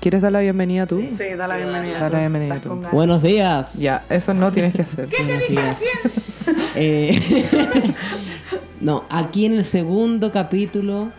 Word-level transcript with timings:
¿Quieres 0.00 0.22
dar 0.22 0.30
la 0.32 0.40
bienvenida 0.40 0.86
tú? 0.86 1.02
Sí, 1.10 1.24
da 1.36 1.48
la 1.48 1.56
bienvenida. 1.56 1.98
Da 1.98 2.10
la 2.10 2.18
bienvenida 2.20 2.60
tú. 2.60 2.80
Buenos 2.92 3.22
días. 3.22 3.78
Ya, 3.80 4.04
eso 4.08 4.32
no 4.32 4.52
tienes 4.52 4.74
que 4.74 4.82
hacer. 4.82 5.08
Buenos 5.26 5.48
días. 5.48 5.82
Eh, 6.76 7.20
no, 8.80 9.04
aquí 9.10 9.44
en 9.44 9.52
el 9.52 9.66
segundo 9.66 10.30
capítulo 10.32 11.10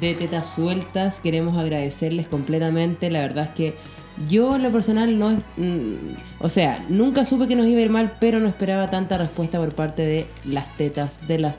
de 0.00 0.14
Tetas 0.14 0.48
Sueltas 0.52 1.20
queremos 1.20 1.56
agradecerles 1.58 2.26
completamente. 2.26 3.08
La 3.10 3.20
verdad 3.20 3.44
es 3.44 3.50
que 3.50 3.74
yo 4.28 4.56
en 4.56 4.64
lo 4.64 4.70
personal 4.70 5.16
no... 5.16 5.30
mm, 5.56 6.14
o 6.40 6.48
sea, 6.48 6.84
nunca 6.88 7.24
supe 7.24 7.46
que 7.46 7.54
nos 7.54 7.66
iba 7.68 7.78
a 7.78 7.82
ir 7.82 7.90
mal, 7.90 8.14
pero 8.18 8.40
no 8.40 8.48
esperaba 8.48 8.90
tanta 8.90 9.16
respuesta 9.16 9.58
por 9.58 9.72
parte 9.74 10.02
de 10.02 10.26
las 10.44 10.74
tetas, 10.76 11.24
de 11.28 11.38
las 11.38 11.56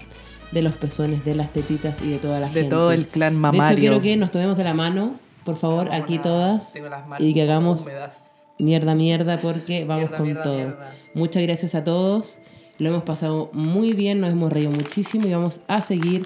de 0.52 0.62
los 0.62 0.76
pezones, 0.76 1.24
de 1.24 1.36
las 1.36 1.54
tetitas 1.54 2.02
y 2.02 2.10
de 2.10 2.18
toda 2.18 2.40
la 2.42 2.48
De 2.48 2.54
gente. 2.54 2.70
todo 2.70 2.92
el 2.92 3.08
clan 3.08 3.34
De 3.36 3.40
mamario. 3.40 3.72
hecho, 3.72 3.80
quiero 3.80 4.02
que 4.02 4.18
nos 4.18 4.32
tomemos 4.32 4.58
de 4.58 4.64
la 4.66 4.74
mano, 4.74 5.16
por 5.46 5.56
favor, 5.56 5.94
aquí 5.94 6.20
todas, 6.20 6.74
y 7.20 7.34
que 7.34 7.42
hagamos 7.44 7.88
mierda, 8.60 8.96
mierda, 8.96 9.40
porque 9.40 9.86
vamos 9.86 10.10
Mierda, 10.10 10.18
con 10.18 10.26
mierda, 10.26 10.44
todo. 10.44 10.56
mierda. 10.56 10.92
Muchas 11.14 11.44
gracias 11.44 11.76
a 11.76 11.84
todos. 11.84 12.40
Lo 12.78 12.90
hemos 12.90 13.04
pasado 13.04 13.50
muy 13.54 13.94
bien, 13.94 14.20
nos 14.20 14.32
hemos 14.32 14.52
reído 14.52 14.72
muchísimo 14.72 15.28
y 15.28 15.32
vamos 15.34 15.62
a 15.68 15.80
seguir 15.82 16.26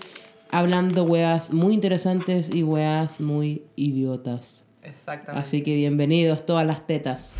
hablando 0.51 1.03
weas 1.03 1.53
muy 1.53 1.75
interesantes 1.75 2.49
y 2.53 2.63
weas 2.63 3.21
muy 3.21 3.65
idiotas. 3.75 4.63
Exactamente. 4.81 5.39
Así 5.47 5.61
que 5.61 5.75
bienvenidos 5.75 6.45
todas 6.45 6.65
las 6.65 6.87
tetas. 6.87 7.35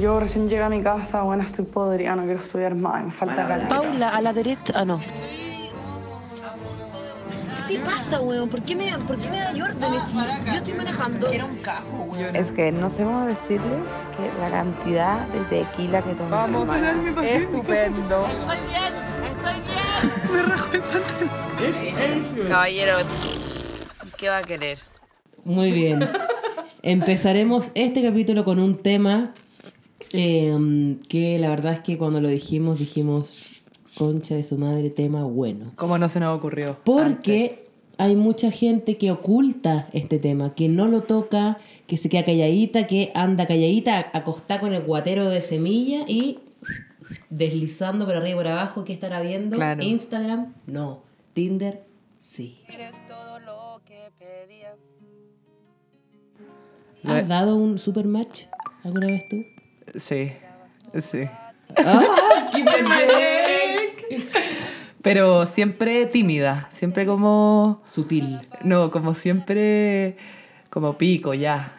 Yo 0.00 0.18
recién 0.18 0.48
llegué 0.48 0.62
a 0.62 0.68
mi 0.68 0.82
casa, 0.82 1.22
bueno, 1.22 1.44
estoy 1.44 1.66
podrida, 1.66 2.16
no 2.16 2.24
quiero 2.24 2.40
estudiar 2.40 2.74
más, 2.74 3.04
me 3.04 3.12
falta 3.12 3.46
calma. 3.46 3.68
Paula, 3.68 4.08
a 4.08 4.20
la 4.20 4.32
derecha. 4.32 4.72
Ah, 4.74 4.84
no. 4.84 4.98
¿Qué 7.68 7.76
te 7.76 7.84
pasa, 7.84 8.20
weón? 8.20 8.48
¿Por 8.48 8.62
qué 8.62 8.74
me, 8.74 8.98
por 9.00 9.18
qué 9.18 9.28
me 9.28 9.40
da 9.40 9.50
órdenes 9.50 10.02
si 10.04 10.14
yo 10.14 10.56
estoy 10.56 10.72
manejando? 10.72 11.28
Es 12.32 12.50
que 12.52 12.72
no 12.72 12.88
sé 12.88 13.04
cómo 13.04 13.26
decirles 13.26 13.82
que 14.16 14.40
la 14.40 14.50
cantidad 14.50 15.26
de 15.28 15.40
tequila 15.44 16.02
que 16.02 16.14
tomé. 16.14 16.30
Vamos, 16.30 16.70
estupendo. 17.22 18.26
Caballero, 22.48 22.94
¿qué 24.16 24.28
va 24.30 24.38
a 24.38 24.42
querer? 24.44 24.78
Muy 25.44 25.70
bien. 25.72 26.08
Empezaremos 26.82 27.70
este 27.74 28.02
capítulo 28.02 28.44
con 28.44 28.60
un 28.60 28.78
tema 28.78 29.34
eh, 30.12 30.96
que 31.08 31.38
la 31.38 31.50
verdad 31.50 31.74
es 31.74 31.80
que 31.80 31.98
cuando 31.98 32.22
lo 32.22 32.28
dijimos, 32.28 32.78
dijimos, 32.78 33.57
concha 33.98 34.34
de 34.36 34.44
su 34.44 34.56
madre, 34.56 34.90
tema 34.90 35.24
bueno. 35.24 35.72
¿Cómo 35.76 35.98
no 35.98 36.08
se 36.08 36.20
nos 36.20 36.36
ocurrió? 36.38 36.78
Porque 36.84 37.64
hay 37.98 38.14
mucha 38.14 38.50
gente 38.50 38.96
que 38.96 39.10
oculta 39.10 39.88
este 39.92 40.18
tema, 40.18 40.54
que 40.54 40.68
no 40.68 40.86
lo 40.86 41.02
toca, 41.02 41.58
que 41.86 41.96
se 41.96 42.08
queda 42.08 42.24
calladita, 42.24 42.86
que 42.86 43.10
anda 43.14 43.46
calladita, 43.46 44.10
acostada 44.12 44.60
con 44.60 44.72
el 44.72 44.82
guatero 44.84 45.28
de 45.28 45.42
semilla 45.42 46.04
y 46.06 46.38
deslizando 47.30 48.06
por 48.06 48.14
arriba 48.16 48.30
y 48.30 48.34
por 48.36 48.46
abajo. 48.48 48.84
¿Qué 48.84 48.92
estará 48.92 49.20
viendo? 49.20 49.56
Claro. 49.56 49.82
Instagram, 49.82 50.54
no. 50.66 51.02
Tinder, 51.34 51.84
sí. 52.18 52.60
Lo- 57.02 57.12
¿Has 57.12 57.28
dado 57.28 57.56
un 57.56 57.78
super 57.78 58.06
match 58.06 58.44
alguna 58.84 59.06
vez 59.06 59.28
tú? 59.28 59.36
Sí, 59.96 60.30
sí. 61.00 61.28
¡Ah! 61.76 62.48
¡Qué 62.54 62.64
pendejo! 62.64 63.47
Pero 65.02 65.46
siempre 65.46 66.06
tímida, 66.06 66.68
siempre 66.70 67.06
como... 67.06 67.82
Sutil. 67.86 68.40
No, 68.64 68.90
como 68.90 69.14
siempre... 69.14 70.16
Como 70.70 70.98
pico, 70.98 71.34
ya. 71.34 71.74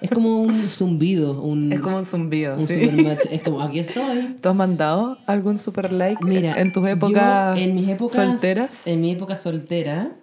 Es 0.00 0.10
como 0.10 0.42
un 0.42 0.68
zumbido, 0.68 1.40
un, 1.40 1.72
Es 1.72 1.80
como 1.80 1.98
un 1.98 2.04
zumbido, 2.04 2.56
un 2.56 2.66
sí. 2.66 2.90
Es 3.30 3.42
como, 3.42 3.60
aquí 3.60 3.78
estoy. 3.78 4.36
¿Tú 4.40 4.48
has 4.48 4.54
mandado 4.56 5.18
algún 5.26 5.58
super 5.58 5.92
like 5.92 6.24
Mira, 6.24 6.60
en 6.60 6.72
tus 6.72 6.86
épocas 6.88 7.58
yo 7.58 7.64
en 7.64 7.74
mis 7.74 7.88
épocas 7.88 8.16
solteras? 8.16 8.86
En 8.86 9.00
mi 9.00 9.12
época 9.12 9.36
soltera, 9.36 10.16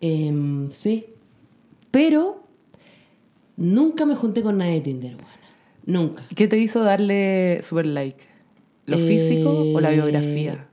em, 0.00 0.70
sí. 0.70 1.06
Pero 1.90 2.44
nunca 3.56 4.06
me 4.06 4.14
junté 4.14 4.42
con 4.42 4.58
nadie 4.58 4.74
de 4.74 4.80
Tinder, 4.80 5.14
buena. 5.14 5.28
Nunca. 5.84 6.22
¿Qué 6.34 6.48
te 6.48 6.58
hizo 6.58 6.82
darle 6.82 7.60
super 7.62 7.86
like? 7.86 8.24
¿Lo 8.86 8.96
Eh, 8.96 9.06
físico 9.06 9.50
o 9.74 9.80
la 9.80 9.90
biografía? 9.90 10.67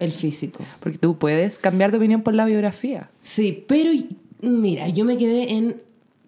El 0.00 0.12
físico. 0.12 0.64
Porque 0.80 0.98
tú 0.98 1.16
puedes 1.16 1.58
cambiar 1.58 1.90
de 1.90 1.98
opinión 1.98 2.22
por 2.22 2.34
la 2.34 2.44
biografía. 2.44 3.10
Sí, 3.22 3.64
pero 3.66 3.90
mira, 4.40 4.88
yo 4.88 5.04
me 5.04 5.16
quedé 5.16 5.52
en 5.52 5.80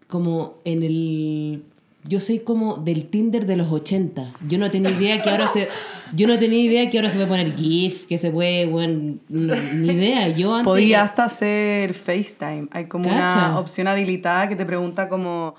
como 0.06 0.54
en 0.64 0.82
el 0.82 1.62
yo 2.08 2.20
soy 2.20 2.38
como 2.38 2.76
del 2.76 3.06
Tinder 3.06 3.46
de 3.46 3.56
los 3.56 3.70
80. 3.72 4.34
Yo 4.46 4.58
no 4.58 4.70
tenía 4.70 4.90
idea 4.90 5.20
que 5.22 5.30
ahora 5.30 5.48
se 5.48 5.68
yo 6.14 6.28
no 6.28 6.38
tenía 6.38 6.60
idea 6.60 6.90
que 6.90 6.98
ahora 6.98 7.10
se 7.10 7.16
puede 7.16 7.28
poner 7.28 7.56
GIF, 7.56 8.06
que 8.06 8.18
se 8.18 8.30
puede, 8.30 8.66
bueno, 8.66 9.16
no, 9.28 9.56
ni 9.56 9.92
idea. 9.92 10.28
Yo 10.28 10.54
antes 10.54 10.66
Podía 10.66 11.02
hasta 11.02 11.24
hacer 11.24 11.94
FaceTime. 11.94 12.68
Hay 12.70 12.86
como 12.86 13.08
Cacha. 13.08 13.48
una 13.48 13.58
opción 13.58 13.88
habilitada 13.88 14.48
que 14.48 14.56
te 14.56 14.64
pregunta 14.64 15.08
como 15.08 15.56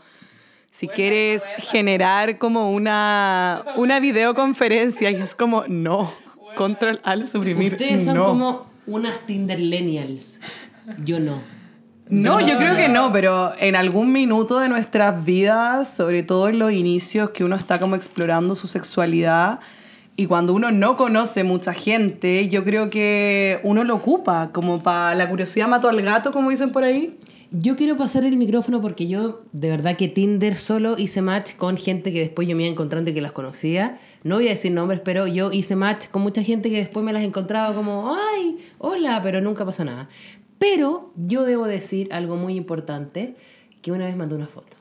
si 0.71 0.87
quieres 0.87 1.43
generar 1.57 2.37
como 2.37 2.71
una, 2.71 3.63
una 3.75 3.99
videoconferencia 3.99 5.11
y 5.11 5.15
es 5.15 5.35
como 5.35 5.65
no. 5.67 6.13
Control 6.57 6.99
al 7.03 7.27
suprimir. 7.27 7.71
Ustedes 7.71 8.05
son 8.05 8.15
no. 8.15 8.25
como 8.25 8.65
unas 8.85 9.25
Tinderlenials. 9.25 10.41
Yo 11.03 11.19
no. 11.19 11.41
No, 12.09 12.39
Yo 12.39 12.57
creo 12.57 12.75
que 12.75 12.87
no, 12.87 13.11
pero 13.11 13.51
en 13.59 13.75
algún 13.75 14.13
minuto 14.13 14.59
de 14.59 14.69
nuestras 14.69 15.25
vidas, 15.25 15.93
sobre 15.93 16.23
todo 16.23 16.47
en 16.47 16.57
los 16.57 16.71
inicios 16.71 17.31
que 17.31 17.43
uno 17.43 17.57
está 17.57 17.79
como 17.79 17.95
explorando 17.95 18.55
su 18.55 18.67
sexualidad 18.67 19.59
y 20.15 20.25
cuando 20.25 20.53
uno 20.53 20.71
no 20.71 20.97
conoce 20.97 21.43
mucha 21.43 21.73
gente, 21.73 22.47
yo 22.47 22.63
creo 22.63 22.89
que 22.89 23.59
uno 23.63 23.83
lo 23.83 23.95
ocupa 23.95 24.51
como 24.51 24.81
para 24.81 25.15
la 25.15 25.29
curiosidad 25.29 25.67
mató 25.67 25.89
al 25.89 26.01
gato, 26.01 26.31
como 26.31 26.49
dicen 26.49 26.71
por 26.71 26.83
ahí. 26.83 27.17
Yo 27.51 27.77
quiero 27.77 27.95
pasar 27.95 28.25
el 28.25 28.35
micrófono 28.35 28.81
porque 28.81 29.07
yo, 29.07 29.39
de 29.53 29.69
verdad 29.69 29.95
que 29.95 30.09
Tinder 30.09 30.57
solo 30.57 30.95
hice 30.97 31.21
match 31.21 31.55
con 31.55 31.77
gente 31.77 32.11
que 32.11 32.19
después 32.19 32.45
yo 32.45 32.57
me 32.57 32.63
iba 32.63 32.71
encontrando 32.71 33.09
y 33.09 33.13
que 33.13 33.21
las 33.21 33.31
conocía. 33.31 33.99
No 34.23 34.35
voy 34.35 34.47
a 34.47 34.51
decir 34.51 34.73
nombres, 34.73 34.99
pero 34.99 35.27
yo 35.27 35.53
hice 35.53 35.77
match 35.77 36.07
con 36.09 36.23
mucha 36.23 36.43
gente 36.43 36.69
que 36.69 36.75
después 36.77 37.05
me 37.05 37.13
las 37.13 37.23
encontraba 37.23 37.73
como, 37.73 38.13
ay, 38.13 38.57
hola, 38.79 39.21
pero 39.23 39.39
nunca 39.39 39.65
pasa 39.65 39.85
nada. 39.85 40.09
Pero 40.59 41.13
yo 41.15 41.45
debo 41.45 41.67
decir 41.67 42.09
algo 42.11 42.35
muy 42.35 42.55
importante, 42.55 43.35
que 43.81 43.93
una 43.93 44.05
vez 44.05 44.17
mandé 44.17 44.35
una 44.35 44.47
foto. 44.47 44.75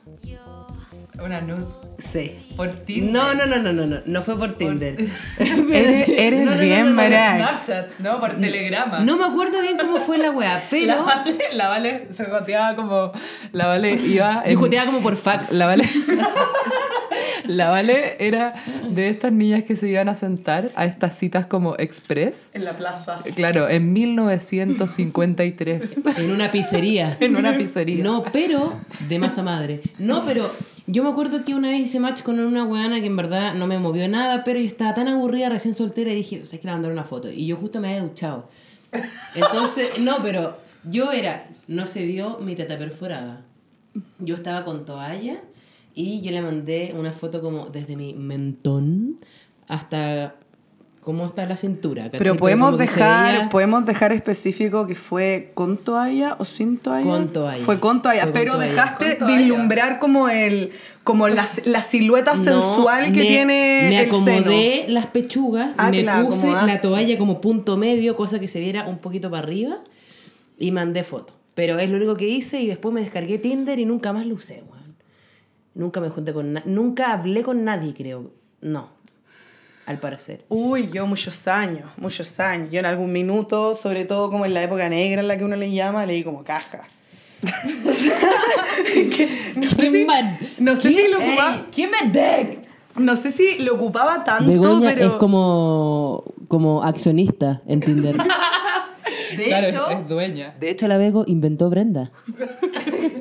Una 1.23 1.41
nude. 1.41 1.65
Sí. 1.97 2.39
Por 2.55 2.75
No, 2.87 3.33
no, 3.33 3.45
no, 3.47 3.57
no, 3.57 3.73
no, 3.73 3.85
no, 3.85 3.97
no 4.05 4.21
fue 4.21 4.37
por 4.37 4.57
Tinder. 4.57 4.95
Eres, 5.39 6.09
eres 6.09 6.43
No, 6.43 6.55
no, 6.55 6.61
bien, 6.61 6.95
no. 6.95 7.01
Snapchat, 7.01 7.99
no, 7.99 8.19
por 8.19 8.33
telegrama. 8.35 8.99
No 8.99 9.17
me 9.17 9.25
acuerdo 9.25 9.61
bien 9.61 9.77
cómo 9.77 9.97
fue 9.97 10.17
la 10.17 10.31
weá, 10.31 10.55
La 10.59 10.61
pero 10.69 11.03
Vale, 11.03 11.37
la 11.53 11.67
Vale 11.69 12.07
se 12.11 12.25
joteaba 12.25 12.75
como. 12.75 13.11
La 13.51 13.67
Vale 13.67 13.91
iba. 13.93 14.43
yo 14.47 14.59
joteaba 14.59 14.85
como 14.85 15.01
por 15.01 15.17
fax. 15.17 15.51
La 15.53 15.65
Vale. 15.65 15.89
La 17.45 17.69
Vale 17.69 18.17
era 18.19 18.53
de 18.89 19.09
estas 19.09 19.31
niñas 19.31 19.63
que 19.63 19.75
se 19.75 19.87
iban 19.87 20.09
a 20.09 20.15
sentar 20.15 20.69
a 20.75 20.85
estas 20.85 21.17
citas 21.17 21.45
como 21.45 21.75
express. 21.77 22.49
En 22.53 22.65
la 22.65 22.77
plaza. 22.77 23.21
Claro, 23.35 23.69
en 23.69 23.93
1953. 23.93 25.97
En 26.17 26.31
una 26.31 26.51
pizzería. 26.51 27.17
en 27.19 27.35
una 27.37 27.55
pizzería. 27.57 28.03
No, 28.03 28.21
pero 28.33 28.73
de 29.07 29.19
masa 29.19 29.43
madre. 29.43 29.81
No, 29.97 30.25
pero 30.25 30.51
yo 30.87 31.03
me 31.03 31.09
acuerdo 31.09 31.43
que 31.43 31.53
una 31.53 31.69
vez 31.69 31.81
hice 31.81 31.99
match 31.99 32.21
con 32.21 32.39
una 32.39 32.63
weana 32.63 33.01
que 33.01 33.07
en 33.07 33.17
verdad 33.17 33.53
no 33.53 33.67
me 33.67 33.77
movió 33.77 34.07
nada, 34.07 34.45
pero 34.45 34.59
yo 34.59 34.65
estaba 34.65 34.93
tan 34.93 35.09
aburrida 35.09 35.49
recién 35.49 35.73
soltera 35.73 36.11
y 36.11 36.15
dije, 36.15 36.45
¿sabes 36.45 36.61
que 36.61 36.67
le 36.67 36.73
mandar 36.73 36.93
una 36.93 37.03
foto? 37.03 37.29
Y 37.29 37.45
yo 37.45 37.57
justo 37.57 37.81
me 37.81 37.89
había 37.89 38.03
duchado. 38.03 38.49
Entonces, 39.35 39.99
no, 39.99 40.23
pero 40.23 40.57
yo 40.85 41.11
era, 41.11 41.45
no 41.67 41.85
se 41.85 42.05
vio 42.05 42.39
mi 42.39 42.55
teta 42.55 42.77
perforada. 42.77 43.41
Yo 44.19 44.35
estaba 44.35 44.63
con 44.63 44.85
toalla 44.85 45.41
y 45.93 46.21
yo 46.21 46.31
le 46.31 46.41
mandé 46.41 46.93
una 46.97 47.11
foto 47.11 47.41
como 47.41 47.67
desde 47.67 47.97
mi 47.97 48.13
mentón 48.13 49.19
hasta 49.67 50.35
como 51.07 51.23
hasta 51.25 51.45
la 51.45 51.55
cintura. 51.55 52.03
¿cachai? 52.03 52.17
Pero 52.19 52.35
podemos 52.35 52.77
dejar, 52.77 53.33
veía- 53.37 53.49
podemos 53.49 53.85
dejar 53.85 54.11
específico 54.11 54.85
que 54.87 54.93
fue 54.95 55.51
con 55.53 55.77
toalla 55.77 56.35
o 56.37 56.43
sin 56.43 56.77
toalla. 56.79 57.05
Con 57.09 57.31
toalla. 57.31 57.63
Fue 57.63 57.79
con 57.79 58.01
toalla, 58.01 58.23
Fue 58.23 58.31
con 58.33 58.41
pero 58.41 58.53
toalla. 58.55 58.71
dejaste 58.71 59.05
Con 59.17 59.17
toalla. 59.19 59.37
vislumbrar 59.37 59.99
como 59.99 60.27
el 60.27 60.71
como 61.05 61.29
la, 61.29 61.47
la 61.63 61.81
silueta 61.81 62.33
No, 62.35 62.43
sensual 62.43 63.05
que 63.13 63.19
me- 63.19 63.25
tiene 63.25 63.85
Me 63.89 64.01
el 64.01 64.07
acomodé 64.09 64.85
las 64.89 65.05
pechugas, 65.07 65.71
Ah, 65.77 65.89
me 65.91 65.99
puse 66.03 66.09
acomodaste. 66.09 66.67
la 66.67 66.81
toalla 66.81 67.17
como 67.17 67.39
punto 67.39 67.77
medio, 67.77 68.17
cosa 68.17 68.37
que 68.39 68.49
se 68.49 68.59
viera 68.59 68.85
un 68.85 68.97
poquito 68.97 69.31
para 69.31 69.43
arriba, 69.43 69.77
y 70.59 70.71
mandé 70.71 71.03
foto. 71.03 71.33
Pero 71.55 71.79
es 71.79 71.89
lo 71.89 71.95
único 71.95 72.17
que 72.17 72.27
hice 72.27 72.59
y 72.59 72.67
después 72.67 72.93
me 72.93 72.99
descargué 72.99 73.37
Tinder 73.39 73.79
y 73.79 73.85
nunca 73.85 74.11
más 74.11 74.25
lo 74.25 74.35
usé, 74.35 74.61
weón. 74.69 74.97
Nunca 75.73 76.01
me 76.01 76.09
junté 76.09 76.33
con 76.33 76.51
nadie, 76.51 76.69
nunca 76.69 77.13
hablé 77.13 77.41
con 77.43 77.63
nadie, 77.63 77.93
creo. 77.93 78.31
No, 78.59 78.89
al 79.87 79.99
parecer. 79.99 80.45
Uy, 80.49 80.89
yo 80.93 81.07
muchos 81.07 81.47
años, 81.47 81.89
muchos 81.97 82.39
años. 82.39 82.69
Yo 82.71 82.79
en 82.79 82.85
algún 82.85 83.11
minuto, 83.11 83.73
sobre 83.73 84.03
todo 84.05 84.29
como 84.29 84.45
en 84.45 84.53
la 84.53 84.61
época 84.61 84.87
negra 84.89 85.21
en 85.21 85.27
la 85.29 85.37
que 85.37 85.45
uno 85.45 85.55
le 85.55 85.71
llama, 85.71 86.05
leí 86.05 86.23
como 86.23 86.43
caja. 86.43 86.87
no 87.41 87.93
sé 87.93 89.75
¿Quién 89.77 89.91
si, 89.93 90.05
man? 90.05 90.37
no 90.59 90.75
sé 90.75 90.89
si 90.89 91.07
lo 91.07 91.17
ocupaba. 91.17 91.55
Ey, 91.55 91.65
¿Quién 91.73 91.89
me 91.91 92.09
deck? 92.11 92.67
No 92.97 93.15
sé 93.15 93.31
si 93.31 93.59
lo 93.59 93.75
ocupaba 93.75 94.23
tanto, 94.23 94.51
Begoña 94.51 94.89
pero. 94.93 95.05
es 95.05 95.11
como, 95.13 96.23
como 96.47 96.83
accionista 96.83 97.61
en 97.67 97.79
Tinder. 97.79 98.17
De 99.37 99.45
claro, 99.45 99.67
hecho, 99.67 99.89
es 99.89 100.07
dueña. 100.07 100.55
De 100.59 100.69
hecho, 100.69 100.87
la 100.87 100.97
Bego 100.97 101.23
inventó 101.27 101.69
Brenda. 101.69 102.11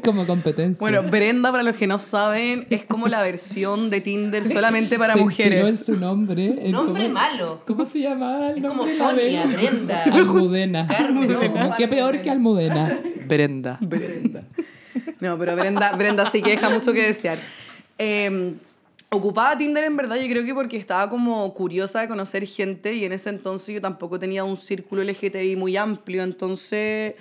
Como 0.07 0.27
competencia. 0.27 0.81
bueno, 0.81 1.03
Brenda, 1.03 1.51
para 1.51 1.63
los 1.63 1.77
que 1.77 1.87
no 1.87 1.99
saben, 1.99 2.67
es 2.71 2.85
como 2.85 3.09
la 3.09 3.21
versión 3.23 3.91
de 3.91 4.01
Tinder 4.01 4.45
solamente 4.47 4.99
para 4.99 5.13
Se 5.15 5.21
mujeres. 5.21 5.85
su 5.85 5.97
nombre. 5.97 6.71
Nombre 6.71 7.03
cómo- 7.05 7.15
malo. 7.15 7.63
¿Cómo 7.67 7.85
se 7.85 8.01
llamaba 8.01 8.49
el 8.51 8.57
Es 8.57 8.63
como 8.63 8.87
nombre? 8.87 8.97
Sonia? 8.97 9.47
Brenda. 9.47 10.03
Almudena. 10.13 10.87
Carmen, 10.87 11.29
no, 11.55 11.77
Qué 11.77 11.89
peor 11.89 12.23
que 12.23 12.31
Almudena. 12.31 12.99
Brenda. 13.27 13.79
No, 15.21 15.39
pero 15.39 15.57
Brenda, 15.57 15.93
Brenda 15.97 16.27
sí 16.31 16.41
que 16.43 16.51
deja 16.51 16.71
mucho 16.71 16.93
que 16.93 17.03
desear. 17.03 17.39
Eh, 17.99 18.55
ocupaba 19.11 19.57
Tinder 19.57 19.85
en 19.85 19.97
verdad, 19.97 20.17
yo 20.17 20.29
creo 20.29 20.45
que 20.45 20.55
porque 20.55 20.77
estaba 20.77 21.09
como 21.09 21.53
curiosa 21.55 22.01
de 22.01 22.09
conocer 22.09 22.47
gente 22.47 22.93
y 22.95 23.05
en 23.05 23.13
ese 23.13 23.31
entonces 23.31 23.75
yo 23.75 23.81
tampoco 23.81 24.19
tenía 24.19 24.45
un 24.45 24.57
círculo 24.57 25.03
LGTBI 25.03 25.57
muy 25.57 25.77
amplio, 25.77 26.23
entonces 26.23 27.15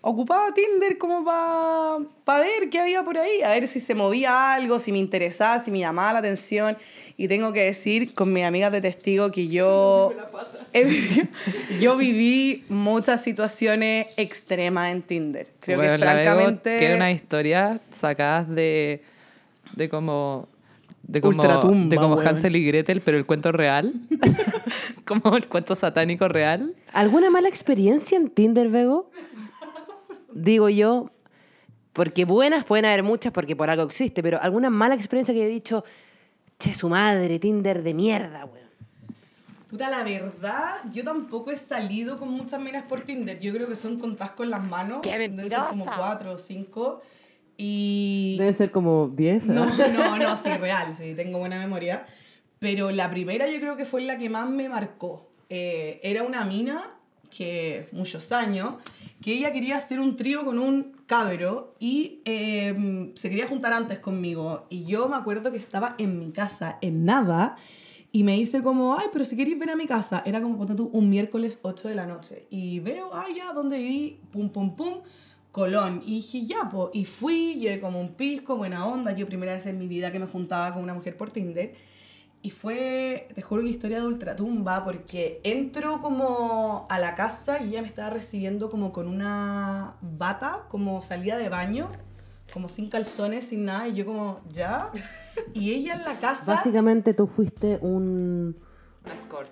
ocupaba 0.00 0.52
Tinder 0.54 0.96
como 0.98 1.24
para 1.24 2.40
ver 2.40 2.70
qué 2.70 2.80
había 2.80 3.02
por 3.02 3.18
ahí, 3.18 3.42
a 3.42 3.50
ver 3.50 3.66
si 3.68 3.80
se 3.80 3.94
movía 3.94 4.54
algo, 4.54 4.78
si 4.78 4.92
me 4.92 4.98
interesaba, 4.98 5.58
si 5.58 5.70
me 5.70 5.80
llamaba 5.80 6.14
la 6.14 6.18
atención. 6.20 6.76
Y 7.16 7.26
tengo 7.26 7.52
que 7.52 7.64
decir 7.64 8.14
con 8.14 8.32
mis 8.32 8.44
amigas 8.44 8.70
de 8.70 8.80
testigo 8.80 9.32
que 9.32 9.48
yo, 9.48 10.12
he 10.72 11.28
yo 11.80 11.96
viví 11.96 12.64
muchas 12.68 13.22
situaciones 13.24 14.08
extremas 14.16 14.92
en 14.92 15.02
Tinder. 15.02 15.48
Creo 15.58 15.78
Bueno, 15.78 15.92
que 15.92 15.98
francamente... 15.98 16.78
Tiene 16.78 16.96
unas 16.96 17.14
historias 17.14 17.80
sacadas 17.90 18.48
de, 18.48 19.02
de 19.74 19.88
como... 19.88 20.48
De 21.02 21.22
como, 21.22 21.40
Ultratumba, 21.40 21.88
de 21.88 21.96
como. 21.96 22.20
Hansel 22.20 22.54
y 22.54 22.66
Gretel, 22.66 23.00
pero 23.00 23.16
el 23.16 23.24
cuento 23.24 23.50
real. 23.50 23.94
como 25.06 25.38
el 25.38 25.48
cuento 25.48 25.74
satánico 25.74 26.28
real. 26.28 26.74
¿Alguna 26.92 27.30
mala 27.30 27.48
experiencia 27.48 28.18
en 28.18 28.28
Tinder, 28.28 28.68
Bego? 28.68 29.10
Digo 30.42 30.68
yo, 30.68 31.10
porque 31.92 32.24
buenas 32.24 32.64
pueden 32.64 32.84
haber 32.84 33.02
muchas 33.02 33.32
porque 33.32 33.56
por 33.56 33.70
algo 33.70 33.82
existe, 33.82 34.22
pero 34.22 34.40
alguna 34.40 34.70
mala 34.70 34.94
experiencia 34.94 35.34
que 35.34 35.44
he 35.44 35.48
dicho, 35.48 35.84
che, 36.58 36.74
su 36.74 36.88
madre, 36.88 37.38
Tinder 37.38 37.82
de 37.82 37.94
mierda, 37.94 38.44
weón. 38.44 38.68
Puta, 39.68 39.90
la 39.90 40.02
verdad, 40.02 40.76
yo 40.92 41.04
tampoco 41.04 41.50
he 41.50 41.56
salido 41.56 42.16
con 42.16 42.30
muchas 42.30 42.60
minas 42.60 42.84
por 42.84 43.02
Tinder. 43.02 43.38
Yo 43.38 43.52
creo 43.52 43.68
que 43.68 43.76
son 43.76 43.98
contadas 43.98 44.32
con 44.32 44.48
las 44.48 44.66
manos. 44.66 45.00
¡Qué 45.02 45.10
Deben 45.18 45.48
ser 45.48 45.58
como 45.68 45.84
cuatro 45.84 46.32
o 46.32 46.38
cinco. 46.38 47.02
Y... 47.58 48.36
Debe 48.38 48.52
ser 48.54 48.70
como 48.70 49.08
10. 49.08 49.48
No, 49.48 49.66
no, 49.66 50.18
no, 50.18 50.36
sí, 50.36 50.48
real, 50.50 50.94
sí, 50.96 51.14
tengo 51.14 51.38
buena 51.38 51.58
memoria. 51.58 52.06
Pero 52.60 52.92
la 52.92 53.10
primera 53.10 53.50
yo 53.50 53.60
creo 53.60 53.76
que 53.76 53.84
fue 53.84 54.00
la 54.02 54.16
que 54.16 54.30
más 54.30 54.48
me 54.48 54.68
marcó. 54.68 55.28
Eh, 55.50 56.00
era 56.02 56.22
una 56.22 56.44
mina 56.44 56.97
que, 57.30 57.88
muchos 57.92 58.32
años, 58.32 58.74
que 59.20 59.32
ella 59.32 59.52
quería 59.52 59.76
hacer 59.76 60.00
un 60.00 60.16
trío 60.16 60.44
con 60.44 60.58
un 60.58 60.96
cabro 61.06 61.74
y 61.78 62.20
eh, 62.24 63.12
se 63.14 63.30
quería 63.30 63.48
juntar 63.48 63.72
antes 63.72 63.98
conmigo. 63.98 64.66
Y 64.70 64.84
yo 64.84 65.08
me 65.08 65.16
acuerdo 65.16 65.50
que 65.50 65.58
estaba 65.58 65.94
en 65.98 66.18
mi 66.18 66.30
casa, 66.30 66.78
en 66.80 67.04
nada, 67.04 67.56
y 68.10 68.24
me 68.24 68.34
dice 68.34 68.62
como, 68.62 68.96
ay, 68.96 69.06
pero 69.12 69.24
si 69.24 69.36
queréis 69.36 69.58
ven 69.58 69.70
a 69.70 69.76
mi 69.76 69.86
casa. 69.86 70.22
Era 70.24 70.40
como, 70.40 70.56
ponte 70.56 70.74
tú, 70.74 70.88
un 70.92 71.10
miércoles 71.10 71.58
8 71.60 71.88
de 71.88 71.94
la 71.94 72.06
noche. 72.06 72.46
Y 72.50 72.80
veo, 72.80 73.10
ay, 73.12 73.34
ya, 73.36 73.52
¿dónde 73.52 73.78
viví? 73.78 74.20
Pum, 74.32 74.48
pum, 74.48 74.74
pum. 74.76 75.00
Colón. 75.52 76.02
Y 76.06 76.16
dije, 76.16 76.46
ya, 76.46 76.68
pues. 76.70 76.90
Y 76.94 77.04
fui, 77.04 77.54
llegué 77.54 77.80
como 77.80 78.00
un 78.00 78.14
pisco, 78.14 78.56
buena 78.56 78.86
onda. 78.86 79.12
Yo 79.12 79.26
primera 79.26 79.54
vez 79.54 79.66
en 79.66 79.78
mi 79.78 79.86
vida 79.86 80.10
que 80.10 80.18
me 80.18 80.26
juntaba 80.26 80.72
con 80.72 80.82
una 80.82 80.94
mujer 80.94 81.16
por 81.16 81.30
Tinder. 81.30 81.74
Y 82.40 82.50
fue, 82.50 83.28
te 83.34 83.42
juro 83.42 83.62
que 83.62 83.68
historia 83.68 84.00
de 84.00 84.06
ultratumba, 84.06 84.84
porque 84.84 85.40
entro 85.42 86.00
como 86.00 86.86
a 86.88 86.98
la 87.00 87.14
casa 87.14 87.60
y 87.60 87.70
ella 87.70 87.82
me 87.82 87.88
estaba 87.88 88.10
recibiendo 88.10 88.70
como 88.70 88.92
con 88.92 89.08
una 89.08 89.96
bata, 90.00 90.66
como 90.68 91.02
salida 91.02 91.36
de 91.36 91.48
baño, 91.48 91.90
como 92.52 92.68
sin 92.68 92.88
calzones, 92.90 93.48
sin 93.48 93.64
nada. 93.64 93.88
Y 93.88 93.94
yo 93.94 94.06
como, 94.06 94.40
¿ya? 94.50 94.90
Y 95.52 95.72
ella 95.72 95.94
en 95.94 96.04
la 96.04 96.14
casa... 96.18 96.54
Básicamente 96.54 97.12
tú 97.12 97.26
fuiste 97.26 97.78
un... 97.82 98.56
Escort. 99.12 99.50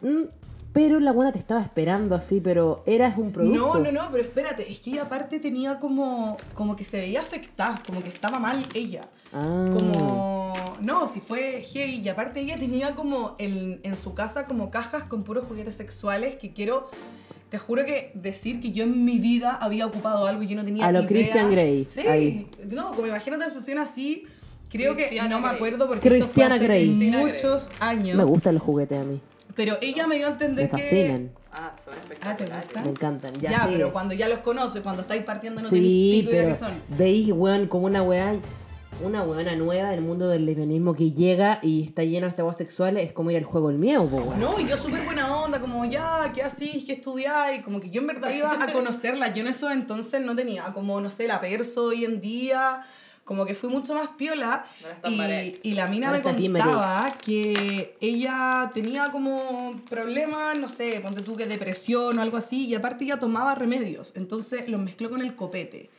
Mm, 0.00 0.24
Pero 0.72 1.00
la 1.00 1.12
buena 1.12 1.30
te 1.30 1.38
estaba 1.38 1.62
esperando 1.62 2.14
así, 2.14 2.40
pero 2.40 2.82
eras 2.86 3.16
un 3.16 3.32
producto. 3.32 3.58
No, 3.58 3.78
no, 3.78 3.92
no, 3.92 4.08
pero 4.10 4.24
espérate, 4.24 4.70
es 4.70 4.80
que 4.80 4.90
ella 4.90 5.02
aparte 5.02 5.40
tenía 5.40 5.78
como, 5.78 6.36
como 6.54 6.74
que 6.74 6.84
se 6.84 6.98
veía 6.98 7.20
afectada, 7.20 7.80
como 7.86 8.02
que 8.02 8.08
estaba 8.08 8.38
mal 8.38 8.62
ella. 8.74 9.08
Ah. 9.32 9.66
Como, 9.72 10.33
no, 10.80 11.08
si 11.08 11.20
fue 11.20 11.62
heavy, 11.62 12.00
y 12.00 12.08
aparte 12.08 12.40
ella 12.40 12.56
tenía 12.56 12.94
como 12.94 13.34
en, 13.38 13.80
en 13.82 13.96
su 13.96 14.14
casa 14.14 14.46
como 14.46 14.70
cajas 14.70 15.04
con 15.04 15.22
puros 15.22 15.44
juguetes 15.46 15.74
sexuales 15.74 16.36
que 16.36 16.52
quiero, 16.52 16.90
te 17.50 17.58
juro 17.58 17.84
que 17.84 18.10
decir 18.14 18.60
que 18.60 18.72
yo 18.72 18.84
en 18.84 19.04
mi 19.04 19.18
vida 19.18 19.56
había 19.60 19.86
ocupado 19.86 20.26
algo 20.26 20.42
y 20.42 20.46
yo 20.48 20.56
no 20.56 20.64
tenía 20.64 20.86
A 20.86 20.92
lo 20.92 21.00
idea. 21.00 21.08
Christian 21.08 21.50
Grey, 21.50 21.86
Sí, 21.88 22.00
ahí. 22.06 22.46
no, 22.70 22.90
como 22.92 23.06
imagínate 23.06 23.36
una 23.36 23.44
expresión 23.46 23.78
así, 23.78 24.24
creo 24.70 24.94
que 24.96 25.10
no 25.28 25.38
me 25.40 25.46
Grey. 25.46 25.56
acuerdo 25.56 25.86
porque 25.86 26.08
Christiana 26.08 26.56
esto 26.56 26.66
fue 26.66 26.74
hace 26.76 26.84
Grey. 26.86 27.10
Muchos 27.10 27.70
años. 27.80 28.16
Me 28.16 28.24
gustan 28.24 28.54
los 28.54 28.62
juguetes 28.62 28.98
a 28.98 29.04
mí. 29.04 29.20
Pero 29.54 29.78
ella 29.80 30.06
me 30.08 30.16
dio 30.16 30.26
a 30.26 30.30
entender 30.30 30.64
Me 30.64 30.76
que... 30.78 30.82
fascinan. 30.82 31.30
Ah, 31.52 31.72
son 31.84 31.94
Ah, 32.22 32.36
¿te 32.36 32.44
gusta? 32.46 32.82
Me 32.82 32.90
encantan. 32.90 33.32
Ya, 33.38 33.50
Ya, 33.52 33.58
sí. 33.66 33.74
pero 33.74 33.92
cuando 33.92 34.12
ya 34.14 34.26
los 34.28 34.40
conoces, 34.40 34.82
cuando 34.82 35.02
estáis 35.02 35.22
partiendo 35.22 35.60
no 35.62 35.68
tenéis 35.68 35.86
Sí, 36.16 36.20
pico 36.22 36.32
idea 36.32 36.48
qué 36.48 36.54
son. 36.56 36.72
veis, 36.98 37.30
weón, 37.30 37.68
como 37.68 37.86
una 37.86 38.02
weá, 38.02 38.34
una 39.02 39.22
weona 39.22 39.56
nueva 39.56 39.90
del 39.90 40.00
mundo 40.00 40.28
del 40.28 40.46
lesbianismo 40.46 40.94
que 40.94 41.10
llega 41.10 41.58
y 41.62 41.82
está 41.82 42.04
lleno 42.04 42.28
de 42.28 42.42
weas 42.42 42.56
sexuales, 42.56 43.04
es 43.04 43.12
como 43.12 43.30
ir 43.30 43.36
al 43.36 43.44
juego 43.44 43.70
el 43.70 43.78
miedo, 43.78 44.08
po, 44.08 44.16
weón. 44.16 44.40
No, 44.40 44.58
y 44.58 44.66
yo 44.66 44.76
súper 44.76 45.04
buena 45.04 45.34
onda, 45.34 45.60
como 45.60 45.84
ya, 45.84 46.30
¿qué 46.34 46.42
asís? 46.42 46.84
¿Qué 46.84 46.92
estudiáis? 46.92 47.62
Como 47.64 47.80
que 47.80 47.90
yo 47.90 48.00
en 48.00 48.06
verdad 48.06 48.30
iba 48.30 48.52
a 48.52 48.72
conocerla. 48.72 49.32
Yo 49.32 49.42
en 49.42 49.48
eso 49.48 49.70
entonces 49.70 50.20
no 50.20 50.34
tenía 50.34 50.64
como, 50.72 51.00
no 51.00 51.10
sé, 51.10 51.26
la 51.26 51.40
perso 51.40 51.84
hoy 51.84 52.04
en 52.04 52.20
día. 52.20 52.86
Como 53.24 53.46
que 53.46 53.54
fui 53.54 53.70
mucho 53.70 53.94
más 53.94 54.08
piola. 54.18 54.66
Y, 55.62 55.72
la 55.72 55.88
mina 55.88 56.10
me 56.10 56.20
contaba 56.20 57.10
que 57.24 57.96
ella 58.00 58.70
tenía 58.74 59.10
como 59.10 59.80
problemas, 59.88 60.58
no 60.58 60.68
sé, 60.68 61.00
ponte 61.02 61.22
tú 61.22 61.34
que 61.34 61.46
depresión 61.46 62.18
o 62.18 62.22
algo 62.22 62.36
así. 62.36 62.66
Y 62.66 62.74
aparte 62.74 63.04
ella 63.04 63.18
tomaba 63.18 63.54
remedios. 63.54 64.12
Entonces 64.14 64.68
los 64.68 64.78
mezcló 64.78 65.08
con 65.08 65.22
el 65.22 65.34
copete. 65.34 65.90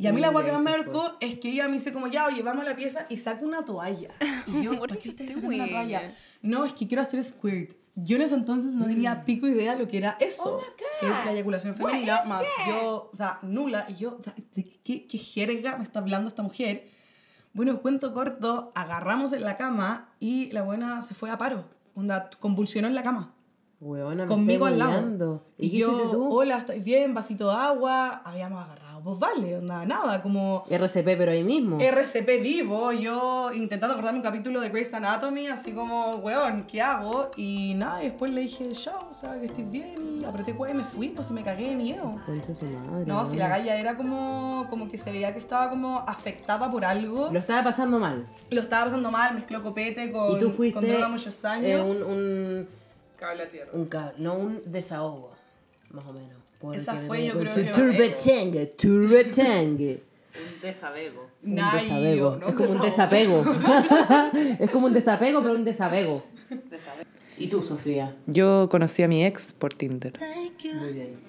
Y 0.00 0.06
a 0.06 0.14
mí 0.14 0.20
la 0.22 0.30
Mm, 0.30 0.32
guay 0.32 0.46
que 0.46 0.52
más 0.52 0.62
me 0.62 0.70
marcó 0.70 1.12
es 1.20 1.38
que 1.38 1.50
ella 1.50 1.66
me 1.66 1.74
dice 1.74 1.92
como, 1.92 2.06
ya, 2.06 2.24
oye, 2.26 2.42
vamos 2.42 2.62
a 2.62 2.70
la 2.70 2.74
pieza 2.74 3.04
y 3.10 3.18
saca 3.18 3.44
una 3.44 3.66
toalla. 3.66 4.08
Y 4.46 4.62
yo, 4.62 4.80
¿para 4.80 4.96
qué 4.96 5.10
estás 5.10 5.28
sacando 5.28 5.54
una 5.54 5.68
toalla? 5.68 6.14
No, 6.40 6.64
es 6.64 6.72
que 6.72 6.88
quiero 6.88 7.02
hacer 7.02 7.22
squirt. 7.22 7.76
Yo 7.94 8.16
en 8.16 8.22
ese 8.22 8.34
entonces 8.34 8.72
no 8.72 8.86
tenía 8.86 9.26
pico 9.26 9.46
idea 9.46 9.76
lo 9.76 9.86
que 9.86 9.98
era 9.98 10.16
eso, 10.20 10.58
que 11.00 11.06
es 11.06 11.24
la 11.26 11.32
eyaculación 11.32 11.74
femenina, 11.74 12.24
más 12.24 12.46
yo, 12.66 13.10
o 13.12 13.16
sea, 13.16 13.40
nula. 13.42 13.84
Y 13.90 13.96
yo, 13.96 14.16
o 14.18 14.22
sea, 14.22 14.34
¿de 14.54 14.64
qué, 14.82 15.06
qué 15.06 15.18
jerga 15.18 15.76
me 15.76 15.82
está 15.82 15.98
hablando 15.98 16.28
esta 16.28 16.42
mujer? 16.42 16.88
Bueno, 17.52 17.82
cuento 17.82 18.14
corto, 18.14 18.72
agarramos 18.74 19.34
en 19.34 19.42
la 19.42 19.56
cama 19.56 20.14
y 20.18 20.50
la 20.52 20.62
buena 20.62 21.02
se 21.02 21.14
fue 21.14 21.30
a 21.30 21.36
paro. 21.36 21.66
Onda, 21.94 22.30
convulsionó 22.40 22.88
en 22.88 22.94
la 22.94 23.02
cama 23.02 23.34
Weona, 23.80 24.26
conmigo 24.26 24.66
al 24.66 24.78
lado. 24.78 25.42
Y, 25.56 25.70
qué 25.70 25.78
yo, 25.78 26.28
hola, 26.28 26.58
¿estáis 26.58 26.84
bien? 26.84 27.14
Vasito 27.14 27.48
de 27.48 27.56
agua. 27.56 28.20
Habíamos 28.24 28.62
agarrado, 28.62 28.89
pues 29.04 29.18
vale, 29.18 29.56
onda, 29.58 29.84
nada, 29.84 30.22
como 30.22 30.64
RCP, 30.68 31.04
pero 31.16 31.32
ahí 31.32 31.42
mismo. 31.44 31.78
RCP 31.80 32.40
vivo, 32.42 32.92
yo 32.92 33.50
intentando 33.52 33.94
acordarme 33.94 34.18
un 34.18 34.24
capítulo 34.24 34.60
de 34.60 34.68
Grey's 34.68 34.92
Anatomy, 34.94 35.46
así 35.48 35.72
como, 35.72 36.10
weón, 36.16 36.64
¿qué 36.66 36.80
hago? 36.82 37.30
Y 37.36 37.74
nada, 37.74 38.02
y 38.02 38.06
después 38.06 38.32
le 38.32 38.42
dije, 38.42 38.70
chao, 38.72 39.10
o 39.10 39.14
sea, 39.14 39.38
que 39.38 39.46
estés 39.46 39.70
bien, 39.70 40.20
y 40.20 40.24
apreté 40.24 40.54
cuál 40.54 40.70
y 40.70 40.74
me 40.74 40.84
fui, 40.84 41.08
pues 41.08 41.30
y 41.30 41.32
me 41.32 41.42
cagué 41.42 41.70
de 41.70 41.76
miedo. 41.76 42.20
Concha 42.26 42.54
su 42.54 42.64
madre. 42.66 43.06
No, 43.06 43.24
si 43.24 43.36
la 43.36 43.48
galla 43.48 43.76
era 43.76 43.96
como, 43.96 44.66
como 44.70 44.88
que 44.90 44.98
se 44.98 45.10
veía 45.12 45.32
que 45.32 45.38
estaba 45.38 45.70
como 45.70 46.00
afectada 46.06 46.70
por 46.70 46.84
algo. 46.84 47.28
Lo 47.32 47.38
estaba 47.38 47.64
pasando 47.64 47.98
mal. 47.98 48.26
Lo 48.50 48.60
estaba 48.60 48.84
pasando 48.86 49.10
mal, 49.10 49.34
mezcló 49.34 49.62
copete 49.62 50.10
con, 50.12 50.32
y 50.36 50.38
tú 50.40 50.46
con 50.46 50.54
fuiste 50.56 50.86
droga 50.86 51.08
muchos 51.08 51.44
años. 51.44 51.66
eh, 51.68 51.80
un, 51.80 52.02
un, 52.02 52.68
Cable 53.16 53.42
a 53.44 53.50
tierra. 53.50 53.70
un 53.74 53.84
ca- 53.86 54.12
no 54.16 54.34
un 54.34 54.60
desahogo, 54.66 55.30
más 55.90 56.04
o 56.06 56.12
menos. 56.12 56.39
Esa 56.74 56.94
fue, 57.06 57.26
yo 57.26 57.38
creo 57.38 57.54
que- 57.54 57.64
Turbetengue, 57.64 58.66
turbetengue. 58.66 60.02
Un 60.34 60.60
desabego. 60.62 61.28
Un 61.42 61.56
desapego. 61.56 62.36
¿no? 62.36 62.48
Es 62.48 62.54
como 62.54 62.70
un 62.70 62.80
desapego. 62.80 63.44
es 64.60 64.70
como 64.70 64.86
un 64.86 64.92
desapego, 64.92 65.42
pero 65.42 65.54
un 65.54 65.64
desapego. 65.64 66.22
¿Y 67.38 67.46
tú, 67.46 67.62
Sofía? 67.62 68.14
Yo 68.26 68.68
conocí 68.70 69.02
a 69.02 69.08
mi 69.08 69.24
ex 69.24 69.54
por 69.54 69.72
Tinder. 69.72 70.12
Muy 70.20 70.92
bien. 70.92 71.20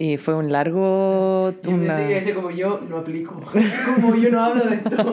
Y 0.00 0.16
fue 0.16 0.34
un 0.34 0.50
largo... 0.50 1.54
Una... 1.64 1.96
como 2.34 2.50
yo 2.50 2.80
no 2.88 2.96
aplico. 2.96 3.40
como 3.94 4.16
yo 4.16 4.30
no 4.30 4.42
hablo 4.42 4.64
de 4.64 4.74
esto. 4.76 5.12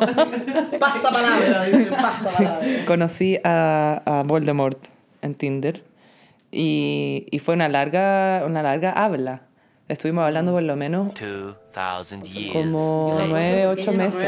Pasa 0.79 1.11
palabra, 1.11 1.63
dice, 1.65 1.85
pasa 1.91 2.31
palabra. 2.31 2.67
Conocí 2.87 3.37
a, 3.43 4.01
a 4.03 4.23
Voldemort 4.23 4.83
en 5.21 5.35
Tinder 5.35 5.83
y, 6.51 7.27
y 7.29 7.37
fue 7.37 7.53
una 7.53 7.69
larga, 7.69 8.43
una 8.47 8.63
larga 8.63 8.93
habla. 8.93 9.46
Estuvimos 9.87 10.25
hablando 10.25 10.51
por 10.51 10.63
lo 10.63 10.75
menos 10.75 11.13
2,000 11.13 12.23
years. 12.23 12.53
como 12.53 13.17
nueve, 13.29 13.67
ocho 13.67 13.93
meses. 13.93 14.27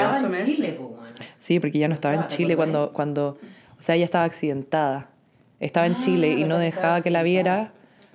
Sí, 1.37 1.59
porque 1.59 1.79
ya 1.79 1.87
no 1.87 1.93
estaba 1.93 2.15
en 2.15 2.21
¿te 2.21 2.27
Chile 2.27 2.55
cuando, 2.55 2.93
cuando, 2.93 3.37
o 3.77 3.81
sea, 3.81 3.95
ella 3.95 4.05
estaba 4.05 4.23
accidentada. 4.23 5.09
Estaba 5.59 5.85
en 5.85 5.97
Chile 5.99 6.29
y 6.31 6.45
no 6.45 6.57
dejaba 6.57 7.01
que 7.01 7.09
la 7.09 7.23
viera. 7.23 7.73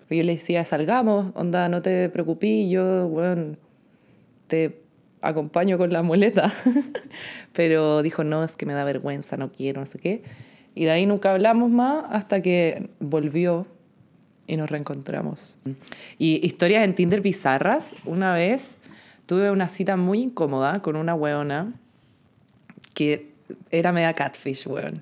Pero 0.09 0.21
yo 0.21 0.25
le 0.25 0.35
decía, 0.35 0.65
salgamos, 0.65 1.33
onda, 1.35 1.69
no 1.69 1.83
te 1.83 2.09
preocupes, 2.09 2.71
yo, 2.71 3.09
bueno, 3.09 3.57
te 4.47 4.83
acompaño 5.21 5.77
con 5.77 5.93
la 5.93 6.03
muleta. 6.03 6.53
Pero 7.53 8.03
dijo, 8.03 8.25
no, 8.25 8.45
es 8.45 8.57
que 8.57 8.65
me 8.65 8.73
da 8.73 8.85
vergüenza, 8.85 9.37
no 9.37 9.53
quiero, 9.53 9.81
no 9.81 9.87
sé 9.87 9.99
qué. 9.99 10.23
Y 10.75 10.85
de 10.85 10.91
ahí 10.91 11.07
nunca 11.07 11.33
hablamos 11.33 11.71
más 11.71 12.05
hasta 12.11 12.41
que 12.41 12.91
volvió 13.01 13.67
y 14.47 14.57
nos 14.57 14.71
reencontramos. 14.71 15.57
Y 16.19 16.45
historias 16.47 16.85
en 16.85 16.95
Tinder 16.95 17.21
bizarras. 17.21 17.95
Una 18.05 18.35
vez 18.35 18.79
tuve 19.27 19.51
una 19.51 19.69
cita 19.69 19.97
muy 19.97 20.23
incómoda 20.23 20.81
con 20.83 20.97
una 20.97 21.15
weona 21.15 21.73
que 22.95 23.33
era 23.71 23.93
media 23.93 24.13
catfish, 24.13 24.67
weón. 24.67 24.95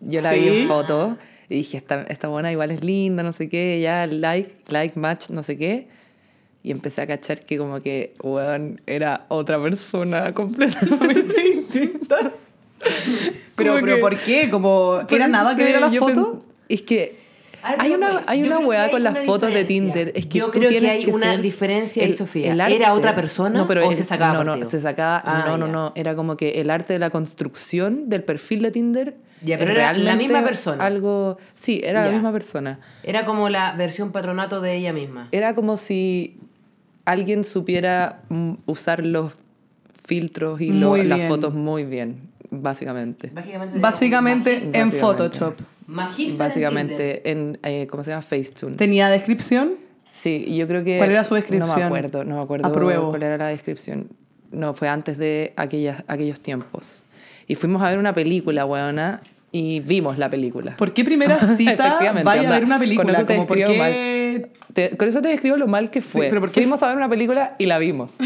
Yo 0.00 0.20
la 0.20 0.32
vi 0.32 0.40
¿Sí? 0.40 0.48
en 0.48 0.68
foto 0.68 1.18
y 1.48 1.56
dije, 1.56 1.76
esta, 1.78 2.02
esta 2.02 2.28
buena 2.28 2.52
igual 2.52 2.70
es 2.70 2.84
linda, 2.84 3.22
no 3.22 3.32
sé 3.32 3.48
qué, 3.48 3.80
ya 3.80 4.06
like, 4.06 4.54
like, 4.68 4.98
match, 4.98 5.30
no 5.30 5.42
sé 5.42 5.56
qué. 5.56 5.88
Y 6.62 6.70
empecé 6.70 7.02
a 7.02 7.06
cachar 7.06 7.44
que 7.44 7.56
como 7.56 7.80
que, 7.80 8.14
weón, 8.22 8.80
era 8.86 9.26
otra 9.28 9.60
persona 9.62 10.32
completamente 10.34 11.40
distinta. 11.42 12.32
Pero, 13.56 13.74
pero 13.80 13.96
que- 13.96 14.00
¿por 14.00 14.18
qué? 14.20 14.50
Como, 14.50 15.00
¿Era 15.08 15.28
nada 15.28 15.56
que 15.56 15.64
ver 15.64 15.76
a 15.76 15.80
la 15.80 15.90
foto? 15.90 16.38
Es 16.68 16.82
que 16.82 17.16
Ay, 17.62 17.76
hay 17.78 17.90
una, 17.92 18.22
hay 18.26 18.42
una 18.42 18.58
weá 18.60 18.84
hay 18.84 18.90
con 18.90 19.02
las 19.02 19.14
una 19.14 19.22
fotos 19.24 19.52
de. 19.52 19.64
Tinder. 19.64 20.12
Es 20.14 20.26
que 20.26 20.38
Yo 20.38 20.46
tú 20.46 20.52
creo 20.52 20.64
que 20.64 20.78
tienes 20.78 20.92
hay 20.94 21.04
que 21.04 21.10
una 21.10 21.32
ser 21.32 21.42
diferencia 21.42 22.04
ahí, 22.04 22.12
Sofía. 22.14 22.52
el 22.52 22.60
¿Era 22.60 22.66
arte. 22.88 22.98
otra 22.98 23.14
persona 23.14 23.58
no, 23.58 23.66
pero 23.66 23.86
o 23.86 23.90
el- 23.90 23.96
se 23.96 24.04
sacaba 24.04 24.32
No, 24.34 24.44
no, 24.44 24.50
partido? 24.52 24.70
se 24.70 24.80
sacaba. 24.80 25.22
Ah, 25.24 25.44
no, 25.46 25.58
no, 25.58 25.66
no. 25.68 25.92
Era 25.96 26.14
como 26.14 26.36
que 26.36 26.60
el 26.60 26.70
arte 26.70 26.92
de 26.92 26.98
la 26.98 27.10
construcción 27.10 28.08
del 28.08 28.22
perfil 28.22 28.62
de 28.62 28.70
Tinder. 28.70 29.16
Ya, 29.44 29.56
pero 29.58 29.70
era 29.72 29.92
la 29.92 30.16
misma 30.16 30.42
persona. 30.44 30.84
Algo. 30.84 31.38
Sí, 31.54 31.80
era 31.84 32.00
Ya. 32.02 32.06
la 32.08 32.12
misma 32.14 32.32
persona. 32.32 32.80
Era 33.02 33.24
como 33.24 33.48
la 33.48 33.72
versión 33.76 34.10
patronato 34.12 34.60
de 34.60 34.74
ella 34.76 34.92
misma. 34.92 35.28
Era 35.32 35.54
como 35.54 35.76
si 35.76 36.38
alguien 37.04 37.44
supiera 37.44 38.22
mm, 38.28 38.52
usar 38.66 39.04
los 39.04 39.36
filtros 40.06 40.60
y 40.60 40.72
lo- 40.72 40.96
las 40.96 41.22
fotos 41.28 41.54
muy 41.54 41.84
bien, 41.84 42.20
básicamente. 42.50 43.30
Básicamente, 43.32 43.78
Básicamente 43.78 44.50
en 44.52 44.56
Básicamente. 44.90 44.98
Photoshop. 45.00 45.54
Magista 45.88 46.44
en 46.44 46.48
Básicamente 46.48 47.30
en, 47.30 47.58
eh, 47.64 47.86
¿cómo 47.90 48.04
se 48.04 48.10
llama? 48.10 48.22
Facetune. 48.22 48.76
¿Tenía 48.76 49.08
descripción? 49.08 49.72
Sí, 50.10 50.54
yo 50.56 50.68
creo 50.68 50.84
que... 50.84 50.98
¿Cuál 50.98 51.10
era 51.10 51.24
su 51.24 51.34
No 51.34 51.40
descripción? 51.40 51.76
me 51.78 51.84
acuerdo, 51.84 52.24
no 52.24 52.36
me 52.36 52.42
acuerdo 52.42 52.66
Apruebo. 52.68 53.10
cuál 53.10 53.22
era 53.22 53.36
la 53.38 53.48
descripción. 53.48 54.08
No, 54.50 54.74
fue 54.74 54.88
antes 54.88 55.18
de 55.18 55.52
aquellas, 55.56 56.04
aquellos 56.06 56.40
tiempos. 56.40 57.04
Y 57.46 57.54
fuimos 57.54 57.82
a 57.82 57.88
ver 57.90 57.98
una 57.98 58.12
película, 58.12 58.64
weona, 58.66 59.20
y 59.50 59.80
vimos 59.80 60.18
la 60.18 60.28
película. 60.28 60.76
¿Por 60.76 60.92
qué 60.92 61.04
primera 61.04 61.36
cita 61.56 61.72
Efectivamente, 61.72 62.24
vaya 62.24 62.40
a 62.40 62.44
onda, 62.44 62.54
ver 62.56 62.64
una 62.64 62.78
película? 62.78 63.04
Con 63.06 63.14
eso 63.14 63.24
te 63.26 63.34
Como, 63.34 63.46
¿por 63.46 63.56
describo 63.56 63.78
mal. 63.82 63.92
qué? 63.92 64.50
Te- 64.74 64.96
con 64.96 65.08
eso 65.08 65.22
te 65.22 65.28
describo 65.28 65.56
lo 65.56 65.66
mal 65.66 65.90
que 65.90 66.02
fue. 66.02 66.28
pero 66.28 66.40
¿por 66.40 66.50
qué? 66.50 66.60
Fuimos 66.60 66.82
a 66.82 66.88
ver 66.88 66.96
una 66.96 67.08
película 67.08 67.54
y 67.58 67.66
la 67.66 67.78
vimos. 67.78 68.16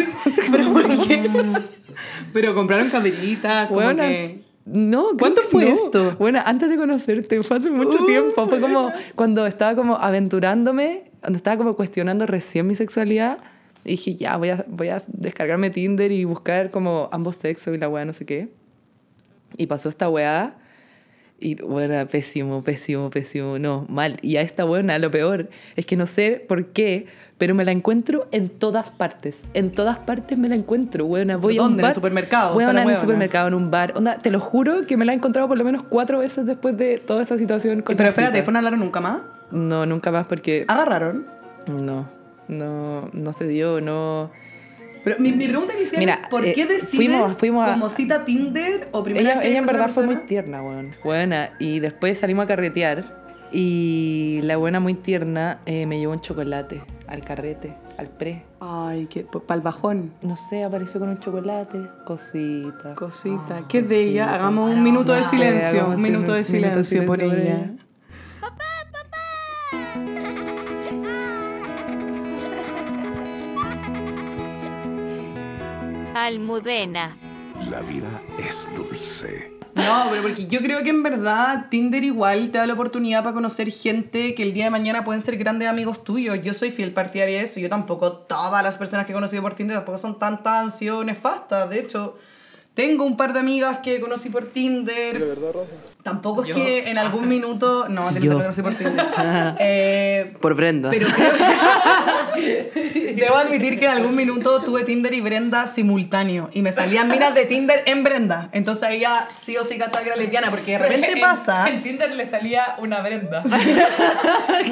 ¿Pero 0.50 0.72
por 0.72 1.06
qué? 1.06 1.28
Pero 2.32 2.54
compraron 2.54 2.88
capelitas, 2.90 3.68
como 3.68 3.78
Weona, 3.80 4.08
que... 4.08 4.40
No, 4.64 5.08
¿Cuánto 5.18 5.42
fue 5.42 5.64
no. 5.64 5.74
esto? 5.74 6.16
Bueno, 6.18 6.40
antes 6.44 6.68
de 6.68 6.76
conocerte, 6.76 7.42
fue 7.42 7.56
hace 7.56 7.70
mucho 7.70 7.98
Uh. 8.02 8.06
tiempo. 8.06 8.48
Fue 8.48 8.60
como 8.60 8.92
cuando 9.16 9.46
estaba 9.46 9.74
como 9.74 9.96
aventurándome, 9.96 11.10
cuando 11.20 11.36
estaba 11.36 11.56
como 11.56 11.74
cuestionando 11.74 12.26
recién 12.26 12.66
mi 12.66 12.74
sexualidad. 12.74 13.38
y 13.84 13.90
dije, 13.90 14.14
ya, 14.14 14.36
voy 14.36 14.50
a, 14.50 14.64
voy 14.68 14.88
a 14.88 14.98
descargarme 15.08 15.70
Tinder 15.70 16.12
y 16.12 16.24
buscar 16.24 16.70
como 16.70 17.08
ambos 17.10 17.34
sexos 17.36 17.74
y 17.74 17.78
la 17.78 17.88
weá, 17.88 18.04
no 18.04 18.12
sé 18.12 18.24
qué. 18.24 18.48
Y 19.56 19.66
pasó 19.66 19.88
esta 19.88 20.08
weá. 20.08 20.56
Y 21.40 21.56
bueno, 21.56 22.06
pésimo, 22.06 22.62
pésimo, 22.62 23.10
pésimo. 23.10 23.58
No, 23.58 23.84
mal. 23.88 24.18
Y 24.22 24.36
a 24.36 24.42
esta 24.42 24.62
buena, 24.62 24.96
lo 25.00 25.10
peor 25.10 25.50
es 25.74 25.86
que 25.86 25.96
no 25.96 26.06
sé 26.06 26.44
por 26.46 26.66
qué, 26.68 27.06
pero 27.42 27.56
me 27.56 27.64
la 27.64 27.72
encuentro 27.72 28.28
en 28.30 28.48
todas 28.48 28.92
partes. 28.92 29.46
En 29.52 29.72
todas 29.72 29.98
partes 29.98 30.38
me 30.38 30.48
la 30.48 30.54
encuentro, 30.54 31.06
buena. 31.06 31.36
Voy 31.38 31.58
a 31.58 31.62
un 31.62 31.70
¿Dónde? 31.70 31.74
¿En 31.74 31.80
el 31.80 31.86
bar. 31.88 31.94
supermercado? 31.94 32.56
Weona, 32.56 32.70
en 32.70 32.78
el 32.78 32.84
weona. 32.86 33.00
supermercado, 33.00 33.48
en 33.48 33.54
un 33.54 33.68
bar. 33.68 33.94
Onda, 33.96 34.16
te 34.16 34.30
lo 34.30 34.38
juro 34.38 34.86
que 34.86 34.96
me 34.96 35.04
la 35.04 35.10
he 35.12 35.16
encontrado 35.16 35.48
por 35.48 35.58
lo 35.58 35.64
menos 35.64 35.82
cuatro 35.82 36.20
veces 36.20 36.46
después 36.46 36.76
de 36.76 36.98
toda 36.98 37.20
esa 37.22 37.36
situación 37.36 37.82
con 37.82 37.96
Pero 37.96 38.04
la 38.04 38.10
espérate. 38.10 38.36
¿después 38.36 38.52
no 38.52 38.58
hablaron 38.60 38.78
nunca 38.78 39.00
más? 39.00 39.22
No, 39.50 39.86
nunca 39.86 40.12
más 40.12 40.28
porque... 40.28 40.64
¿Agarraron? 40.68 41.26
No, 41.66 42.06
no, 42.46 43.08
no 43.12 43.32
se 43.32 43.48
dio, 43.48 43.80
no... 43.80 44.30
Pero 45.02 45.16
mi, 45.18 45.32
mi 45.32 45.48
pregunta 45.48 45.74
inicial 45.76 45.98
Mira, 45.98 46.12
es 46.22 46.28
¿por 46.28 46.44
eh, 46.46 46.52
qué 46.54 46.64
decides 46.66 46.94
fuimos- 46.94 47.32
fuimos 47.34 47.66
a- 47.68 47.72
como 47.72 47.90
cita 47.90 48.24
Tinder 48.24 48.86
o 48.92 49.02
primera 49.02 49.32
Ella, 49.32 49.42
ella 49.42 49.58
en 49.58 49.66
verdad 49.66 49.88
fue 49.88 50.06
muy 50.06 50.14
tierna, 50.26 50.62
weón. 50.62 50.94
Buena. 51.02 51.50
Y 51.58 51.80
después 51.80 52.18
salimos 52.20 52.44
a 52.44 52.46
carretear 52.46 53.20
y 53.50 54.38
la 54.44 54.56
buena 54.58 54.78
muy 54.78 54.94
tierna 54.94 55.58
eh, 55.66 55.86
me 55.86 55.98
llevó 55.98 56.12
un 56.12 56.20
chocolate 56.20 56.82
al 57.12 57.22
carrete, 57.22 57.76
al 57.98 58.08
pre. 58.08 58.46
Ay, 58.58 59.06
que 59.06 59.24
para 59.24 59.56
el 59.56 59.60
bajón. 59.60 60.14
No 60.22 60.34
sé, 60.34 60.64
apareció 60.64 60.98
con 60.98 61.10
un 61.10 61.18
chocolate, 61.18 61.90
cosita. 62.06 62.94
Cosita. 62.94 63.64
¿Qué 63.68 63.80
es 63.80 63.88
de 63.90 64.00
ella? 64.00 64.34
Hagamos 64.34 64.74
un 64.74 64.82
minuto 64.82 65.12
de 65.12 65.22
silencio. 65.22 65.88
Un 65.88 66.00
minuto 66.00 66.32
de 66.32 66.42
silencio 66.42 67.04
por 67.04 67.18
silencio 67.18 67.30
por 67.30 67.38
ella. 67.38 67.64
ella. 67.64 67.76
Almudena. 76.14 77.16
La 77.68 77.80
vida 77.80 78.08
es 78.38 78.66
dulce. 78.74 79.51
No, 79.84 80.10
pero 80.10 80.22
porque 80.22 80.46
yo 80.46 80.60
creo 80.60 80.82
que 80.82 80.90
en 80.90 81.02
verdad 81.02 81.66
Tinder 81.70 82.04
igual 82.04 82.50
te 82.50 82.58
da 82.58 82.66
la 82.66 82.74
oportunidad 82.74 83.22
para 83.22 83.34
conocer 83.34 83.70
gente 83.70 84.34
que 84.34 84.42
el 84.42 84.52
día 84.52 84.64
de 84.64 84.70
mañana 84.70 85.04
pueden 85.04 85.20
ser 85.20 85.36
grandes 85.36 85.68
amigos 85.68 86.04
tuyos. 86.04 86.38
Yo 86.42 86.54
soy 86.54 86.70
fiel 86.70 86.92
partidaria 86.92 87.38
de 87.38 87.44
eso. 87.44 87.60
Yo 87.60 87.68
tampoco, 87.68 88.12
todas 88.12 88.62
las 88.62 88.76
personas 88.76 89.06
que 89.06 89.12
he 89.12 89.14
conocido 89.14 89.42
por 89.42 89.54
Tinder 89.54 89.76
tampoco 89.76 89.98
son 89.98 90.18
tan, 90.18 90.42
tan 90.42 90.70
sido 90.70 91.02
nefastas. 91.04 91.68
De 91.70 91.80
hecho, 91.80 92.16
tengo 92.74 93.04
un 93.04 93.16
par 93.16 93.32
de 93.32 93.40
amigas 93.40 93.78
que 93.78 94.00
conocí 94.00 94.28
por 94.30 94.46
Tinder. 94.46 95.18
¿De 95.18 95.26
verdad, 95.26 95.52
Rosa? 95.52 95.70
Tampoco 96.02 96.42
es 96.42 96.52
que 96.52 96.90
en 96.90 96.98
algún 96.98 97.28
minuto... 97.28 97.86
No, 97.88 98.12
te 98.12 98.18
lo 98.20 98.38
conocí 98.38 98.60
por 98.62 98.74
Tinder. 98.74 99.06
Eh, 99.60 100.32
Por 100.40 100.54
Brenda. 100.56 100.90
pero 100.90 101.06
creo 101.08 101.30
que- 102.34 103.12
Debo 103.14 103.36
admitir 103.36 103.78
que 103.78 103.84
en 103.84 103.90
algún 103.92 104.16
minuto 104.16 104.62
tuve 104.62 104.84
Tinder 104.84 105.12
y 105.14 105.20
Brenda 105.20 105.66
simultáneo. 105.66 106.48
Y 106.52 106.62
me 106.62 106.72
salían 106.72 107.08
miras 107.08 107.34
de 107.34 107.44
Tinder 107.44 107.82
en 107.86 108.02
Brenda. 108.02 108.48
Entonces 108.52 108.84
ahí 108.84 109.00
ya 109.00 109.28
sí 109.40 109.56
o 109.56 109.64
sí 109.64 109.78
cachaba 109.78 110.02
que 110.02 110.08
era 110.08 110.16
lesbiana. 110.16 110.50
Porque 110.50 110.72
de 110.72 110.78
repente 110.78 111.16
pasa. 111.20 111.68
En 111.68 111.82
Tinder 111.82 112.12
le 112.14 112.28
salía 112.28 112.74
una 112.78 113.00
Brenda. 113.00 113.44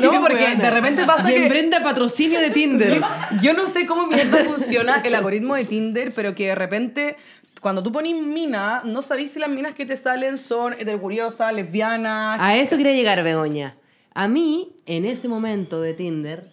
No, 0.01 0.21
porque 0.23 0.57
de 0.57 0.71
repente 0.71 1.05
pasa 1.05 1.31
Y 1.31 1.37
en 1.37 1.43
que. 1.45 1.49
Brenda 1.49 1.83
patrocinio 1.83 2.41
de 2.41 2.51
Tinder. 2.51 3.01
Yo 3.43 3.53
no 3.53 3.69
sé 3.69 3.87
cómo 3.87 4.07
mierda 4.07 4.39
funciona 4.45 5.01
el 5.05 5.15
algoritmo 5.15 5.55
de 5.55 5.65
Tinder, 5.65 6.13
pero 6.15 6.35
que 6.35 6.49
de 6.49 6.55
repente. 6.55 7.17
Cuando 7.61 7.83
tú 7.83 7.93
pones 7.93 8.15
mina, 8.15 8.83
no 8.85 9.03
sabéis 9.03 9.33
si 9.33 9.39
las 9.39 9.51
minas 9.51 9.75
que 9.75 9.85
te 9.85 9.95
salen 9.95 10.39
son 10.39 10.73
heterocuriosas, 10.73 11.53
lesbianas. 11.53 12.41
A 12.41 12.57
eso 12.57 12.79
quería 12.79 12.93
llegar, 12.93 13.23
Begoña. 13.23 13.77
A 14.15 14.29
mí, 14.29 14.81
en 14.87 15.05
ese 15.05 15.29
momento 15.29 15.81
de 15.83 15.93
Tinder, 15.93 16.53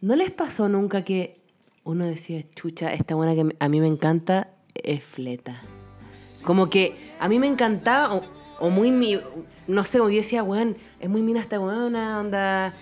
¿no 0.00 0.14
les 0.14 0.30
pasó 0.30 0.68
nunca 0.68 1.02
que 1.02 1.40
uno 1.82 2.04
decía, 2.06 2.40
chucha, 2.54 2.94
esta 2.94 3.16
buena 3.16 3.34
que 3.34 3.56
a 3.58 3.68
mí 3.68 3.80
me 3.80 3.88
encanta 3.88 4.50
es 4.74 5.02
fleta? 5.04 5.60
Como 6.44 6.70
que 6.70 7.12
a 7.18 7.28
mí 7.28 7.40
me 7.40 7.48
encantaba, 7.48 8.14
o, 8.14 8.22
o 8.60 8.70
muy, 8.70 9.20
no 9.66 9.84
sé, 9.84 9.98
como 9.98 10.10
yo 10.10 10.18
decía, 10.18 10.44
weón, 10.44 10.76
es 11.00 11.10
muy 11.10 11.20
mina 11.20 11.40
esta 11.40 11.58
buena, 11.58 12.20
onda. 12.20 12.74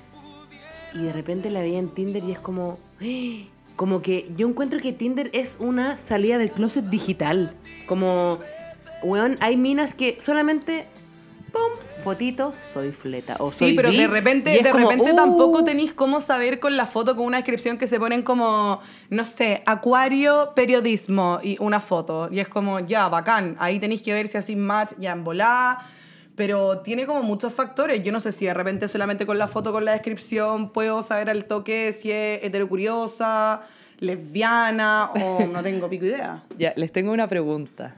Y 0.92 1.04
de 1.04 1.12
repente 1.12 1.50
la 1.50 1.60
veía 1.60 1.78
en 1.78 1.88
Tinder 1.88 2.22
y 2.22 2.32
es 2.32 2.38
como, 2.38 2.78
¡eh! 3.00 3.48
Como 3.82 4.00
que 4.00 4.30
yo 4.36 4.46
encuentro 4.46 4.78
que 4.78 4.92
Tinder 4.92 5.28
es 5.32 5.56
una 5.58 5.96
salida 5.96 6.38
del 6.38 6.52
closet 6.52 6.84
digital. 6.84 7.56
Como, 7.88 8.38
weón, 9.02 9.36
hay 9.40 9.56
minas 9.56 9.92
que 9.92 10.20
solamente, 10.24 10.86
pum, 11.52 11.84
fotito, 12.00 12.54
soy 12.62 12.92
fleta. 12.92 13.34
O 13.40 13.48
Sí, 13.48 13.58
soy 13.58 13.74
pero 13.74 13.90
de 13.90 14.06
repente, 14.06 14.50
de 14.50 14.70
como, 14.70 14.88
repente 14.88 15.10
uh, 15.10 15.16
tampoco 15.16 15.64
tenéis 15.64 15.92
cómo 15.92 16.20
saber 16.20 16.60
con 16.60 16.76
la 16.76 16.86
foto 16.86 17.16
con 17.16 17.24
una 17.24 17.38
descripción 17.38 17.76
que 17.76 17.88
se 17.88 17.98
ponen 17.98 18.22
como, 18.22 18.80
no 19.10 19.24
sé, 19.24 19.64
acuario, 19.66 20.52
periodismo 20.54 21.40
y 21.42 21.56
una 21.58 21.80
foto. 21.80 22.28
Y 22.30 22.38
es 22.38 22.46
como, 22.46 22.78
ya, 22.78 23.08
bacán. 23.08 23.56
Ahí 23.58 23.80
tenéis 23.80 24.02
que 24.02 24.12
ver 24.12 24.28
si 24.28 24.38
así 24.38 24.54
match 24.54 24.92
ya 25.00 25.10
en 25.10 25.24
volá. 25.24 25.90
Pero 26.42 26.80
tiene 26.80 27.06
como 27.06 27.22
muchos 27.22 27.52
factores. 27.52 28.02
Yo 28.02 28.10
no 28.10 28.18
sé 28.18 28.32
si 28.32 28.46
de 28.46 28.52
repente 28.52 28.88
solamente 28.88 29.26
con 29.26 29.38
la 29.38 29.46
foto, 29.46 29.70
con 29.70 29.84
la 29.84 29.92
descripción, 29.92 30.72
puedo 30.72 31.04
saber 31.04 31.30
al 31.30 31.44
toque 31.44 31.92
si 31.92 32.10
es 32.10 32.42
heterocuriosa, 32.42 33.60
lesbiana 34.00 35.12
o 35.12 35.46
no 35.46 35.62
tengo 35.62 35.88
pico 35.88 36.04
idea. 36.04 36.42
Ya, 36.58 36.72
les 36.74 36.90
tengo 36.90 37.12
una 37.12 37.28
pregunta. 37.28 37.94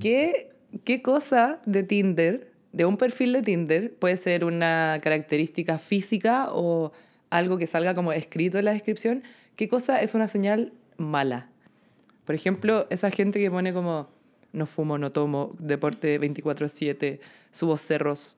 ¿Qué, 0.00 0.48
¿Qué 0.82 1.02
cosa 1.02 1.60
de 1.66 1.84
Tinder, 1.84 2.50
de 2.72 2.84
un 2.84 2.96
perfil 2.96 3.32
de 3.32 3.42
Tinder, 3.42 3.94
puede 3.94 4.16
ser 4.16 4.44
una 4.44 4.98
característica 5.00 5.78
física 5.78 6.48
o 6.50 6.90
algo 7.30 7.58
que 7.58 7.68
salga 7.68 7.94
como 7.94 8.12
escrito 8.12 8.58
en 8.58 8.64
la 8.64 8.72
descripción, 8.72 9.22
¿qué 9.54 9.68
cosa 9.68 10.02
es 10.02 10.16
una 10.16 10.26
señal 10.26 10.72
mala? 10.96 11.48
Por 12.24 12.34
ejemplo, 12.34 12.88
esa 12.90 13.12
gente 13.12 13.38
que 13.38 13.52
pone 13.52 13.72
como 13.72 14.08
no 14.52 14.66
fumo, 14.66 14.98
no 14.98 15.12
tomo, 15.12 15.52
deporte 15.58 16.20
24/7, 16.20 17.20
subo 17.50 17.76
cerros, 17.76 18.36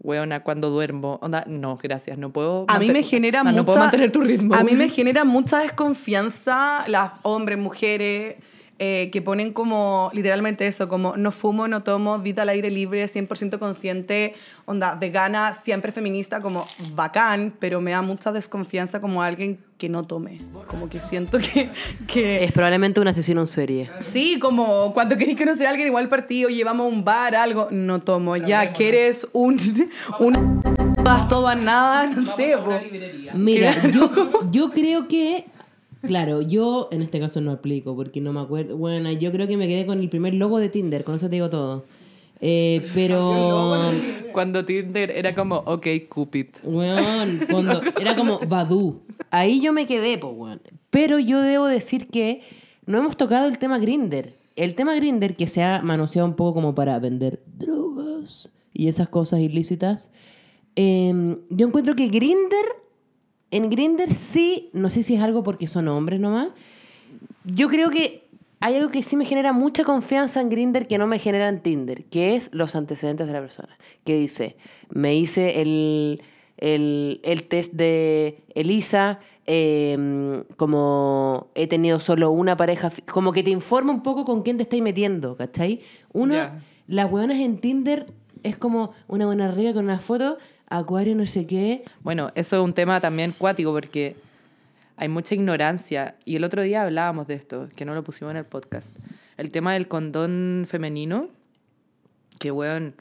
weona, 0.00 0.42
cuando 0.42 0.70
duermo. 0.70 1.18
Onda, 1.22 1.44
no, 1.46 1.76
gracias, 1.76 2.18
no 2.18 2.30
puedo... 2.30 2.66
A 2.68 2.78
mí 2.78 2.90
me 2.90 3.02
genera 3.02 3.42
no, 3.42 3.50
mucha... 3.50 3.56
No 3.56 3.64
puedo 3.64 3.78
mantener 3.78 4.12
tu 4.12 4.20
ritmo. 4.20 4.54
A 4.54 4.62
mí 4.62 4.72
me 4.72 4.88
genera 4.90 5.24
mucha 5.24 5.58
desconfianza 5.58 6.84
las 6.88 7.12
hombres, 7.22 7.58
mujeres, 7.58 8.36
eh, 8.78 9.08
que 9.10 9.22
ponen 9.22 9.52
como 9.52 10.10
literalmente 10.12 10.66
eso, 10.66 10.88
como 10.88 11.16
no 11.16 11.32
fumo, 11.32 11.66
no 11.66 11.82
tomo, 11.82 12.18
vida 12.18 12.42
al 12.42 12.50
aire 12.50 12.70
libre, 12.70 13.04
100% 13.04 13.58
consciente, 13.58 14.34
onda 14.66 14.94
vegana, 14.94 15.52
siempre 15.52 15.92
feminista, 15.92 16.40
como 16.40 16.66
bacán, 16.94 17.54
pero 17.58 17.80
me 17.80 17.92
da 17.92 18.02
mucha 18.02 18.32
desconfianza 18.32 19.00
como 19.00 19.22
alguien 19.22 19.58
que 19.78 19.88
no 19.88 20.04
tome. 20.04 20.38
Como 20.66 20.88
que 20.88 21.00
siento 21.00 21.38
que... 21.38 21.68
que 22.06 22.44
Es 22.44 22.52
probablemente 22.52 23.00
un 23.00 23.08
asesino 23.08 23.40
en 23.42 23.46
serie. 23.46 23.90
Sí, 24.00 24.38
como 24.38 24.92
cuando 24.94 25.16
queréis 25.16 25.38
conocer 25.38 25.66
a 25.66 25.70
alguien 25.70 25.88
igual 25.88 26.08
partido, 26.08 26.48
llevamos 26.48 26.84
a 26.86 26.88
un 26.94 27.04
bar, 27.04 27.34
algo, 27.34 27.68
no 27.70 27.98
tomo, 28.00 28.36
ya 28.36 28.72
que 28.72 28.88
eres 28.88 29.26
un... 29.32 29.58
un 30.20 30.62
todas, 31.02 31.28
todas, 31.28 31.56
nada, 31.58 32.06
no 32.06 32.22
sé. 32.36 32.56
po. 32.58 32.78
Mira, 33.34 33.72
Claro. 33.74 33.90
yo, 33.90 34.50
yo 34.50 34.70
creo 34.70 35.08
que. 35.08 35.46
Claro, 36.02 36.42
yo 36.42 36.88
en 36.92 37.02
este 37.02 37.18
caso 37.20 37.40
no 37.40 37.50
aplico 37.50 37.96
porque 37.96 38.20
no 38.20 38.32
me 38.32 38.40
acuerdo. 38.40 38.76
Bueno, 38.76 39.10
yo 39.12 39.32
creo 39.32 39.46
que 39.46 39.56
me 39.56 39.66
quedé 39.66 39.86
con 39.86 39.98
el 40.00 40.08
primer 40.08 40.34
logo 40.34 40.58
de 40.58 40.68
Tinder, 40.68 41.04
con 41.04 41.16
eso 41.16 41.28
te 41.28 41.36
digo 41.36 41.50
todo. 41.50 41.84
Eh, 42.40 42.82
pero. 42.94 43.92
Cuando 44.32 44.64
Tinder 44.64 45.10
era 45.10 45.34
como, 45.34 45.56
ok, 45.56 45.86
Cupid. 46.08 46.46
Weón, 46.62 47.40
cuando 47.50 47.80
era 48.00 48.14
como 48.14 48.38
Badu. 48.40 49.00
Ahí 49.30 49.60
yo 49.60 49.72
me 49.72 49.86
quedé, 49.86 50.18
pues, 50.18 50.32
weón. 50.36 50.60
Pero 50.90 51.18
yo 51.18 51.40
debo 51.42 51.66
decir 51.66 52.08
que 52.08 52.42
no 52.86 52.98
hemos 52.98 53.16
tocado 53.16 53.48
el 53.48 53.58
tema 53.58 53.78
Grinder. 53.78 54.34
El 54.54 54.74
tema 54.74 54.94
Grinder 54.94 55.36
que 55.36 55.48
se 55.48 55.62
ha 55.62 55.82
manoseado 55.82 56.26
un 56.28 56.34
poco 56.34 56.54
como 56.54 56.74
para 56.74 56.98
vender 56.98 57.42
drogas 57.46 58.50
y 58.72 58.88
esas 58.88 59.08
cosas 59.08 59.40
ilícitas. 59.40 60.10
eh, 60.76 61.36
yo 61.50 61.66
encuentro 61.66 61.94
que 61.94 62.08
Grinder, 62.08 62.64
en 63.50 63.70
Grinder 63.70 64.12
sí, 64.12 64.70
no 64.72 64.90
sé 64.90 65.02
si 65.02 65.14
es 65.14 65.22
algo 65.22 65.42
porque 65.42 65.66
son 65.66 65.88
hombres 65.88 66.20
nomás. 66.20 66.48
Yo 67.44 67.68
creo 67.68 67.90
que 67.90 68.24
hay 68.60 68.76
algo 68.76 68.90
que 68.90 69.02
sí 69.02 69.16
me 69.16 69.24
genera 69.24 69.52
mucha 69.52 69.84
confianza 69.84 70.40
en 70.40 70.48
Grinder 70.48 70.86
que 70.86 70.98
no 70.98 71.06
me 71.06 71.18
genera 71.18 71.48
en 71.48 71.60
Tinder, 71.60 72.04
que 72.04 72.34
es 72.36 72.48
los 72.52 72.74
antecedentes 72.74 73.26
de 73.26 73.32
la 73.32 73.40
persona. 73.40 73.76
Que 74.04 74.16
dice, 74.18 74.56
me 74.90 75.14
hice 75.14 75.60
el, 75.62 76.22
el, 76.56 77.20
el 77.22 77.46
test 77.48 77.72
de 77.74 78.42
Elisa, 78.54 79.20
eh, 79.46 80.42
como 80.56 81.48
he 81.54 81.66
tenido 81.68 82.00
solo 82.00 82.30
una 82.32 82.56
pareja, 82.56 82.90
como 83.12 83.32
que 83.32 83.42
te 83.44 83.50
informa 83.50 83.92
un 83.92 84.02
poco 84.02 84.24
con 84.24 84.42
quién 84.42 84.56
te 84.56 84.64
estáis 84.64 84.82
metiendo, 84.82 85.36
¿cachai? 85.36 85.80
Uno, 86.12 86.34
Ya. 86.34 86.60
las 86.88 87.10
hueonas 87.12 87.38
en 87.38 87.58
Tinder 87.58 88.06
es 88.42 88.56
como 88.56 88.90
una 89.06 89.26
buena 89.26 89.50
riga 89.52 89.72
con 89.72 89.84
una 89.84 89.98
foto, 90.00 90.38
acuario 90.68 91.14
no 91.14 91.26
sé 91.26 91.46
qué, 91.46 91.84
Bueno, 92.02 92.30
eso 92.34 92.56
es 92.56 92.62
un 92.62 92.72
tema 92.72 93.00
también 93.00 93.32
cuático 93.32 93.72
porque 93.72 94.16
hay 94.96 95.08
mucha 95.08 95.34
ignorancia. 95.34 96.16
Y 96.24 96.36
el 96.36 96.44
otro 96.44 96.62
día 96.62 96.82
hablábamos 96.82 97.26
de 97.26 97.34
esto, 97.34 97.68
que 97.74 97.84
no 97.84 97.94
lo 97.94 98.02
pusimos 98.02 98.32
en 98.32 98.38
el 98.38 98.44
podcast. 98.44 98.96
El 99.36 99.50
tema 99.50 99.74
del 99.74 99.88
condón 99.88 100.64
femenino, 100.68 101.28
que, 102.38 102.50
weón, 102.50 102.94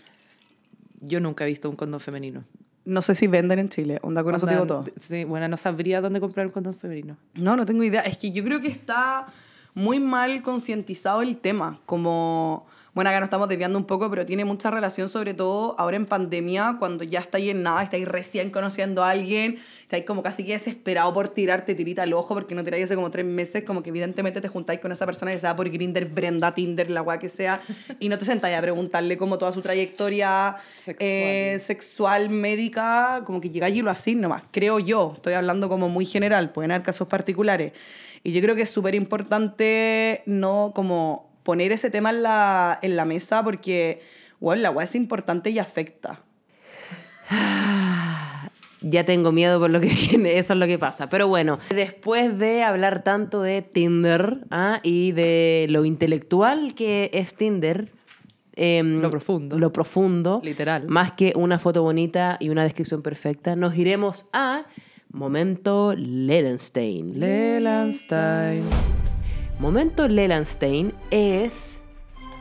yo 1.02 1.20
nunca 1.20 1.46
he 1.46 1.48
visto 1.48 1.70
un 1.70 1.76
condón 1.76 2.00
femenino. 2.00 2.44
No 2.84 3.02
sé 3.02 3.16
si 3.16 3.26
venden 3.26 3.58
en 3.58 3.70
Chile, 3.70 4.00
onda 4.04 4.24
con 4.24 4.36
eso 4.36 4.46
digo 4.46 4.68
todo. 4.68 4.86
Sí, 5.00 5.24
bueno, 5.24 5.48
no 5.48 5.58
sabría 5.58 6.02
dónde 6.02 6.20
comprar 6.20 6.46
un 6.46 6.52
condón 6.52 6.76
femenino. 6.76 7.18
No, 7.34 7.56
no 7.56 7.66
tengo 7.66 7.84
idea. 7.84 8.02
Es 8.02 8.18
que 8.18 8.32
yo 8.32 8.44
creo 8.44 8.62
que 8.62 8.68
está 8.68 9.28
muy 9.74 10.00
mal 10.00 10.44
concientizado 10.44 11.24
el 11.24 11.38
tema. 11.38 11.80
Como, 11.88 12.68
bueno, 12.96 13.10
acá 13.10 13.20
nos 13.20 13.28
estamos 13.28 13.50
desviando 13.50 13.78
un 13.78 13.84
poco, 13.84 14.10
pero 14.10 14.26
tiene 14.26 14.46
mucha 14.46 14.72
relación, 14.72 15.10
sobre 15.10 15.34
todo 15.34 15.76
ahora 15.78 15.98
en 15.98 16.06
pandemia, 16.06 16.78
cuando 16.80 17.04
ya 17.04 17.20
estáis 17.20 17.50
en 17.50 17.62
nada, 17.62 17.84
estáis 17.84 18.08
recién 18.08 18.52
conociendo 18.52 19.04
a 19.04 19.10
alguien, 19.10 19.60
estáis 19.82 20.06
como 20.06 20.24
casi 20.24 20.46
que 20.46 20.54
desesperado 20.54 21.14
por 21.14 21.28
tirarte 21.28 21.76
tirita 21.76 22.04
al 22.04 22.14
ojo, 22.14 22.34
porque 22.34 22.56
no 22.56 22.64
tiráis 22.64 22.86
hace 22.86 22.96
como 22.96 23.12
tres 23.12 23.26
meses, 23.26 23.66
como 23.66 23.84
que 23.84 23.90
evidentemente 23.90 24.40
te 24.40 24.48
juntáis 24.48 24.80
con 24.80 24.94
esa 24.94 25.06
persona 25.06 25.34
que 25.34 25.42
sea 25.42 25.58
por 25.58 25.70
Grinder, 25.70 26.06
Brenda, 26.06 26.56
Tinder, 26.56 26.90
la 26.90 27.02
weá 27.02 27.20
que 27.20 27.28
sea, 27.28 27.62
y 28.00 28.08
no 28.08 28.18
te 28.18 28.24
sentáis 28.24 28.58
a 28.58 28.62
preguntarle 28.62 29.18
como 29.18 29.38
toda 29.38 29.52
su 29.52 29.62
trayectoria 29.62 30.56
Sexual. 30.78 30.98
eh, 31.02 31.58
sexual, 31.60 32.30
médica, 32.30 33.24
como 33.26 33.42
que 33.42 33.50
llegáis 33.50 33.76
y 33.76 33.82
lo 33.82 33.92
así 33.92 34.16
nomás, 34.16 34.44
creo 34.52 34.80
yo. 34.80 35.12
Estoy 35.16 35.34
hablando 35.34 35.68
como 35.68 35.90
muy 35.90 36.06
general, 36.06 36.54
pueden 36.54 36.72
haber 36.72 36.86
casos 36.86 37.10
particulares. 37.10 37.74
Y 38.24 38.32
yo 38.32 38.42
creo 38.42 38.56
que 38.56 38.62
es 38.62 38.70
súper 38.70 38.96
importante 38.96 40.24
no 40.26 40.72
como 40.74 41.35
poner 41.46 41.72
ese 41.72 41.90
tema 41.92 42.10
en 42.10 42.24
la, 42.24 42.80
en 42.82 42.98
la 42.98 43.06
mesa 43.06 43.44
porque, 43.44 44.02
bueno, 44.42 44.64
la 44.64 44.72
weá 44.72 44.84
es 44.84 44.96
importante 44.96 45.52
y 45.52 45.60
afecta. 45.60 46.22
Ya 48.88 49.04
tengo 49.04 49.32
miedo 49.32 49.60
por 49.60 49.72
lo 49.72 49.82
que 49.82 49.88
viene, 50.12 50.38
eso 50.38 50.54
es 50.54 50.60
lo 50.60 50.68
que 50.68 50.78
pasa. 50.78 51.10
Pero 51.10 51.28
bueno, 51.28 51.58
después 51.72 52.38
de 52.38 52.62
hablar 52.62 53.04
tanto 53.04 53.42
de 53.42 53.64
Tinder 53.64 54.46
¿ah? 54.52 54.80
y 54.84 55.12
de 55.12 55.66
lo 55.70 55.86
intelectual 55.86 56.76
que 56.76 57.10
es 57.12 57.34
Tinder, 57.34 57.92
em, 58.56 59.02
Lo 59.02 59.10
profundo. 59.10 59.58
Lo 59.58 59.74
profundo. 59.74 60.40
Literal. 60.44 60.88
Más 60.88 61.14
que 61.14 61.34
una 61.36 61.58
foto 61.58 61.82
bonita 61.82 62.38
y 62.40 62.50
una 62.50 62.64
descripción 62.64 63.02
perfecta, 63.02 63.56
nos 63.56 63.76
iremos 63.76 64.30
a 64.34 64.66
Momento 65.10 65.96
Lelenstein. 65.96 67.20
Lelandstein. 67.20 68.66
Momento 69.60 70.08
Lelandstein 70.08 70.94
es 71.12 71.82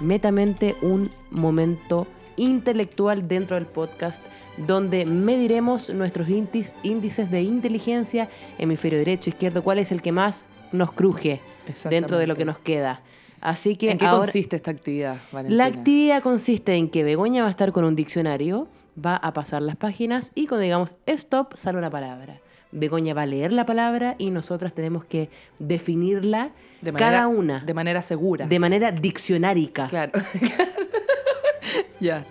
netamente 0.01 0.75
un 0.83 1.11
momento 1.31 2.07
intelectual 2.37 3.29
dentro 3.29 3.57
del 3.57 3.67
podcast 3.67 4.23
donde 4.57 5.07
mediremos 5.07 5.91
nuestros 5.91 6.29
índices, 6.29 7.31
de 7.31 7.43
inteligencia, 7.43 8.29
hemisferio 8.59 8.99
derecho, 8.99 9.31
izquierdo, 9.31 9.63
cuál 9.63 9.79
es 9.79 9.93
el 9.93 10.03
que 10.03 10.13
más 10.13 10.47
nos 10.73 10.93
cruje 10.93 11.41
dentro 11.89 12.19
de 12.19 12.27
lo 12.27 12.35
que 12.35 12.45
nos 12.45 12.59
queda. 12.59 13.01
Así 13.41 13.77
que 13.77 13.91
¿En 13.93 13.99
qué 13.99 14.07
ahora- 14.07 14.19
consiste 14.25 14.57
esta 14.57 14.71
actividad, 14.71 15.19
Valentina? 15.31 15.57
la 15.57 15.67
actividad 15.77 16.23
consiste 16.23 16.75
en 16.75 16.89
que 16.89 17.05
Begoña 17.05 17.43
va 17.43 17.49
a 17.49 17.51
estar 17.51 17.73
con 17.73 17.85
un 17.85 17.95
diccionario, 17.95 18.67
va 19.05 19.17
a 19.17 19.33
pasar 19.33 19.63
las 19.63 19.77
páginas 19.77 20.33
y 20.35 20.47
cuando 20.47 20.63
digamos 20.63 20.97
stop 21.07 21.55
sale 21.57 21.79
una 21.79 21.91
palabra. 21.91 22.41
Begoña 22.75 23.15
va 23.15 23.23
a 23.23 23.27
leer 23.27 23.53
la 23.53 23.65
palabra 23.65 24.17
y 24.19 24.31
nosotras 24.31 24.75
tenemos 24.75 25.05
que 25.05 25.31
definirla 25.59 26.51
De 26.83 26.93
manera- 26.93 27.11
cada 27.13 27.29
una 27.29 27.61
De 27.65 27.73
manera 27.75 28.03
segura. 28.03 28.47
de 28.47 28.59
manera 28.59 28.93
diccionárica. 28.93 29.87
Claro. 29.87 30.13
ya. 32.01 32.27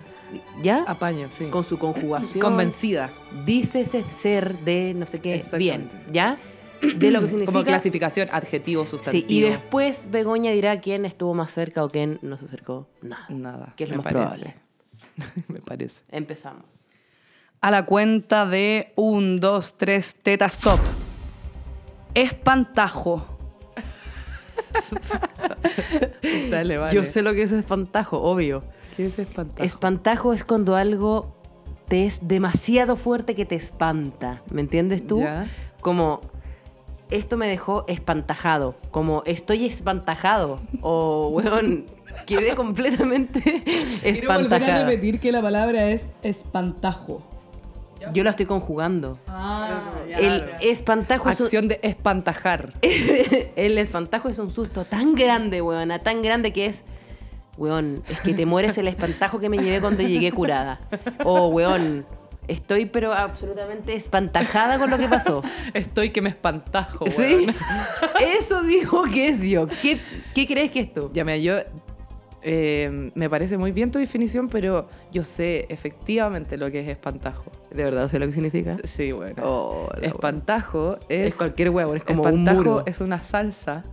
¿Ya? 0.62 0.82
Apaño, 0.86 1.28
sí. 1.30 1.46
Con 1.46 1.64
su 1.64 1.78
conjugación. 1.78 2.40
Convencida. 2.42 3.10
Dícese 3.46 4.04
ser 4.10 4.56
de 4.60 4.92
no 4.94 5.06
sé 5.06 5.20
qué. 5.20 5.42
Bien. 5.58 5.88
¿Ya? 6.12 6.38
De 6.82 7.10
lo 7.10 7.20
que 7.20 7.28
significa. 7.28 7.52
Como 7.52 7.64
clasificación, 7.64 8.28
adjetivo, 8.32 8.84
Sí, 8.84 8.90
sustantivo. 8.90 9.28
y 9.30 9.50
después 9.50 10.08
Begoña 10.10 10.50
dirá 10.50 10.80
quién 10.80 11.04
estuvo 11.04 11.34
más 11.34 11.52
cerca 11.52 11.84
o 11.84 11.88
quién 11.88 12.18
no 12.22 12.36
se 12.36 12.46
acercó. 12.46 12.88
Nada. 13.02 13.26
Nada. 13.28 13.74
¿Qué 13.76 13.84
es 13.84 13.90
lo 13.90 13.96
me 13.98 14.02
más 14.02 14.12
parece. 14.12 14.42
probable? 14.42 15.44
me 15.48 15.60
parece. 15.60 16.02
Empezamos. 16.10 16.83
A 17.64 17.70
la 17.70 17.86
cuenta 17.86 18.44
de 18.44 18.92
un, 18.94 19.40
dos, 19.40 19.78
tres, 19.78 20.16
teta 20.22 20.44
stop. 20.44 20.78
Espantajo. 22.12 23.38
Dale, 26.50 26.76
vale. 26.76 26.94
Yo 26.94 27.06
sé 27.06 27.22
lo 27.22 27.32
que 27.32 27.40
es 27.40 27.52
espantajo, 27.52 28.20
obvio. 28.20 28.64
¿Qué 28.94 29.06
es 29.06 29.18
espantajo? 29.18 29.64
Espantajo 29.64 30.34
es 30.34 30.44
cuando 30.44 30.76
algo 30.76 31.34
te 31.88 32.04
es 32.04 32.28
demasiado 32.28 32.96
fuerte 32.96 33.34
que 33.34 33.46
te 33.46 33.54
espanta. 33.54 34.42
¿Me 34.50 34.60
entiendes 34.60 35.06
tú? 35.06 35.20
Ya. 35.20 35.48
Como, 35.80 36.20
esto 37.08 37.38
me 37.38 37.48
dejó 37.48 37.86
espantajado. 37.88 38.74
Como, 38.90 39.22
estoy 39.24 39.64
espantajado. 39.64 40.60
O, 40.82 41.28
weón, 41.32 41.86
quedé 42.26 42.56
completamente 42.56 43.62
espantajada. 44.04 45.00
que 45.00 45.32
la 45.32 45.40
palabra 45.40 45.88
es 45.88 46.10
espantajo. 46.22 47.33
Yo 48.12 48.24
la 48.24 48.30
estoy 48.30 48.46
conjugando. 48.46 49.18
Ah, 49.28 49.80
El 50.08 50.44
espantajo 50.60 51.30
es 51.30 51.40
un, 51.40 51.46
Acción 51.46 51.68
de 51.68 51.80
espantajar. 51.82 52.72
el 52.82 53.78
espantajo 53.78 54.28
es 54.28 54.38
un 54.38 54.52
susto 54.52 54.84
tan 54.84 55.14
grande, 55.14 55.62
weona, 55.62 55.98
tan 55.98 56.22
grande 56.22 56.52
que 56.52 56.66
es, 56.66 56.84
weón, 57.56 58.02
es 58.08 58.20
que 58.20 58.34
te 58.34 58.46
mueres 58.46 58.76
el 58.78 58.88
espantajo 58.88 59.38
que 59.40 59.48
me 59.48 59.58
llevé 59.58 59.80
cuando 59.80 60.02
llegué 60.02 60.32
curada. 60.32 60.80
O, 61.24 61.48
weón, 61.48 62.06
estoy 62.48 62.86
pero 62.86 63.12
absolutamente 63.12 63.94
espantajada 63.94 64.78
con 64.78 64.90
lo 64.90 64.98
que 64.98 65.08
pasó. 65.08 65.42
Estoy 65.72 66.10
que 66.10 66.20
me 66.20 66.28
espantajo, 66.28 67.06
¿Sí? 67.10 67.22
weón. 67.22 67.54
Eso 68.38 68.62
dijo 68.62 69.04
que 69.04 69.28
es 69.28 69.42
yo. 69.42 69.66
¿Qué, 69.68 69.98
qué 70.34 70.46
crees 70.46 70.70
que 70.70 70.80
es 70.80 70.94
tú? 70.94 71.10
Ya, 71.12 71.24
mira, 71.24 71.38
yo... 71.38 71.56
eh, 72.44 73.10
me 73.14 73.30
parece 73.30 73.58
muy 73.58 73.72
bien 73.72 73.90
tu 73.90 73.98
definición, 73.98 74.48
pero 74.48 74.86
yo 75.10 75.24
sé 75.24 75.66
efectivamente 75.68 76.56
lo 76.56 76.70
que 76.70 76.80
es 76.80 76.88
espantajo. 76.88 77.50
¿De 77.70 77.82
verdad 77.82 78.08
sé 78.08 78.18
lo 78.18 78.26
que 78.26 78.32
significa? 78.32 78.76
Sí, 78.84 79.12
bueno. 79.12 79.42
Oh, 79.44 79.88
Espantajo 80.00 80.98
es... 81.08 81.28
Es 81.28 81.36
cualquier 81.36 81.70
huevo, 81.70 81.94
es 81.94 82.04
como 82.04 82.22
espantajo 82.22 82.82
es 82.86 83.00
una 83.00 83.22
salsa 83.22 83.84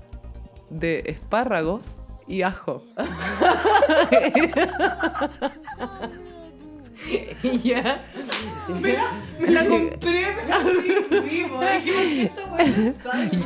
de 0.69 1.03
espárragos 1.07 2.01
y 2.27 2.43
ajo. 2.43 2.83
ya. 7.63 8.04
Me 9.39 9.50
la 9.50 9.65
compré, 9.65 10.28
pero 10.36 11.24
vivo. 11.24 11.60
Dije, 11.84 12.32
¿por 12.36 12.58
qué 12.58 12.93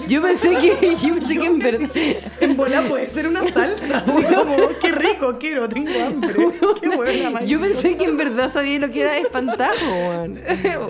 Yo 0.07 0.21
pensé 0.21 0.55
que, 0.57 0.95
yo 1.01 1.15
pensé 1.15 1.37
que 1.39 1.45
en 1.45 1.59
verdad. 1.59 1.89
En 2.41 2.57
bola 2.57 2.83
puede 2.87 3.09
ser 3.09 3.27
una 3.27 3.43
salsa. 3.51 3.99
Así 3.99 4.23
como, 4.23 4.55
qué 4.81 4.91
rico, 4.91 5.37
quiero, 5.39 5.69
tengo 5.69 5.91
hambre. 6.05 6.33
Qué 6.81 6.89
buena, 6.95 7.41
Yo 7.43 7.59
pensé 7.59 7.97
que 7.97 8.05
en 8.05 8.17
verdad 8.17 8.51
sabía 8.51 8.79
lo 8.79 8.89
que 8.91 9.01
era 9.01 9.17
espantajo, 9.17 9.85
weón. 9.85 10.39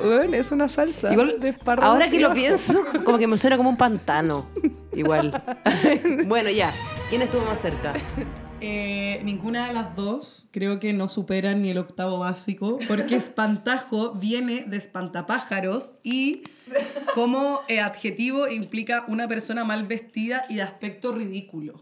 Weón, 0.03 0.33
es 0.33 0.51
una 0.51 0.67
salsa 0.67 1.11
Igual, 1.11 1.39
de 1.39 1.53
ahora 1.77 2.09
que 2.09 2.19
lo 2.19 2.33
pienso, 2.33 2.83
como 3.03 3.17
que 3.17 3.27
me 3.27 3.37
suena 3.37 3.57
como 3.57 3.69
un 3.69 3.77
pantano. 3.77 4.47
Igual. 4.93 5.41
bueno, 6.25 6.49
ya. 6.49 6.73
¿Quién 7.09 7.21
estuvo 7.21 7.43
más 7.43 7.61
cerca? 7.61 7.93
Eh, 8.67 9.21
ninguna 9.23 9.67
de 9.67 9.73
las 9.73 9.95
dos 9.95 10.47
creo 10.49 10.79
que 10.79 10.91
no 10.91 11.07
superan 11.07 11.61
ni 11.61 11.69
el 11.69 11.77
octavo 11.77 12.17
básico, 12.17 12.79
porque 12.87 13.15
espantajo 13.15 14.13
viene 14.13 14.65
de 14.65 14.77
espantapájaros 14.77 15.93
y 16.01 16.41
como 17.13 17.59
eh, 17.67 17.79
adjetivo 17.79 18.47
implica 18.47 19.05
una 19.07 19.27
persona 19.27 19.63
mal 19.63 19.85
vestida 19.85 20.47
y 20.49 20.55
de 20.55 20.63
aspecto 20.63 21.11
ridículo. 21.11 21.75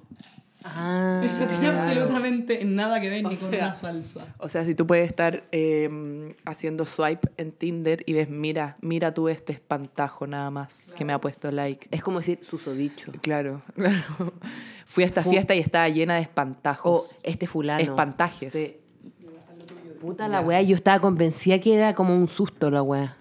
Ah. 0.63 1.21
No 1.39 1.47
tiene 1.47 1.67
absolutamente 1.67 2.63
nada 2.65 2.99
que 3.01 3.09
ver 3.09 3.23
ni 3.23 3.35
con 3.35 3.49
sea, 3.51 3.65
una 3.67 3.75
salsa. 3.75 4.25
O 4.37 4.47
sea, 4.49 4.63
si 4.65 4.75
tú 4.75 4.87
puedes 4.87 5.05
estar 5.07 5.43
eh, 5.51 6.35
haciendo 6.45 6.85
swipe 6.85 7.29
en 7.37 7.51
Tinder 7.51 8.03
y 8.05 8.13
ves, 8.13 8.29
mira, 8.29 8.77
mira 8.81 9.13
tú 9.13 9.27
este 9.29 9.51
espantajo 9.53 10.25
nada 10.27 10.49
más 10.51 10.93
que 10.95 11.03
me 11.05 11.13
ha 11.13 11.19
puesto 11.19 11.51
like. 11.51 11.87
Es 11.91 12.01
como 12.01 12.19
decir 12.19 12.39
susodicho. 12.43 13.11
Claro, 13.21 13.61
claro. 13.75 14.33
Fui 14.85 15.03
a 15.03 15.07
esta 15.07 15.21
Fu- 15.23 15.31
fiesta 15.31 15.53
y 15.55 15.59
estaba 15.59 15.89
llena 15.89 16.13
de 16.15 16.19
O 16.21 16.23
espantajos. 16.23 17.19
este 17.23 17.47
fulano. 17.47 17.81
Espantajes. 17.81 18.51
Sí. 18.51 18.77
Puta 19.99 20.27
la 20.27 20.41
weá, 20.41 20.61
yo 20.61 20.75
estaba 20.75 20.99
convencida 20.99 21.59
que 21.59 21.75
era 21.75 21.95
como 21.95 22.13
un 22.15 22.27
susto 22.27 22.69
la 22.69 22.81
weá. 22.81 23.15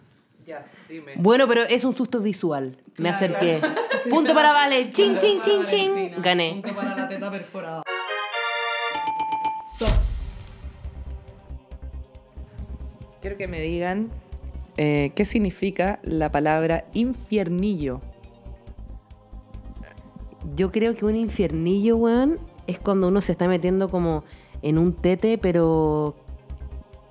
Ya, 0.46 0.66
dime. 0.88 1.12
Bueno, 1.16 1.46
pero 1.46 1.62
es 1.62 1.84
un 1.84 1.94
susto 1.94 2.18
visual. 2.20 2.76
Me 2.98 3.08
acerqué. 3.08 3.60
Punto 4.10 4.34
para 4.34 4.52
Vale. 4.52 4.90
Chin, 4.92 5.16
chin, 5.18 5.40
chin, 5.40 5.64
chin. 5.64 6.10
Gané. 6.20 6.60
Punto 6.60 6.74
para 6.74 7.01
teta 7.22 7.30
perforada. 7.30 7.82
Stop. 9.74 9.88
Quiero 13.20 13.36
que 13.36 13.46
me 13.46 13.60
digan 13.60 14.10
eh, 14.76 15.12
qué 15.14 15.24
significa 15.24 16.00
la 16.02 16.32
palabra 16.32 16.84
infiernillo. 16.94 18.00
Yo 20.56 20.72
creo 20.72 20.96
que 20.96 21.04
un 21.04 21.14
infiernillo, 21.14 21.96
weón, 21.96 22.40
es 22.66 22.80
cuando 22.80 23.08
uno 23.08 23.20
se 23.20 23.32
está 23.32 23.46
metiendo 23.46 23.88
como 23.88 24.24
en 24.62 24.76
un 24.78 24.92
tete, 24.92 25.38
pero 25.38 26.16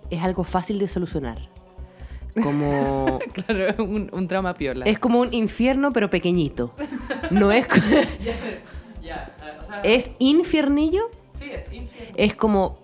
es 0.10 0.22
algo 0.22 0.44
fácil 0.44 0.78
de 0.80 0.90
solucionar. 0.90 1.50
Como. 2.44 3.20
Claro, 3.34 3.84
un, 3.84 4.10
un 4.12 4.28
trauma 4.28 4.54
piola. 4.56 4.86
es 4.86 5.00
como 5.00 5.22
un 5.22 5.34
infierno, 5.34 5.94
pero 5.94 6.10
pequeñito. 6.10 6.74
No 7.30 7.52
es. 7.54 7.66
¿Es 9.84 10.12
infiernillo? 10.20 11.10
sí, 11.34 11.52
es 11.52 11.72
infierno. 11.72 12.16
Es 12.18 12.36
como. 12.36 12.80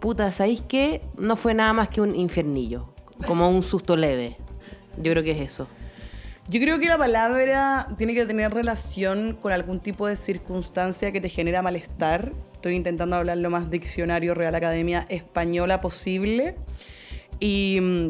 Puta, 0.00 0.30
¿sabéis 0.32 0.62
qué? 0.68 1.00
No 1.16 1.36
fue 1.36 1.54
nada 1.54 1.72
más 1.72 1.88
que 1.88 2.00
un 2.00 2.14
infiernillo. 2.14 2.92
Como 3.26 3.48
un 3.48 3.62
susto 3.62 3.96
leve. 3.96 4.36
Yo 4.98 5.12
creo 5.12 5.22
que 5.22 5.30
es 5.30 5.40
eso. 5.40 5.66
Yo 6.46 6.60
creo 6.60 6.78
que 6.78 6.88
la 6.88 6.98
palabra 6.98 7.88
tiene 7.96 8.12
que 8.12 8.26
tener 8.26 8.52
relación 8.52 9.34
con 9.40 9.52
algún 9.52 9.80
tipo 9.80 10.06
de 10.06 10.14
circunstancia 10.14 11.10
que 11.10 11.22
te 11.22 11.30
genera 11.30 11.62
malestar. 11.62 12.32
Estoy 12.52 12.74
intentando 12.74 13.16
hablar 13.16 13.38
lo 13.38 13.48
más 13.48 13.70
diccionario 13.70 14.34
Real 14.34 14.54
Academia 14.54 15.06
Española 15.08 15.80
posible. 15.80 16.56
Y 17.40 17.78
mm, 17.80 18.08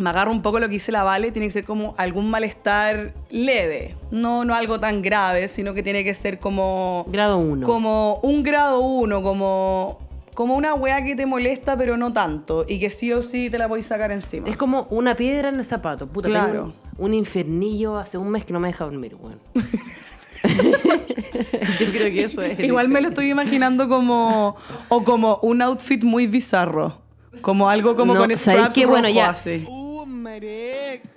me 0.00 0.10
agarro 0.10 0.30
un 0.32 0.42
poco 0.42 0.58
lo 0.60 0.66
que 0.66 0.72
dice 0.74 0.92
la 0.92 1.02
Vale, 1.02 1.30
tiene 1.32 1.46
que 1.48 1.52
ser 1.52 1.64
como 1.64 1.94
algún 1.98 2.30
malestar 2.30 3.12
leve, 3.30 3.94
no, 4.10 4.44
no 4.44 4.54
algo 4.54 4.78
tan 4.80 5.02
grave, 5.02 5.48
sino 5.48 5.74
que 5.74 5.82
tiene 5.82 6.04
que 6.04 6.14
ser 6.14 6.38
como... 6.38 7.04
Grado 7.08 7.38
1. 7.38 7.66
Como 7.66 8.16
un 8.22 8.42
grado 8.42 8.80
uno, 8.80 9.22
como, 9.22 9.98
como 10.34 10.54
una 10.56 10.74
weá 10.74 11.02
que 11.04 11.14
te 11.16 11.26
molesta 11.26 11.76
pero 11.76 11.96
no 11.96 12.12
tanto 12.12 12.64
y 12.68 12.78
que 12.78 12.90
sí 12.90 13.12
o 13.12 13.22
sí 13.22 13.50
te 13.50 13.58
la 13.58 13.68
podéis 13.68 13.86
sacar 13.86 14.12
encima. 14.12 14.48
Es 14.48 14.56
como 14.56 14.86
una 14.90 15.16
piedra 15.16 15.48
en 15.50 15.56
el 15.56 15.64
zapato. 15.64 16.06
Puta, 16.06 16.28
Claro. 16.28 16.72
un, 16.98 17.06
un 17.06 17.14
infernillo 17.14 17.96
hace 17.98 18.18
un 18.18 18.28
mes 18.30 18.44
que 18.44 18.52
no 18.52 18.60
me 18.60 18.68
deja 18.68 18.84
dormir, 18.84 19.16
weón. 19.20 19.38
Yo 21.80 21.86
creo 21.90 22.12
que 22.12 22.24
eso 22.24 22.42
es. 22.42 22.58
Igual 22.60 22.88
me 22.88 23.00
lo 23.00 23.08
estoy 23.08 23.30
imaginando 23.30 23.88
como. 23.88 24.56
O 24.88 25.04
como 25.04 25.38
un 25.42 25.62
outfit 25.62 26.02
muy 26.02 26.26
bizarro. 26.26 26.98
Como 27.40 27.68
algo 27.70 27.96
como 27.96 28.14
No, 28.14 28.20
con 28.20 28.36
¿sabéis 28.36 28.60
straps 28.62 28.74
qué? 28.74 28.86
Bueno, 28.86 29.08
ya. 29.08 29.30
así. 29.30 29.64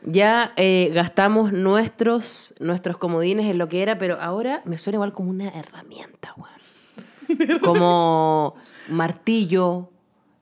Ya 0.04 0.54
eh, 0.58 0.91
gastamos 0.93 1.54
nuestros, 1.54 2.54
nuestros 2.60 2.97
comodines 2.97 3.49
en 3.49 3.58
lo 3.58 3.69
que 3.69 3.82
era, 3.82 3.97
pero 3.97 4.19
ahora 4.19 4.62
me 4.65 4.78
suena 4.78 4.95
igual 4.95 5.13
como 5.13 5.30
una 5.30 5.49
herramienta, 5.49 6.34
weón. 6.38 7.60
Como 7.62 8.56
martillo, 8.89 9.89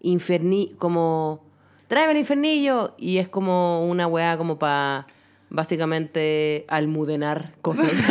inferni, 0.02 0.74
como 0.78 1.44
tráeme 1.88 2.14
el 2.14 2.20
infernillo 2.20 2.96
y 2.98 3.18
es 3.18 3.30
como 3.30 3.86
una 3.88 4.08
weá 4.08 4.38
como 4.38 4.58
para 4.58 5.06
básicamente 5.52 6.66
almudenar 6.68 7.54
cosas. 7.62 7.92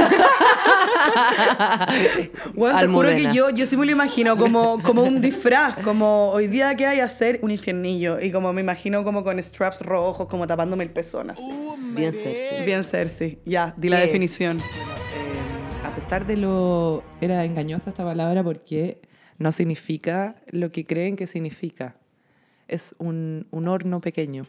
Bueno, 2.54 2.78
te 2.78 2.86
juro 2.86 3.08
que 3.10 3.34
yo, 3.34 3.50
yo 3.50 3.66
sí 3.66 3.76
me 3.76 3.86
lo 3.86 3.92
imagino 3.92 4.36
como, 4.36 4.82
como 4.82 5.02
un 5.02 5.20
disfraz, 5.20 5.76
como 5.78 6.30
hoy 6.30 6.46
día 6.46 6.74
que 6.76 6.86
hay 6.86 7.00
a 7.00 7.04
hacer 7.04 7.40
un 7.42 7.50
infiernillo. 7.50 8.20
Y 8.20 8.30
como 8.30 8.52
me 8.52 8.60
imagino 8.60 9.02
como 9.02 9.24
con 9.24 9.42
straps 9.42 9.80
rojos, 9.80 10.28
como 10.28 10.46
tapándome 10.46 10.84
el 10.84 10.90
pezón 10.90 11.30
así. 11.30 11.50
Bien 11.94 12.12
sexy. 12.12 12.64
Bien 12.64 12.84
Cersei. 12.84 13.38
Ya, 13.44 13.74
di 13.76 13.88
la 13.88 13.98
definición. 13.98 14.58
Eh, 14.58 15.84
a 15.84 15.94
pesar 15.94 16.26
de 16.26 16.36
lo... 16.36 17.02
Era 17.20 17.44
engañosa 17.44 17.90
esta 17.90 18.04
palabra 18.04 18.44
porque 18.44 19.00
no 19.38 19.50
significa 19.50 20.36
lo 20.50 20.70
que 20.70 20.84
creen 20.84 21.16
que 21.16 21.26
significa. 21.26 21.96
Es 22.68 22.94
un, 22.98 23.46
un 23.50 23.68
horno 23.68 24.00
pequeño. 24.00 24.46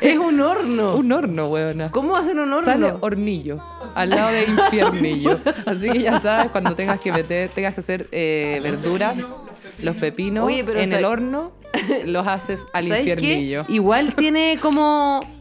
Es 0.00 0.16
un 0.16 0.40
horno. 0.40 0.94
Un 0.96 1.12
horno, 1.12 1.48
weona. 1.48 1.90
¿Cómo 1.90 2.16
hacen 2.16 2.38
un 2.38 2.52
horno? 2.52 2.64
Sale 2.64 2.94
hornillo 3.00 3.60
al 3.94 4.10
lado 4.10 4.32
de 4.32 4.44
infiernillo. 4.44 5.40
Así 5.66 5.90
que 5.90 6.00
ya 6.00 6.20
sabes, 6.20 6.50
cuando 6.50 6.74
tengas 6.74 7.00
que 7.00 7.12
meter, 7.12 7.50
tengas 7.50 7.74
que 7.74 7.80
hacer 7.80 8.08
eh, 8.12 8.60
verduras, 8.62 9.40
los 9.78 9.96
pepinos 9.96 10.46
Oye, 10.46 10.64
en 10.76 10.92
el 10.92 11.04
horno, 11.04 11.52
los 12.06 12.26
haces 12.26 12.66
al 12.72 12.86
infiernillo. 12.86 13.64
Igual 13.68 14.14
tiene 14.14 14.58
como. 14.60 15.37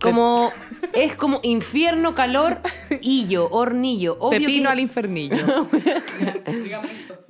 Como. 0.00 0.50
Es 0.92 1.14
como 1.14 1.40
infierno, 1.42 2.14
calor, 2.14 2.58
hillo, 3.00 3.48
hornillo. 3.50 4.16
Obvio 4.20 4.38
Pepino 4.40 4.64
que- 4.68 4.72
al 4.72 4.80
infernillo. 4.80 5.68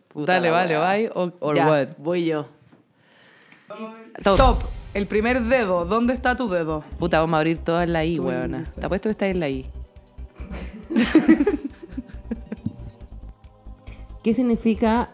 Puta 0.09 0.33
Dale, 0.33 0.51
vale, 0.51 0.79
bye. 0.79 1.11
O 1.15 1.33
or 1.41 1.57
Ya, 1.57 1.69
what. 1.69 1.89
Voy 1.99 2.25
yo. 2.25 2.47
Stop. 4.19 4.63
El 4.95 5.07
primer 5.07 5.43
dedo. 5.43 5.85
¿Dónde 5.85 6.15
está 6.15 6.37
tu 6.37 6.49
dedo? 6.49 6.83
Puta, 6.99 7.21
vamos 7.21 7.35
a 7.35 7.39
abrir 7.39 7.59
todas 7.59 7.87
la 7.89 8.03
I, 8.05 8.19
weona. 8.19 8.65
Te 8.65 8.87
apuesto 8.87 9.09
que 9.09 9.13
está 9.13 9.27
en 9.29 9.41
la 9.41 9.49
I. 9.51 9.67
¿Qué 14.23 14.33
significa 14.35 15.11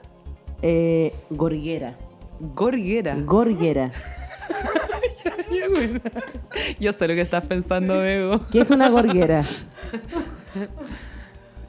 eh, 0.62 1.12
gorguera? 1.30 1.96
Gorguera. 2.40 3.16
Gorguera. 3.16 3.90
Yo 6.80 6.92
sé 6.92 7.08
lo 7.08 7.14
que 7.14 7.20
estás 7.20 7.46
pensando, 7.46 7.98
Bego. 8.00 8.40
¿Qué 8.50 8.60
es 8.60 8.70
una 8.70 8.88
gorguera? 8.88 9.46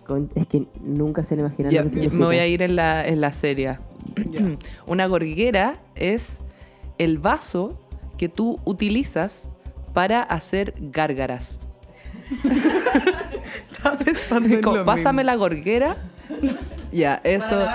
Con- 0.06 0.30
es 0.36 0.48
que 0.48 0.66
nunca 0.82 1.24
se 1.24 1.36
le 1.36 1.42
imagina 1.44 1.70
Ya, 1.70 1.84
lo 1.84 1.90
que 1.90 1.96
ya, 1.96 2.02
significa. 2.02 2.20
me 2.20 2.26
voy 2.26 2.38
a 2.38 2.48
ir 2.48 2.62
en 2.62 2.76
la, 2.76 3.06
en 3.08 3.22
la 3.22 3.32
serie. 3.32 3.78
Una 4.86 5.06
gorguera 5.08 5.78
es 5.96 6.42
el 6.98 7.18
vaso 7.20 7.80
que 8.18 8.28
tú 8.30 8.60
utilizas 8.66 9.50
para 9.94 10.22
hacer 10.24 10.74
gárgaras. 10.80 11.68
Como, 14.64 14.84
Pásame 14.86 15.24
la 15.24 15.36
gorguera. 15.36 15.98
Ya, 16.94 17.20
eso. 17.24 17.66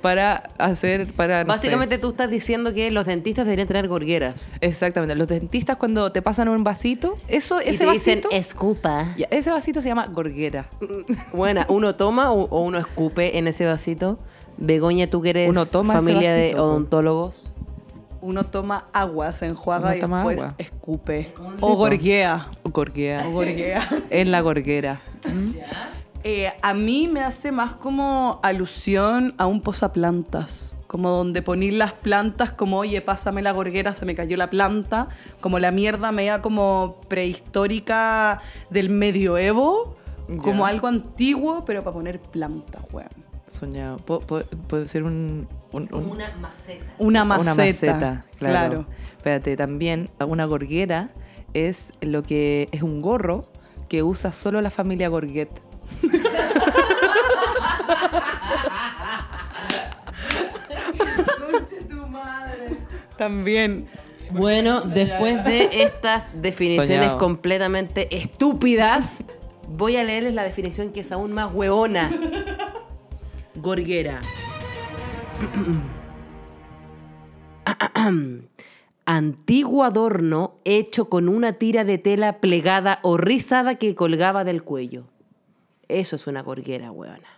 Para 0.00 0.50
hacer. 0.58 1.12
Para, 1.12 1.44
no 1.44 1.52
sé. 1.52 1.56
Básicamente 1.56 1.98
tú 1.98 2.10
estás 2.10 2.30
diciendo 2.30 2.72
que 2.72 2.90
los 2.90 3.06
dentistas 3.06 3.44
deberían 3.44 3.68
tener 3.68 3.88
gorgueras. 3.88 4.50
Exactamente. 4.60 5.14
Los 5.14 5.28
dentistas, 5.28 5.76
cuando 5.76 6.10
te 6.12 6.22
pasan 6.22 6.48
un 6.48 6.64
vasito, 6.64 7.18
eso, 7.28 7.60
y 7.60 7.68
ese 7.68 7.84
te 7.84 7.92
dicen, 7.92 8.20
vasito. 8.22 8.28
escupa. 8.30 9.14
ya, 9.16 9.26
ese 9.30 9.50
vasito 9.50 9.80
se 9.82 9.88
llama 9.88 10.06
gorguera. 10.06 10.66
Bueno, 11.32 11.64
uno 11.68 11.94
toma 11.94 12.32
o, 12.32 12.44
o 12.44 12.62
uno 12.62 12.78
escupe 12.78 13.38
en 13.38 13.48
ese 13.48 13.66
vasito. 13.66 14.18
Begoña, 14.56 15.08
tú 15.08 15.20
que 15.20 15.30
eres 15.30 15.48
Uno 15.50 15.66
toma 15.66 15.94
ese 15.94 16.06
familia 16.06 16.32
de 16.32 16.44
vasito, 16.44 16.64
odontólogos. 16.64 17.50
Uno 18.20 18.46
toma 18.46 18.86
agua, 18.94 19.32
se 19.34 19.46
enjuaga 19.46 19.88
Uno 19.88 19.96
y 19.96 20.00
toma 20.00 20.16
después 20.18 20.40
agua. 20.40 20.54
escupe. 20.58 21.34
O 21.60 21.74
gorguea. 21.76 22.46
O 22.62 22.70
gorguea. 22.70 23.88
En 24.10 24.30
la 24.30 24.40
gorguera. 24.40 25.00
Eh, 26.24 26.50
a 26.62 26.72
mí 26.74 27.06
me 27.06 27.20
hace 27.20 27.52
más 27.52 27.74
como 27.74 28.40
alusión 28.42 29.34
a 29.38 29.46
un 29.46 29.60
posaplantas. 29.60 30.74
Como 30.86 31.10
donde 31.10 31.42
poner 31.42 31.72
las 31.74 31.92
plantas, 31.92 32.50
como, 32.52 32.78
oye, 32.78 33.00
pásame 33.00 33.42
la 33.42 33.52
gorguera, 33.52 33.94
se 33.94 34.06
me 34.06 34.14
cayó 34.14 34.36
la 34.36 34.48
planta. 34.48 35.08
Como 35.40 35.58
la 35.58 35.70
mierda 35.70 36.12
media 36.12 36.40
como 36.40 37.00
prehistórica 37.08 38.40
del 38.70 38.90
medioevo. 38.90 39.96
Como 40.40 40.64
algo 40.64 40.86
antiguo, 40.86 41.64
pero 41.66 41.82
para 41.84 41.92
poner 41.94 42.18
plantas, 42.20 42.82
weón. 42.92 43.08
Soñado. 43.46 43.98
Puede 43.98 44.88
ser 44.88 45.02
un, 45.02 45.46
un- 45.72 45.88
un- 45.92 46.10
Una 46.10 46.30
maceta. 46.40 46.84
Una 46.98 47.24
maceta. 47.26 47.42
Una 47.50 47.54
maceta, 47.54 48.24
claro. 48.38 48.52
Claro. 48.68 48.86
Espérate, 49.18 49.56
también 49.56 50.08
una 50.26 50.46
gorguera 50.46 51.10
es 51.52 51.92
lo 52.00 52.22
que 52.22 52.68
es 52.72 52.82
un 52.82 53.02
gorro 53.02 53.50
que 53.90 54.02
usa 54.02 54.32
solo 54.32 54.62
la 54.62 54.70
familia 54.70 55.08
Gorguet. 55.08 55.50
También. 63.16 63.88
Bueno, 64.30 64.80
después 64.80 65.44
de 65.44 65.82
estas 65.82 66.32
definiciones 66.42 66.96
Soñado. 66.96 67.18
completamente 67.18 68.08
estúpidas, 68.16 69.18
voy 69.68 69.96
a 69.96 70.04
leerles 70.04 70.34
la 70.34 70.42
definición 70.42 70.90
que 70.90 71.00
es 71.00 71.12
aún 71.12 71.32
más 71.32 71.52
hueona. 71.54 72.10
Gorguera. 73.54 74.20
Antiguo 79.06 79.84
adorno 79.84 80.56
hecho 80.64 81.08
con 81.08 81.28
una 81.28 81.52
tira 81.52 81.84
de 81.84 81.98
tela 81.98 82.40
plegada 82.40 83.00
o 83.02 83.16
rizada 83.16 83.76
que 83.76 83.94
colgaba 83.94 84.44
del 84.44 84.62
cuello. 84.62 85.04
Eso 86.00 86.16
es 86.16 86.26
una 86.26 86.42
gorguera, 86.42 86.90
huevona. 86.90 87.28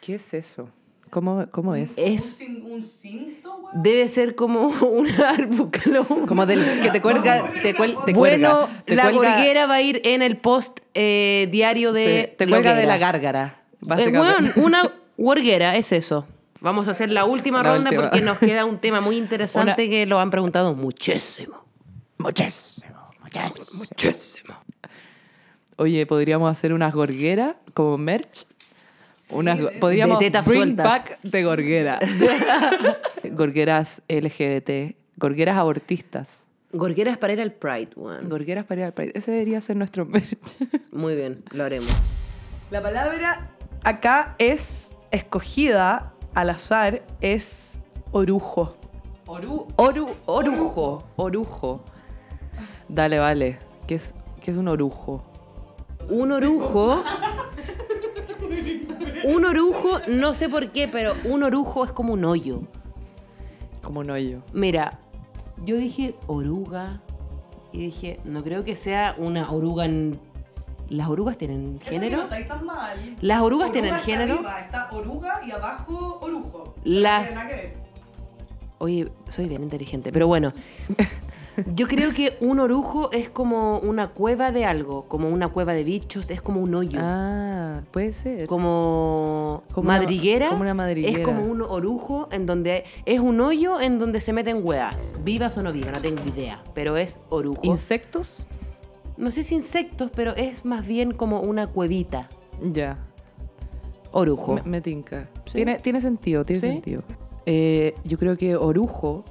¿Qué 0.00 0.14
es 0.16 0.34
eso? 0.34 0.68
¿Cómo, 1.10 1.44
cómo 1.50 1.74
es? 1.74 1.98
Es, 1.98 2.38
Un 2.64 2.84
cinto, 2.84 3.52
weón. 3.56 3.82
debe 3.82 4.06
ser 4.08 4.34
como 4.36 4.66
una 4.90 5.32
búscalo. 5.48 6.06
Como 6.26 6.46
del 6.46 6.64
que 6.80 6.90
te 6.90 7.02
cuelga, 7.02 7.50
te, 7.62 7.74
cuel- 7.76 7.96
te 8.04 8.12
bueno, 8.12 8.50
cuelga. 8.68 8.82
Te 8.84 8.96
la 8.96 9.02
cuelga- 9.10 9.34
gorguera 9.36 9.66
va 9.66 9.74
a 9.74 9.82
ir 9.82 10.00
en 10.04 10.22
el 10.22 10.36
post 10.36 10.80
eh, 10.94 11.48
diario 11.50 11.92
de. 11.92 12.28
sí, 12.30 12.36
te 12.38 12.46
lo 12.46 12.50
cuelga 12.52 12.74
de 12.74 12.86
la 12.86 12.98
gárgara. 12.98 13.62
Eh, 13.98 14.52
una 14.56 14.92
gorguera 15.16 15.76
es 15.76 15.90
eso. 15.92 16.26
Vamos 16.60 16.86
a 16.88 16.92
hacer 16.92 17.10
la 17.10 17.24
última 17.24 17.62
La 17.62 17.72
ronda 17.74 17.90
última. 17.90 18.10
porque 18.10 18.24
nos 18.24 18.38
queda 18.38 18.64
un 18.64 18.78
tema 18.78 19.00
muy 19.00 19.16
interesante 19.16 19.82
Una- 19.82 19.90
que 19.90 20.06
lo 20.06 20.20
han 20.20 20.30
preguntado 20.30 20.74
muchísimo. 20.74 21.64
Muchísimo. 22.18 22.86
Muchísimo. 23.72 24.54
Oye, 25.80 26.04
podríamos 26.04 26.52
hacer 26.52 26.74
unas 26.74 26.92
gorgueras 26.92 27.56
como 27.72 27.96
merch. 27.96 28.46
Unas, 29.30 29.58
podríamos 29.80 30.18
De 30.18 30.26
tetas 30.26 30.46
bring 30.46 30.60
sueltas. 30.60 30.84
back 30.84 31.18
de 31.22 31.42
gorguera. 31.42 31.98
gorgueras 33.30 34.02
LGBT, 34.06 34.94
gorgueras 35.16 35.56
abortistas. 35.56 36.44
Gorgueras 36.74 37.16
para 37.16 37.32
ir 37.32 37.40
al 37.40 37.52
Pride, 37.52 37.92
weón. 37.96 38.28
Gorgueras 38.28 38.66
para 38.66 38.82
ir 38.82 38.84
al 38.88 38.92
Pride. 38.92 39.12
Ese 39.14 39.30
debería 39.30 39.58
ser 39.62 39.76
nuestro 39.76 40.04
merch. 40.04 40.54
Muy 40.92 41.14
bien, 41.14 41.44
lo 41.50 41.64
haremos. 41.64 41.88
La 42.70 42.82
palabra 42.82 43.56
acá 43.82 44.34
es 44.36 44.92
escogida 45.10 46.12
al 46.34 46.50
azar, 46.50 47.06
es 47.22 47.80
orujo. 48.10 48.76
Oru, 49.26 49.66
oru, 49.76 50.14
orujo. 50.26 51.08
Orujo. 51.16 51.82
Dale, 52.86 53.18
vale. 53.18 53.58
¿Qué 53.86 53.94
es, 53.94 54.14
qué 54.42 54.50
es 54.50 54.58
un 54.58 54.68
orujo? 54.68 55.29
Un 56.10 56.32
orujo. 56.32 57.02
Un 59.24 59.44
orujo, 59.44 60.00
no 60.08 60.34
sé 60.34 60.48
por 60.48 60.70
qué, 60.72 60.88
pero 60.88 61.14
un 61.24 61.42
orujo 61.42 61.84
es 61.84 61.92
como 61.92 62.12
un 62.14 62.24
hoyo. 62.24 62.62
Como 63.82 64.00
un 64.00 64.10
hoyo. 64.10 64.42
Mira, 64.52 64.98
yo 65.64 65.76
dije 65.76 66.14
oruga 66.26 67.00
y 67.72 67.78
dije, 67.86 68.18
no 68.24 68.42
creo 68.42 68.64
que 68.64 68.76
sea 68.76 69.14
una 69.18 69.50
oruga 69.50 69.84
en... 69.84 70.18
¿Las 70.88 71.08
orugas 71.08 71.38
tienen 71.38 71.78
género? 71.80 72.26
tan 72.48 72.64
mal. 72.66 73.16
¿Las 73.20 73.40
orugas 73.42 73.70
tienen 73.70 73.94
género? 74.00 74.40
está 74.60 74.88
oruga 74.90 75.40
y 75.46 75.52
abajo 75.52 76.18
orujo. 76.20 76.74
Las- 76.82 77.38
Oye, 78.78 79.12
soy 79.28 79.46
bien 79.48 79.62
inteligente, 79.62 80.10
pero 80.10 80.26
bueno. 80.26 80.52
Yo 81.74 81.86
creo 81.88 82.12
que 82.14 82.36
un 82.40 82.58
orujo 82.60 83.10
es 83.12 83.28
como 83.28 83.78
una 83.80 84.08
cueva 84.08 84.52
de 84.52 84.64
algo, 84.64 85.04
como 85.08 85.28
una 85.28 85.48
cueva 85.48 85.72
de 85.74 85.84
bichos, 85.84 86.30
es 86.30 86.40
como 86.40 86.60
un 86.60 86.74
hoyo. 86.74 86.98
Ah, 87.02 87.82
puede 87.90 88.12
ser. 88.12 88.46
como, 88.46 89.62
Como 89.72 89.88
una- 89.90 89.98
madriguera. 89.98 90.48
como 90.48 90.62
una 90.62 90.74
madriguera. 90.74 91.18
Es 91.18 91.24
como 91.24 91.42
un 91.44 91.60
orujo 91.62 92.28
en 92.32 92.46
donde 92.46 92.84
es 93.04 93.20
un 93.20 93.40
hoyo 93.40 93.80
en 93.80 93.98
donde 93.98 94.20
se 94.20 94.32
meten 94.32 94.60
hueas. 94.64 95.12
Vivas 95.24 95.56
o 95.58 95.62
no 95.62 95.72
vivas, 95.72 95.92
no 95.92 96.00
tengo 96.00 96.22
idea. 96.34 96.62
Pero 96.74 96.96
es 96.96 97.20
orujo. 97.28 97.60
¿Insectos? 97.64 98.46
no 99.16 99.30
sé 99.30 99.42
si 99.42 99.54
insectos, 99.54 100.10
pero 100.14 100.34
es 100.34 100.64
más 100.64 100.86
bien 100.86 101.10
como 101.12 101.40
una 101.40 101.66
cuevita. 101.66 102.30
Ya. 102.72 102.96
Orujo. 104.12 104.54
Me, 104.54 104.62
me 104.62 104.80
tinca. 104.80 105.28
Sí. 105.44 105.56
Tiene, 105.56 105.78
tiene 105.78 106.00
sentido, 106.00 106.44
tiene 106.46 106.60
Sí. 106.60 106.68
sentido. 106.68 107.02
Eh, 107.44 107.94
yo 108.04 108.18
creo 108.18 108.36
que 108.38 108.56
orujo 108.56 109.24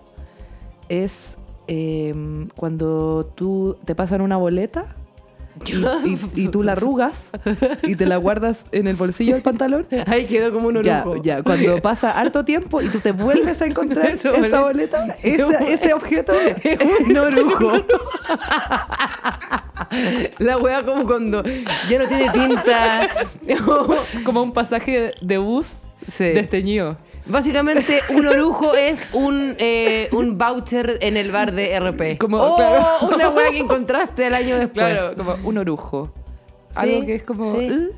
es 0.90 1.38
eh, 1.70 2.14
cuando 2.56 3.32
tú 3.36 3.78
te 3.86 3.94
pasan 3.96 4.22
una 4.22 4.36
boleta 4.38 4.96
y, 5.66 5.74
y- 5.76 6.20
y 6.36 6.48
tú 6.48 6.64
la 6.64 6.72
arrugas 6.72 7.30
y 7.84 7.96
te 7.98 8.06
la 8.06 8.16
guardas 8.18 8.66
en 8.72 8.88
el 8.88 8.96
bolsillo 8.96 9.34
del 9.34 9.44
pantalón. 9.44 9.86
Ahí 10.08 10.26
quedó 10.26 10.54
como 10.54 10.70
un 10.70 10.78
orujo. 10.78 11.22
ya, 11.22 11.44
cuando 11.44 11.82
pasa 11.82 12.12
harto 12.18 12.46
tiempo 12.46 12.82
y 12.82 12.88
tú 12.88 13.00
te 13.00 13.12
vuelves 13.12 13.62
a 13.62 13.66
encontrar 13.72 14.06
Esa 14.08 14.32
boleta. 14.32 14.62
boleta, 14.62 15.06
ese, 15.24 15.74
ese 15.74 15.94
objeto 15.94 16.32
Es 16.64 16.80
un 17.06 17.18
orujo. 17.18 17.72
La 20.40 20.58
wea 20.58 20.84
como 20.86 21.06
cuando 21.06 21.44
ya 21.90 22.00
no 22.00 22.08
tiene 22.08 22.30
tinta. 22.30 23.10
como 24.24 24.44
un 24.44 24.52
pasaje 24.54 25.14
de 25.22 25.38
bus 25.38 25.84
Sí. 26.08 26.24
desteñido. 26.26 26.98
Básicamente, 27.26 28.00
un 28.10 28.26
orujo 28.26 28.74
es 28.76 29.08
un, 29.14 29.56
eh, 29.60 30.10
un 30.12 30.38
voucher 30.38 30.98
en 31.02 31.16
el 31.18 31.32
bar 31.32 31.52
de 31.52 31.76
RP. 31.80 32.18
Como- 32.18 32.38
oh, 32.38 32.56
claro. 32.56 32.86
una 33.14 33.30
wea 33.30 33.52
que 33.52 33.60
encontraste 33.60 34.28
el 34.28 34.34
año 34.36 34.58
después. 34.58 34.86
Claro, 34.94 35.16
como 35.16 35.36
un 35.48 35.58
orujo. 35.60 36.12
Sí, 36.70 36.80
Algo 36.82 37.06
que 37.06 37.16
es 37.16 37.24
como... 37.24 37.56
sí. 37.60 37.90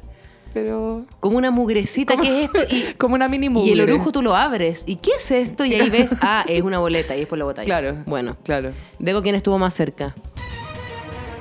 Pero... 0.54 1.06
Como 1.22 1.38
una 1.38 1.50
mugrecita, 1.50 2.18
¿qué 2.18 2.44
es 2.44 2.50
esto? 2.54 2.76
Y, 2.76 2.94
Como 2.98 3.16
una 3.16 3.30
mini 3.30 3.48
mugre. 3.48 3.70
y 3.70 3.72
el 3.72 3.80
orujo 3.82 4.12
tú 4.12 4.22
lo 4.22 4.36
abres. 4.36 4.84
¿Y 4.86 4.98
qué 4.98 5.12
es 5.18 5.32
esto? 5.32 5.64
Y 5.64 5.74
ahí 5.76 5.90
ves, 5.90 6.14
ah, 6.22 6.44
es 6.46 6.62
una 6.62 6.80
boleta. 6.80 7.16
Y 7.16 7.20
después 7.20 7.40
lo 7.40 7.46
botáis. 7.46 7.66
Claro. 7.66 7.96
Bueno, 8.06 8.36
Claro. 8.44 8.72
veo 9.00 9.22
quién 9.22 9.36
estuvo 9.36 9.58
más 9.58 9.74
cerca. 9.74 10.14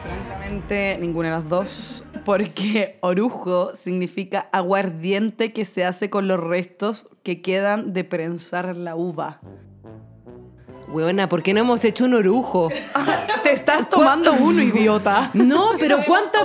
Francamente, 0.05 0.97
ninguna 1.01 1.29
de 1.31 1.35
las 1.35 1.49
dos. 1.49 2.05
Porque 2.25 2.99
orujo 3.01 3.75
significa 3.75 4.49
aguardiente 4.53 5.53
que 5.53 5.65
se 5.65 5.85
hace 5.85 6.11
con 6.11 6.29
los 6.29 6.39
restos 6.41 7.07
que 7.23 7.43
quedan 7.43 7.93
de 7.93 8.05
prensar 8.05 8.77
la 8.77 8.97
uva. 8.97 9.41
Weona, 10.89 11.29
¿por 11.29 11.43
qué 11.43 11.55
no 11.55 11.61
hemos 11.61 11.85
hecho 11.85 12.05
un 12.05 12.15
orujo? 12.15 12.69
Te 13.45 13.53
estás 13.53 13.89
tomando 13.89 14.33
uno, 14.33 14.61
idiota. 14.61 15.31
No, 15.35 15.71
pero 15.79 15.99
¿cuántas? 16.05 16.43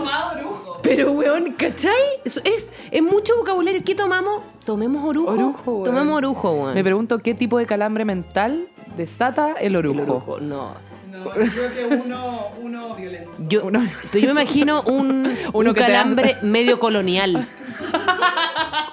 Pero, 0.84 1.12
weón, 1.14 1.54
¿cachai? 1.54 1.92
Eso 2.24 2.42
es, 2.44 2.72
es 2.92 3.02
mucho 3.02 3.36
vocabulario. 3.38 3.82
¿Qué 3.84 3.96
tomamos? 3.96 4.44
Tomemos 4.64 5.04
orujo. 5.04 5.32
Orujo. 5.32 5.84
Tomemos 5.86 6.18
orujo, 6.18 6.52
weón. 6.52 6.74
Me 6.76 6.84
pregunto 6.84 7.18
qué 7.20 7.34
tipo 7.34 7.58
de 7.58 7.66
calambre 7.66 8.06
mental 8.06 8.68
desata 8.96 9.54
el 9.54 9.76
orujo. 9.76 10.04
El 10.04 10.10
orujo, 10.10 10.40
no. 10.40 10.74
No, 11.16 11.26
yo 11.46 11.52
creo 11.52 11.74
que 11.74 11.96
uno, 11.96 12.48
uno 12.62 12.96
violento. 12.96 13.32
Yo, 13.48 13.62
pero 14.12 14.26
yo 14.28 14.34
me 14.34 14.42
imagino 14.42 14.82
un, 14.84 15.32
Uno 15.54 15.70
un 15.70 15.76
calambre 15.76 16.38
medio 16.42 16.80
colonial. 16.80 17.48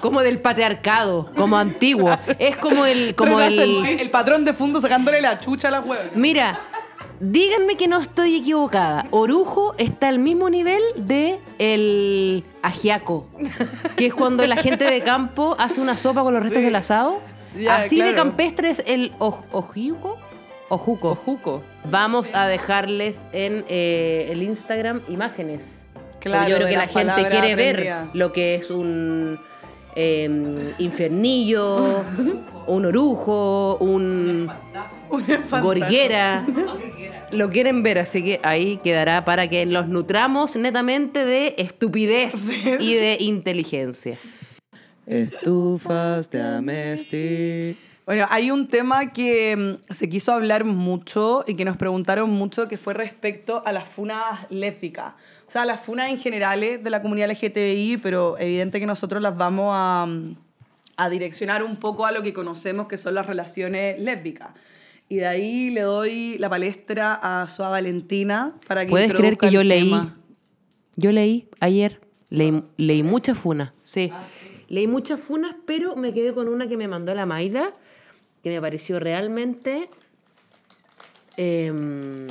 Como 0.00 0.22
del 0.22 0.40
patriarcado, 0.40 1.30
como 1.36 1.56
antiguo. 1.56 2.16
Es 2.38 2.56
como 2.56 2.84
el. 2.86 3.14
Como 3.14 3.40
el, 3.40 3.58
el 3.58 3.86
el 4.00 4.10
patrón 4.10 4.44
de 4.44 4.52
fondo 4.52 4.80
sacándole 4.80 5.20
la 5.20 5.38
chucha 5.38 5.68
a 5.68 5.70
la 5.70 5.80
huevas. 5.80 6.06
mira, 6.16 6.60
díganme 7.20 7.76
que 7.76 7.86
no 7.86 8.00
estoy 8.00 8.36
equivocada. 8.36 9.06
Orujo 9.10 9.74
está 9.78 10.08
al 10.08 10.18
mismo 10.18 10.50
nivel 10.50 10.82
de 10.96 11.38
el 11.58 12.44
ajiaco. 12.62 13.26
Que 13.96 14.06
es 14.06 14.14
cuando 14.14 14.44
la 14.46 14.56
gente 14.56 14.84
de 14.84 15.00
campo 15.02 15.54
hace 15.58 15.80
una 15.80 15.96
sopa 15.96 16.22
con 16.22 16.34
los 16.34 16.42
restos 16.42 16.58
Sí. 16.60 16.64
del 16.64 16.76
asado. 16.76 17.20
Ya, 17.56 17.76
Así 17.76 18.00
de 18.00 18.14
campestre 18.14 18.70
es 18.70 18.82
el 18.86 19.12
oj- 19.18 19.44
ojiuco. 19.52 20.18
Ojuco. 20.72 21.10
Ojuco. 21.10 21.62
Vamos 21.90 22.34
a 22.34 22.46
dejarles 22.46 23.26
en 23.34 23.62
eh, 23.68 24.28
el 24.30 24.42
Instagram 24.42 25.02
imágenes. 25.06 25.82
Claro, 26.18 26.38
Porque 26.38 26.50
yo 26.50 26.56
creo 26.56 26.68
que 26.68 26.76
la 26.78 26.88
gente 26.88 27.28
quiere 27.28 27.54
ver 27.54 28.06
lo 28.14 28.32
que 28.32 28.54
es 28.54 28.70
un 28.70 29.38
eh, 29.94 30.72
infernillo, 30.78 32.02
un 32.66 32.86
orujo, 32.86 33.76
un 33.80 34.50
gorguera. 35.60 36.46
Lo 37.32 37.48
quieren 37.48 37.82
ver, 37.82 37.98
así 37.98 38.22
que 38.22 38.40
ahí 38.42 38.78
quedará 38.84 39.24
para 39.24 39.48
que 39.48 39.64
los 39.64 39.88
nutramos 39.88 40.54
netamente 40.56 41.24
de 41.24 41.54
estupidez 41.56 42.50
y 42.78 42.94
de 42.94 43.16
inteligencia. 43.20 44.18
Estufas 45.06 46.30
de 46.30 46.42
Amesti. 46.42 47.76
Bueno, 48.04 48.26
hay 48.30 48.50
un 48.50 48.66
tema 48.66 49.12
que 49.12 49.56
mm, 49.56 49.92
se 49.92 50.08
quiso 50.08 50.32
hablar 50.32 50.64
mucho 50.64 51.44
y 51.46 51.54
que 51.54 51.64
nos 51.64 51.76
preguntaron 51.76 52.30
mucho 52.30 52.66
que 52.68 52.76
fue 52.76 52.94
respecto 52.94 53.62
a 53.64 53.72
las 53.72 53.88
funas 53.88 54.46
lésbicas. 54.50 55.14
O 55.46 55.50
sea, 55.50 55.64
las 55.66 55.80
funas 55.80 56.10
en 56.10 56.18
generales 56.18 56.82
de 56.82 56.90
la 56.90 57.02
comunidad 57.02 57.30
LGTBI, 57.30 57.98
pero 58.02 58.38
evidente 58.38 58.80
que 58.80 58.86
nosotros 58.86 59.22
las 59.22 59.36
vamos 59.36 59.70
a, 59.72 60.06
mm, 60.08 60.36
a 60.96 61.08
direccionar 61.08 61.62
un 61.62 61.76
poco 61.76 62.06
a 62.06 62.12
lo 62.12 62.22
que 62.22 62.32
conocemos 62.32 62.88
que 62.88 62.96
son 62.96 63.14
las 63.14 63.26
relaciones 63.26 64.00
lésbicas. 64.00 64.50
Y 65.08 65.16
de 65.16 65.26
ahí 65.26 65.70
le 65.70 65.82
doy 65.82 66.38
la 66.38 66.48
palestra 66.48 67.14
a 67.22 67.48
Sua 67.48 67.68
Valentina 67.68 68.54
para 68.66 68.86
que 68.86 68.90
¿Puedes 68.90 69.12
creer 69.12 69.36
que 69.36 69.50
yo 69.50 69.62
leí? 69.62 69.84
tema. 69.84 70.16
Yo 70.96 71.12
leí 71.12 71.48
ayer, 71.60 72.00
leí, 72.30 72.62
leí 72.76 73.02
muchas 73.02 73.38
funas, 73.38 73.72
sí. 73.82 74.12
Leí 74.68 74.86
muchas 74.86 75.20
funas, 75.20 75.54
pero 75.66 75.96
me 75.96 76.14
quedé 76.14 76.32
con 76.32 76.48
una 76.48 76.66
que 76.66 76.78
me 76.78 76.88
mandó 76.88 77.14
la 77.14 77.26
Maida, 77.26 77.74
que 78.42 78.50
me 78.50 78.60
pareció 78.60 78.98
realmente... 79.00 79.88
em, 81.36 82.26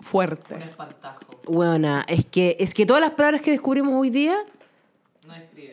Fuerte. 0.00 0.56
Buena, 1.44 2.04
es 2.08 2.26
que, 2.26 2.56
es 2.58 2.74
que 2.74 2.84
todas 2.84 3.00
las 3.00 3.12
palabras 3.12 3.40
que 3.40 3.52
descubrimos 3.52 3.94
hoy 3.94 4.10
día, 4.10 4.36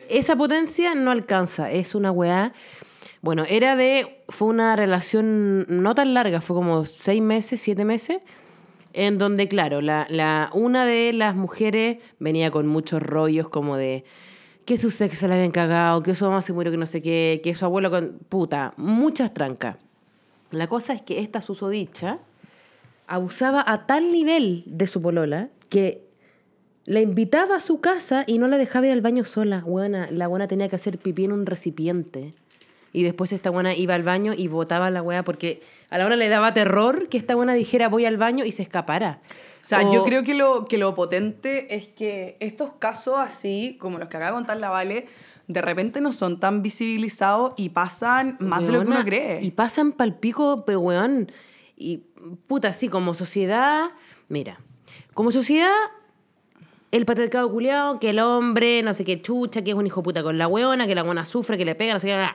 esa 0.08 0.36
potencia 0.36 0.94
no 0.94 1.10
alcanza. 1.10 1.70
Es 1.70 1.94
una 1.94 2.12
weá. 2.12 2.52
Bueno, 3.22 3.44
era 3.48 3.76
de. 3.76 4.22
Fue 4.28 4.48
una 4.48 4.76
relación 4.76 5.66
no 5.68 5.94
tan 5.94 6.14
larga, 6.14 6.40
fue 6.40 6.54
como 6.56 6.86
seis 6.86 7.20
meses, 7.20 7.60
siete 7.60 7.84
meses. 7.84 8.18
En 8.92 9.18
donde, 9.18 9.46
claro, 9.48 9.80
la, 9.80 10.06
la, 10.10 10.50
una 10.52 10.84
de 10.86 11.12
las 11.12 11.34
mujeres 11.34 11.98
venía 12.18 12.50
con 12.50 12.66
muchos 12.66 13.02
rollos 13.02 13.48
como 13.48 13.76
de 13.76 14.04
que 14.70 14.78
su 14.78 14.92
sexo 14.92 15.22
se 15.22 15.26
la 15.26 15.34
habían 15.34 15.50
cagado, 15.50 16.00
que 16.00 16.14
su 16.14 16.24
mamá 16.24 16.42
se 16.42 16.52
murió, 16.52 16.70
que 16.70 16.78
no 16.78 16.86
sé 16.86 17.02
qué, 17.02 17.40
que 17.42 17.56
su 17.56 17.64
abuelo 17.64 17.90
con. 17.90 18.20
puta, 18.28 18.72
muchas 18.76 19.34
trancas. 19.34 19.78
La 20.52 20.68
cosa 20.68 20.92
es 20.92 21.02
que 21.02 21.18
esta 21.18 21.40
susodicha 21.40 22.20
abusaba 23.08 23.64
a 23.66 23.88
tal 23.88 24.12
nivel 24.12 24.62
de 24.66 24.86
su 24.86 25.02
polola 25.02 25.48
que 25.70 26.06
la 26.84 27.00
invitaba 27.00 27.56
a 27.56 27.60
su 27.60 27.80
casa 27.80 28.22
y 28.28 28.38
no 28.38 28.46
la 28.46 28.58
dejaba 28.58 28.86
ir 28.86 28.92
al 28.92 29.00
baño 29.00 29.24
sola. 29.24 29.64
La 30.12 30.28
buena 30.28 30.46
tenía 30.46 30.68
que 30.68 30.76
hacer 30.76 30.98
pipí 30.98 31.24
en 31.24 31.32
un 31.32 31.46
recipiente. 31.46 32.34
Y 32.92 33.04
después 33.04 33.32
esta 33.32 33.50
buena 33.50 33.74
iba 33.74 33.94
al 33.94 34.02
baño 34.02 34.32
y 34.36 34.48
botaba 34.48 34.90
la 34.90 35.02
weá 35.02 35.22
porque 35.22 35.62
a 35.90 35.98
la 35.98 36.06
hora 36.06 36.16
le 36.16 36.28
daba 36.28 36.54
terror 36.54 37.08
que 37.08 37.18
esta 37.18 37.34
buena 37.34 37.54
dijera 37.54 37.88
voy 37.88 38.04
al 38.04 38.16
baño 38.16 38.44
y 38.44 38.52
se 38.52 38.62
escapara. 38.62 39.20
O 39.62 39.64
sea, 39.64 39.82
yo 39.92 40.04
creo 40.04 40.24
que 40.24 40.34
lo, 40.34 40.64
que 40.64 40.78
lo 40.78 40.94
potente 40.94 41.74
es 41.74 41.86
que 41.86 42.36
estos 42.40 42.72
casos 42.78 43.16
así, 43.18 43.76
como 43.78 43.98
los 43.98 44.08
que 44.08 44.16
acaba 44.16 44.32
de 44.32 44.36
contar 44.36 44.56
la 44.56 44.70
Vale, 44.70 45.06
de 45.46 45.62
repente 45.62 46.00
no 46.00 46.12
son 46.12 46.40
tan 46.40 46.62
visibilizados 46.62 47.52
y 47.56 47.70
pasan 47.70 48.36
más 48.40 48.60
de 48.60 48.66
lo 48.66 48.72
que 48.72 48.86
Weona, 48.86 48.96
uno 48.96 49.04
cree. 49.04 49.42
Y 49.42 49.50
pasan 49.50 49.92
pal 49.92 50.16
pico, 50.18 50.64
pero 50.64 50.80
weón. 50.80 51.30
Y 51.76 52.04
puta, 52.46 52.68
así 52.68 52.88
como 52.88 53.14
sociedad. 53.14 53.90
Mira, 54.28 54.60
como 55.12 55.30
sociedad, 55.30 55.74
el 56.90 57.04
patriarcado 57.04 57.50
culiado, 57.50 58.00
que 58.00 58.10
el 58.10 58.20
hombre, 58.20 58.82
no 58.82 58.94
sé 58.94 59.04
qué 59.04 59.20
chucha, 59.20 59.62
que 59.62 59.70
es 59.70 59.76
un 59.76 59.86
hijo 59.86 60.02
puta 60.02 60.22
con 60.22 60.38
la 60.38 60.48
weona, 60.48 60.86
que 60.86 60.94
la 60.94 61.02
weona 61.02 61.26
sufre, 61.26 61.58
que 61.58 61.64
le 61.64 61.74
pega, 61.74 61.94
no 61.94 62.00
sé 62.00 62.08
qué. 62.08 62.26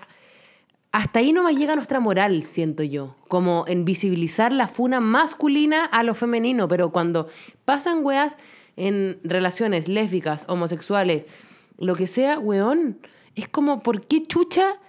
Hasta 0.95 1.19
ahí 1.19 1.33
nomás 1.33 1.57
llega 1.57 1.75
nuestra 1.75 1.99
moral, 1.99 2.43
siento 2.43 2.81
yo. 2.81 3.17
Como 3.27 3.65
en 3.67 3.83
visibilizar 3.83 4.53
la 4.53 4.69
funa 4.69 5.01
masculina 5.01 5.83
a 5.83 6.03
lo 6.03 6.13
femenino. 6.13 6.69
Pero 6.69 6.93
cuando 6.93 7.27
pasan 7.65 8.05
weas 8.05 8.37
en 8.77 9.19
relaciones 9.21 9.89
lésbicas, 9.89 10.45
homosexuales, 10.47 11.25
lo 11.77 11.95
que 11.95 12.07
sea, 12.07 12.39
weón, 12.39 12.97
es 13.35 13.49
como, 13.49 13.83
¿por 13.83 14.07
qué 14.07 14.23
chucha? 14.23 14.79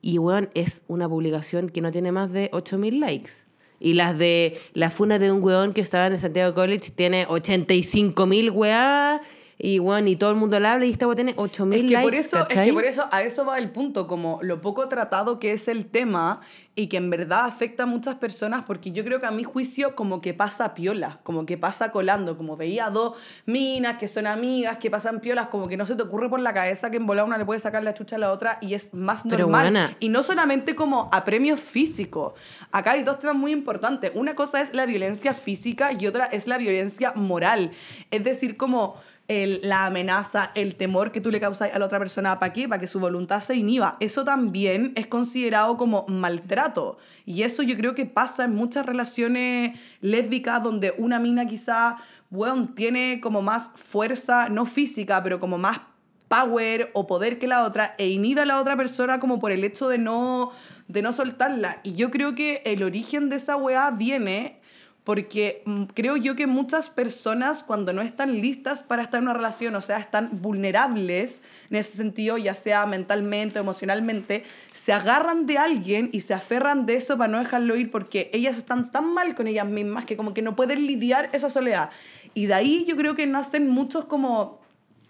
Y 0.00 0.18
weón, 0.18 0.50
es 0.54 0.84
una 0.86 1.08
publicación 1.08 1.68
que 1.68 1.80
no 1.80 1.90
tiene 1.90 2.12
más 2.12 2.30
de 2.30 2.48
8000 2.52 3.00
likes. 3.00 3.32
Y 3.80 3.94
las 3.94 4.16
de 4.16 4.60
la 4.72 4.92
funa 4.92 5.18
de 5.18 5.32
un 5.32 5.42
weón 5.42 5.72
que 5.72 5.80
estaba 5.80 6.06
en 6.06 6.16
Santiago 6.20 6.54
College 6.54 6.92
tiene 6.92 7.26
85.000 7.26 8.52
weá. 8.52 9.20
Y 9.58 9.78
weón, 9.78 10.06
y 10.06 10.16
todo 10.16 10.30
el 10.30 10.36
mundo 10.36 10.60
la 10.60 10.74
habla 10.74 10.84
y 10.86 10.90
esta 10.90 11.06
weá 11.06 11.16
tiene 11.16 11.32
8000 11.36 11.78
Es 11.80 11.86
que, 11.86 11.92
likes. 11.94 12.02
por 12.04 12.14
eso, 12.14 12.46
es 12.48 12.60
que 12.60 12.72
por 12.74 12.84
eso 12.84 13.08
a 13.10 13.22
eso 13.22 13.46
va 13.46 13.56
el 13.58 13.70
punto, 13.70 14.06
como 14.06 14.38
lo 14.42 14.60
poco 14.60 14.86
tratado 14.88 15.38
que 15.38 15.52
es 15.52 15.66
el 15.68 15.86
tema 15.86 16.40
y 16.74 16.88
que 16.88 16.98
en 16.98 17.08
verdad 17.08 17.46
afecta 17.46 17.84
a 17.84 17.86
muchas 17.86 18.16
personas, 18.16 18.64
porque 18.66 18.92
yo 18.92 19.02
creo 19.02 19.18
que 19.18 19.24
a 19.24 19.30
mi 19.30 19.44
juicio 19.44 19.96
como 19.96 20.20
que 20.20 20.34
pasa 20.34 20.74
piola, 20.74 21.20
como 21.22 21.46
que 21.46 21.56
pasa 21.56 21.90
colando, 21.90 22.36
como 22.36 22.58
veía 22.58 22.90
dos 22.90 23.16
minas 23.46 23.96
que 23.96 24.08
son 24.08 24.26
amigas, 24.26 24.76
que 24.76 24.90
pasan 24.90 25.20
piolas, 25.20 25.46
como 25.48 25.68
que 25.68 25.78
no 25.78 25.86
se 25.86 25.94
te 25.94 26.02
ocurre 26.02 26.28
por 26.28 26.38
la 26.40 26.52
cabeza 26.52 26.90
que 26.90 26.98
en 26.98 27.06
volar 27.06 27.24
una 27.24 27.38
le 27.38 27.46
puede 27.46 27.60
sacar 27.60 27.82
la 27.82 27.94
chucha 27.94 28.16
a 28.16 28.18
la 28.18 28.32
otra 28.32 28.58
y 28.60 28.74
es 28.74 28.92
más 28.92 29.22
Pero, 29.22 29.44
normal. 29.44 29.62
buena. 29.62 29.96
Y 30.00 30.10
no 30.10 30.22
solamente 30.22 30.74
como 30.74 31.08
a 31.12 31.24
premios 31.24 31.60
físicos. 31.60 32.34
Acá 32.72 32.90
hay 32.92 33.04
dos 33.04 33.20
temas 33.20 33.36
muy 33.36 33.52
importantes. 33.52 34.12
Una 34.14 34.34
cosa 34.34 34.60
es 34.60 34.74
la 34.74 34.84
violencia 34.84 35.32
física 35.32 35.92
y 35.98 36.06
otra 36.06 36.26
es 36.26 36.46
la 36.46 36.58
violencia 36.58 37.12
moral. 37.14 37.70
Es 38.10 38.22
decir, 38.22 38.58
como 38.58 38.96
el- 39.28 39.60
la 39.62 39.86
amenaza, 39.86 40.52
el 40.54 40.76
temor 40.76 41.10
que 41.12 41.20
tú 41.20 41.30
le 41.30 41.40
causas 41.40 41.72
a 41.74 41.78
la 41.78 41.86
otra 41.86 41.98
persona, 41.98 42.38
¿para 42.38 42.52
qué? 42.52 42.68
Para 42.68 42.80
que 42.80 42.86
su 42.86 43.00
voluntad 43.00 43.40
se 43.40 43.56
inhiba. 43.56 43.96
Eso 44.00 44.24
también 44.24 44.92
es 44.94 45.06
considerado 45.06 45.76
como 45.76 46.04
maltrato. 46.08 46.98
Y 47.24 47.42
eso 47.42 47.62
yo 47.62 47.76
creo 47.76 47.94
que 47.94 48.06
pasa 48.06 48.44
en 48.44 48.54
muchas 48.54 48.86
relaciones 48.86 49.78
lésbicas 50.00 50.62
donde 50.62 50.94
una 50.96 51.18
mina 51.18 51.46
quizá, 51.46 51.96
bueno, 52.30 52.68
tiene 52.74 53.20
como 53.20 53.42
más 53.42 53.70
fuerza, 53.74 54.48
no 54.48 54.64
física, 54.64 55.22
pero 55.22 55.40
como 55.40 55.58
más 55.58 55.80
power 56.28 56.90
o 56.92 57.06
poder 57.06 57.38
que 57.38 57.46
la 57.46 57.62
otra 57.62 57.94
e 57.98 58.08
inhibe 58.08 58.40
a 58.40 58.46
la 58.46 58.60
otra 58.60 58.76
persona 58.76 59.20
como 59.20 59.38
por 59.38 59.52
el 59.52 59.62
hecho 59.62 59.88
de 59.88 59.98
no, 59.98 60.50
de 60.88 61.02
no 61.02 61.12
soltarla. 61.12 61.80
Y 61.84 61.94
yo 61.94 62.10
creo 62.10 62.34
que 62.34 62.62
el 62.64 62.82
origen 62.82 63.28
de 63.28 63.36
esa 63.36 63.56
weá 63.56 63.90
viene 63.92 64.60
porque 65.06 65.62
mm, 65.66 65.84
creo 65.94 66.16
yo 66.16 66.34
que 66.34 66.48
muchas 66.48 66.90
personas 66.90 67.62
cuando 67.62 67.92
no 67.92 68.02
están 68.02 68.40
listas 68.40 68.82
para 68.82 69.04
estar 69.04 69.18
en 69.18 69.28
una 69.28 69.34
relación, 69.34 69.76
o 69.76 69.80
sea, 69.80 69.98
están 69.98 70.40
vulnerables 70.42 71.42
en 71.70 71.76
ese 71.76 71.96
sentido, 71.96 72.38
ya 72.38 72.56
sea 72.56 72.86
mentalmente 72.86 73.60
o 73.60 73.62
emocionalmente, 73.62 74.42
se 74.72 74.92
agarran 74.92 75.46
de 75.46 75.58
alguien 75.58 76.10
y 76.12 76.22
se 76.22 76.34
aferran 76.34 76.86
de 76.86 76.96
eso 76.96 77.16
para 77.16 77.30
no 77.30 77.38
dejarlo 77.38 77.76
ir 77.76 77.92
porque 77.92 78.30
ellas 78.32 78.56
están 78.56 78.90
tan 78.90 79.14
mal 79.14 79.36
con 79.36 79.46
ellas 79.46 79.68
mismas 79.68 80.06
que 80.06 80.16
como 80.16 80.34
que 80.34 80.42
no 80.42 80.56
pueden 80.56 80.88
lidiar 80.88 81.30
esa 81.32 81.50
soledad. 81.50 81.90
Y 82.34 82.46
de 82.46 82.54
ahí 82.54 82.84
yo 82.88 82.96
creo 82.96 83.14
que 83.14 83.26
nacen 83.28 83.68
muchos 83.68 84.06
como 84.06 84.58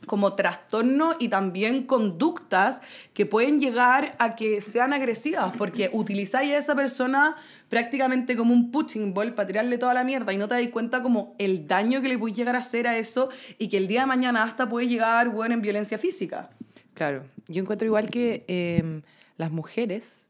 como 0.07 0.35
trastornos 0.35 1.16
y 1.19 1.29
también 1.29 1.85
conductas 1.85 2.81
que 3.12 3.27
pueden 3.27 3.61
llegar 3.61 4.16
a 4.19 4.37
que 4.37 4.61
sean 4.61 4.92
agresivas, 4.92 5.53
porque 5.57 5.90
utilizáis 5.92 6.53
a 6.53 6.59
esa 6.59 6.75
persona 6.75 7.37
prácticamente 7.69 8.37
como 8.37 8.55
un 8.55 8.71
punching 8.71 9.12
ball 9.12 9.35
para 9.35 9.49
tirarle 9.49 9.79
toda 9.79 9.92
la 9.92 10.05
mierda 10.05 10.33
y 10.33 10.37
no 10.37 10.49
te 10.49 10.55
das 10.55 10.69
cuenta 10.69 11.03
como 11.03 11.35
el 11.38 11.66
daño 11.66 12.01
que 12.01 12.09
le 12.09 12.19
puede 12.19 12.35
llegar 12.35 12.57
a 12.57 12.61
hacer 12.61 12.87
a 12.87 12.97
eso 12.97 13.29
y 13.59 13.69
que 13.69 13.77
el 13.77 13.88
día 13.88 14.01
de 14.01 14.07
mañana 14.07 14.45
hasta 14.45 14.69
puede 14.69 14.88
llegar, 14.88 15.29
bueno, 15.31 15.55
en 15.55 15.62
violencia 15.62 15.99
física. 15.99 16.51
Claro, 16.95 17.25
yo 17.49 17.61
encuentro 17.61 17.87
igual 17.87 18.09
que 18.09 18.45
eh, 18.49 19.03
las 19.37 19.51
mujeres 19.51 20.27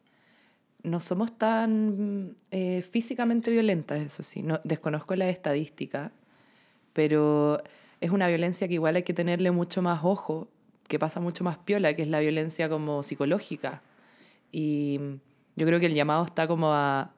no 0.82 1.00
somos 1.00 1.36
tan 1.36 2.36
eh, 2.50 2.82
físicamente 2.82 3.50
violentas, 3.50 4.00
eso 4.00 4.22
sí. 4.22 4.42
No, 4.42 4.60
desconozco 4.64 5.14
la 5.16 5.28
estadística, 5.28 6.12
pero 6.92 7.62
es 8.00 8.10
una 8.10 8.28
violencia 8.28 8.68
que 8.68 8.74
igual 8.74 8.96
hay 8.96 9.02
que 9.02 9.14
tenerle 9.14 9.50
mucho 9.50 9.82
más 9.82 10.00
ojo, 10.04 10.48
que 10.88 10.98
pasa 10.98 11.20
mucho 11.20 11.44
más 11.44 11.58
piola, 11.58 11.94
que 11.94 12.02
es 12.02 12.08
la 12.08 12.20
violencia 12.20 12.68
como 12.68 13.02
psicológica. 13.02 13.82
Y 14.52 15.00
yo 15.56 15.66
creo 15.66 15.80
que 15.80 15.86
el 15.86 15.94
llamado 15.94 16.24
está 16.24 16.46
como 16.46 16.72
a, 16.72 17.12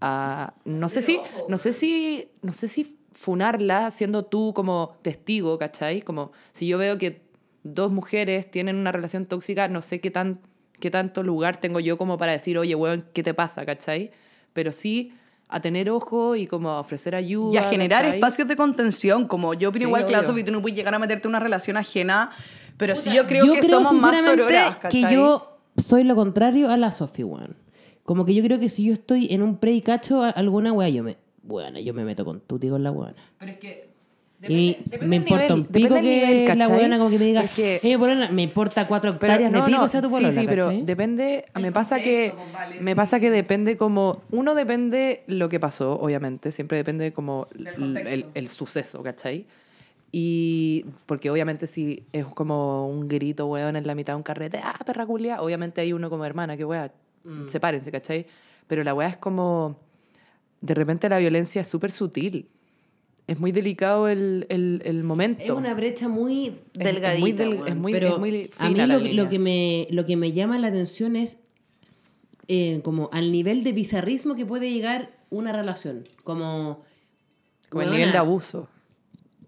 a 0.00 0.54
no 0.64 0.88
sé 0.88 1.02
si, 1.02 1.20
no 1.48 1.58
sé 1.58 1.72
si, 1.72 2.28
no 2.42 2.52
sé 2.52 2.68
si 2.68 2.96
funarla 3.12 3.90
siendo 3.90 4.24
tú 4.24 4.52
como 4.54 4.96
testigo, 5.02 5.58
¿cachai? 5.58 6.02
Como 6.02 6.32
si 6.52 6.66
yo 6.66 6.78
veo 6.78 6.98
que 6.98 7.22
dos 7.62 7.90
mujeres 7.90 8.50
tienen 8.50 8.76
una 8.76 8.92
relación 8.92 9.26
tóxica, 9.26 9.68
no 9.68 9.82
sé 9.82 10.00
qué 10.00 10.10
tan 10.10 10.40
qué 10.80 10.90
tanto 10.90 11.22
lugar 11.22 11.56
tengo 11.56 11.80
yo 11.80 11.96
como 11.96 12.18
para 12.18 12.32
decir, 12.32 12.58
oye, 12.58 12.74
weón, 12.74 13.06
¿qué 13.14 13.22
te 13.22 13.32
pasa, 13.32 13.64
cachai? 13.64 14.10
Pero 14.52 14.72
sí 14.72 15.14
a 15.54 15.60
tener 15.60 15.88
ojo 15.88 16.34
y 16.34 16.48
como 16.48 16.70
a 16.70 16.80
ofrecer 16.80 17.14
ayuda. 17.14 17.54
Y 17.54 17.56
a 17.58 17.62
generar 17.64 18.02
¿cachai? 18.02 18.16
espacios 18.18 18.48
de 18.48 18.56
contención, 18.56 19.28
como 19.28 19.54
yo 19.54 19.68
opino 19.68 19.84
Sí, 19.84 19.86
igual 19.86 20.04
que 20.04 20.10
la. 20.10 20.24
Sofi, 20.24 20.42
tú 20.42 20.50
no 20.50 20.60
puedes 20.60 20.76
llegar 20.76 20.92
a 20.94 20.98
meterte 20.98 21.28
en 21.28 21.30
una 21.30 21.38
relación 21.38 21.76
ajena, 21.76 22.32
pero 22.76 22.96
sí 22.96 23.10
yo 23.14 23.24
creo 23.26 23.46
Yo 23.46 23.54
que 23.54 23.60
creo 23.60 23.82
somos 23.82 23.94
más 23.94 24.18
sororas, 24.24 24.78
¿cachai? 24.78 25.04
que 25.04 25.14
yo 25.14 25.60
soy 25.76 26.02
lo 26.02 26.16
contrario 26.16 26.70
a 26.70 26.76
la 26.76 26.90
Sophie, 26.90 27.24
weón. 27.24 27.56
Como 28.02 28.24
que 28.24 28.34
yo 28.34 28.42
creo 28.42 28.58
que 28.58 28.68
si 28.68 28.84
yo 28.84 28.92
estoy 28.92 29.28
en 29.30 29.42
un 29.42 29.58
pre 29.58 29.72
y 29.72 29.80
cacho 29.80 30.22
alguna 30.24 30.72
weá, 30.72 30.88
yo 30.88 31.04
me... 31.04 31.18
Bueno, 31.42 31.78
yo 31.78 31.94
me 31.94 32.04
meto 32.04 32.24
con 32.24 32.40
tuti 32.40 32.68
con 32.68 32.82
la 32.82 32.90
weona. 32.90 33.14
Pero 33.38 33.52
es 33.52 33.58
que 33.58 33.93
y 34.46 34.76
depende 34.84 35.06
me 35.08 35.16
importa 35.16 35.42
nivel, 35.44 35.58
un 35.60 35.64
pico 35.66 35.94
depende 35.94 36.00
que 36.10 36.14
nivel, 36.26 36.44
la 36.46 36.54
¿cachai? 36.66 36.76
buena 36.78 36.98
como 36.98 37.10
que 37.10 37.18
me 37.18 37.24
diga, 37.26 37.40
Es 37.42 37.50
que- 37.52 37.80
"Eh, 37.82 37.98
polola, 37.98 38.28
me 38.30 38.42
importa 38.42 38.86
cuatro 38.86 39.10
Pero 39.18 39.32
hectáreas 39.34 39.52
de 39.52 39.58
no, 39.58 39.64
pico 39.66 39.78
no, 39.78 39.88
sea 39.88 40.02
tu 40.02 40.08
sí, 40.08 40.14
polola, 40.14 40.32
sí, 40.32 40.46
pero 40.46 40.64
¿cachai? 40.66 40.82
depende, 40.84 41.44
me 41.60 41.72
pasa 41.72 42.00
que 42.00 42.32
pues, 42.36 42.52
vale, 42.52 42.76
me 42.80 42.90
sí. 42.92 42.94
pasa 42.94 43.20
que 43.20 43.30
depende 43.30 43.76
como 43.76 44.22
uno 44.30 44.54
depende 44.54 45.22
lo 45.26 45.48
que 45.48 45.58
pasó, 45.60 45.98
obviamente, 45.98 46.52
siempre 46.52 46.76
depende 46.78 47.12
como 47.12 47.46
el, 47.76 48.06
el- 48.06 48.26
el 48.34 48.48
suceso, 48.48 49.02
¿cachai? 49.02 49.46
Y 50.12 50.84
porque 51.06 51.28
obviamente 51.30 51.66
si 51.66 52.04
es 52.12 52.24
como 52.26 52.86
un 52.88 53.08
grito, 53.08 53.46
weón, 53.46 53.74
en 53.76 53.86
la 53.86 53.94
mitad 53.96 54.12
de 54.12 54.18
un 54.18 54.22
carrete, 54.22 54.60
ah, 54.62 54.78
perra 54.86 55.06
culia, 55.06 55.40
obviamente 55.42 55.80
hay 55.80 55.92
uno 55.92 56.08
como 56.08 56.24
hermana, 56.24 56.56
que 56.56 56.64
weá, 56.64 56.92
Mm. 57.24 57.48
sepárense, 57.48 57.90
¿cachai? 57.90 58.26
Pero 58.68 58.84
la 58.84 58.94
weá 58.94 59.08
es 59.08 59.16
como, 59.16 59.76
de 60.60 60.74
repente 60.74 61.08
la 61.08 61.18
violencia 61.18 61.62
es 61.62 61.68
súper 61.68 61.90
sutil. 61.90 62.48
Es 63.26 63.40
muy 63.40 63.52
delicado 63.52 64.08
el, 64.08 64.46
el, 64.50 64.82
el 64.84 65.02
momento. 65.02 65.42
Es 65.42 65.50
una 65.50 65.72
brecha 65.74 66.08
muy 66.08 66.48
es 66.48 66.54
delgadita, 66.74 67.20
muy 67.20 67.32
del- 67.32 67.48
weón. 67.54 67.68
es 67.68 67.76
muy- 67.76 67.92
pero 67.92 68.08
es 68.08 68.18
muy 68.18 68.50
a 68.58 68.64
mí 68.68 68.74
fina 68.74 68.86
la 68.86 68.98
lo, 68.98 69.12
lo 69.12 69.28
que 69.30 69.38
me, 69.38 69.86
lo 69.90 70.04
que 70.04 70.16
me 70.16 70.32
llama 70.32 70.58
la 70.58 70.66
atención 70.68 71.16
es 71.16 71.38
eh, 72.48 72.80
como 72.84 73.08
al 73.12 73.32
nivel 73.32 73.64
de 73.64 73.72
bizarrismo 73.72 74.34
que 74.34 74.44
puede 74.44 74.70
llegar 74.70 75.10
una 75.30 75.52
relación. 75.52 76.04
Como... 76.22 76.82
como 77.70 77.82
el 77.82 77.90
nivel 77.90 78.12
de 78.12 78.18
abuso. 78.18 78.68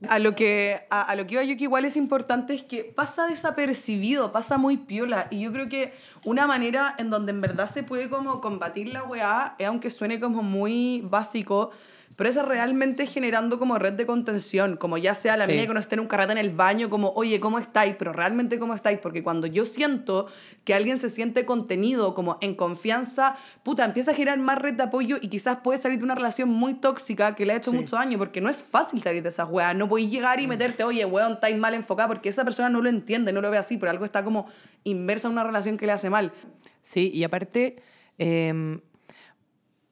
A 0.08 0.18
lo 0.18 0.34
que 0.34 0.80
a, 0.90 1.02
a 1.02 1.16
lo 1.16 1.26
que 1.26 1.34
iba 1.34 1.44
yo 1.44 1.56
que 1.56 1.64
igual 1.64 1.84
es 1.86 1.96
importante 1.96 2.54
es 2.54 2.62
que 2.62 2.84
pasa 2.84 3.26
desapercibido, 3.26 4.30
pasa 4.32 4.56
muy 4.58 4.76
piola 4.76 5.26
y 5.30 5.40
yo 5.40 5.52
creo 5.52 5.68
que 5.68 5.92
una 6.24 6.46
manera 6.46 6.94
en 6.98 7.08
donde 7.10 7.32
en 7.32 7.40
verdad 7.40 7.68
se 7.68 7.82
puede 7.82 8.08
como 8.10 8.40
combatir 8.42 8.88
la 8.88 9.04
weá, 9.04 9.54
es 9.58 9.66
aunque 9.66 9.88
suene 9.90 10.20
como 10.20 10.42
muy 10.42 11.02
básico, 11.08 11.70
pero 12.16 12.30
es 12.30 12.36
realmente 12.42 13.06
generando 13.06 13.58
como 13.58 13.78
red 13.78 13.92
de 13.92 14.06
contención, 14.06 14.76
como 14.76 14.96
ya 14.98 15.14
sea 15.14 15.36
la 15.36 15.44
Sí. 15.46 15.52
mina 15.52 15.66
que 15.66 15.74
no 15.74 15.80
esté 15.80 15.94
en 15.96 16.00
un 16.00 16.06
carrete 16.06 16.32
en 16.32 16.38
el 16.38 16.50
baño, 16.50 16.88
como, 16.88 17.10
oye, 17.10 17.38
¿cómo 17.40 17.58
estáis? 17.58 17.94
Pero 17.98 18.12
realmente, 18.12 18.58
¿cómo 18.58 18.74
estáis? 18.74 18.98
Porque 18.98 19.22
cuando 19.22 19.46
yo 19.46 19.66
siento 19.66 20.26
que 20.64 20.72
alguien 20.74 20.96
se 20.98 21.08
siente 21.10 21.44
contenido, 21.44 22.14
como 22.14 22.38
en 22.40 22.54
confianza, 22.54 23.36
puta, 23.62 23.84
empieza 23.84 24.12
a 24.12 24.14
generar 24.14 24.38
más 24.38 24.58
red 24.58 24.74
de 24.74 24.82
apoyo 24.84 25.18
y 25.20 25.28
quizás 25.28 25.58
puede 25.62 25.78
salir 25.78 25.98
de 25.98 26.04
una 26.04 26.14
relación 26.14 26.48
muy 26.48 26.74
tóxica 26.74 27.34
que 27.34 27.44
le 27.44 27.52
ha 27.52 27.56
hecho 27.56 27.70
Sí. 27.70 27.76
mucho 27.76 27.96
daño, 27.96 28.16
porque 28.18 28.40
no 28.40 28.48
es 28.48 28.62
fácil 28.62 29.00
salir 29.02 29.22
de 29.22 29.28
esas 29.28 29.48
weas. 29.50 29.76
No 29.76 29.88
podéis 29.88 30.10
llegar 30.10 30.40
y 30.40 30.46
meterte, 30.46 30.84
oye, 30.84 31.04
weón, 31.04 31.34
estáis 31.34 31.56
mal 31.58 31.74
enfocada, 31.74 32.08
porque 32.08 32.30
esa 32.30 32.44
persona 32.44 32.68
no 32.70 32.80
lo 32.80 32.88
entiende, 32.88 33.32
no 33.32 33.40
lo 33.42 33.50
ve 33.50 33.58
así, 33.58 33.76
pero 33.76 33.90
algo 33.90 34.04
está 34.06 34.24
como 34.24 34.46
inversa 34.84 35.28
en 35.28 35.32
una 35.32 35.44
relación 35.44 35.76
que 35.76 35.86
le 35.86 35.92
hace 35.92 36.08
mal. 36.10 36.32
Sí, 36.80 37.10
y 37.12 37.24
aparte, 37.24 37.76
em, 38.18 38.80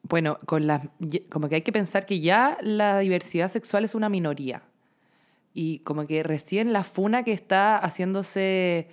bueno, 0.09 0.39
con 0.47 0.67
ye- 1.01 1.25
como 1.29 1.49
que 1.49 1.57
hay 1.57 1.63
que 1.63 1.73
pensar 1.73 2.07
que 2.07 2.21
ya 2.21 2.57
la 2.61 2.99
diversidad 3.01 3.49
sexual 3.49 3.85
es 3.85 3.95
una 3.95 4.09
minoría. 4.09 4.63
Y 5.55 5.79
como 5.81 6.07
que 6.07 6.23
recién 6.23 6.73
la 6.73 6.85
funa 6.85 7.23
que 7.23 7.33
está 7.33 7.79
haciéndose 7.79 8.89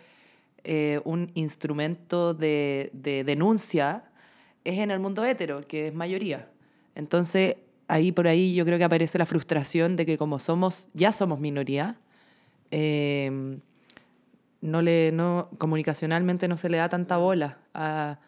eh, 0.63 1.01
un 1.05 1.31
instrumento 1.33 2.33
de, 2.33 2.91
de 2.93 3.23
denuncia 3.23 4.03
es 4.63 4.77
en 4.77 4.91
el 4.91 4.99
mundo 4.99 5.25
hetero, 5.25 5.61
que 5.61 5.87
es 5.87 5.93
mayoría. 5.93 6.49
Entonces, 6.93 7.55
ahí 7.87 8.11
por 8.11 8.27
ahí 8.27 8.53
yo 8.53 8.63
creo 8.63 8.77
que 8.77 8.83
aparece 8.83 9.17
la 9.17 9.25
frustración 9.25 9.95
de 9.95 10.05
que 10.05 10.17
como 10.17 10.37
somos, 10.39 10.87
ya 10.93 11.11
somos 11.11 11.39
minoría, 11.39 11.97
em, 12.69 13.59
no 14.61 14.81
le, 14.81 15.11
no, 15.11 15.49
comunicacionalmente 15.57 16.47
no 16.47 16.57
se 16.57 16.69
le 16.69 16.77
da 16.77 16.89
tanta 16.89 17.17
bola 17.17 17.57
a, 17.73 18.19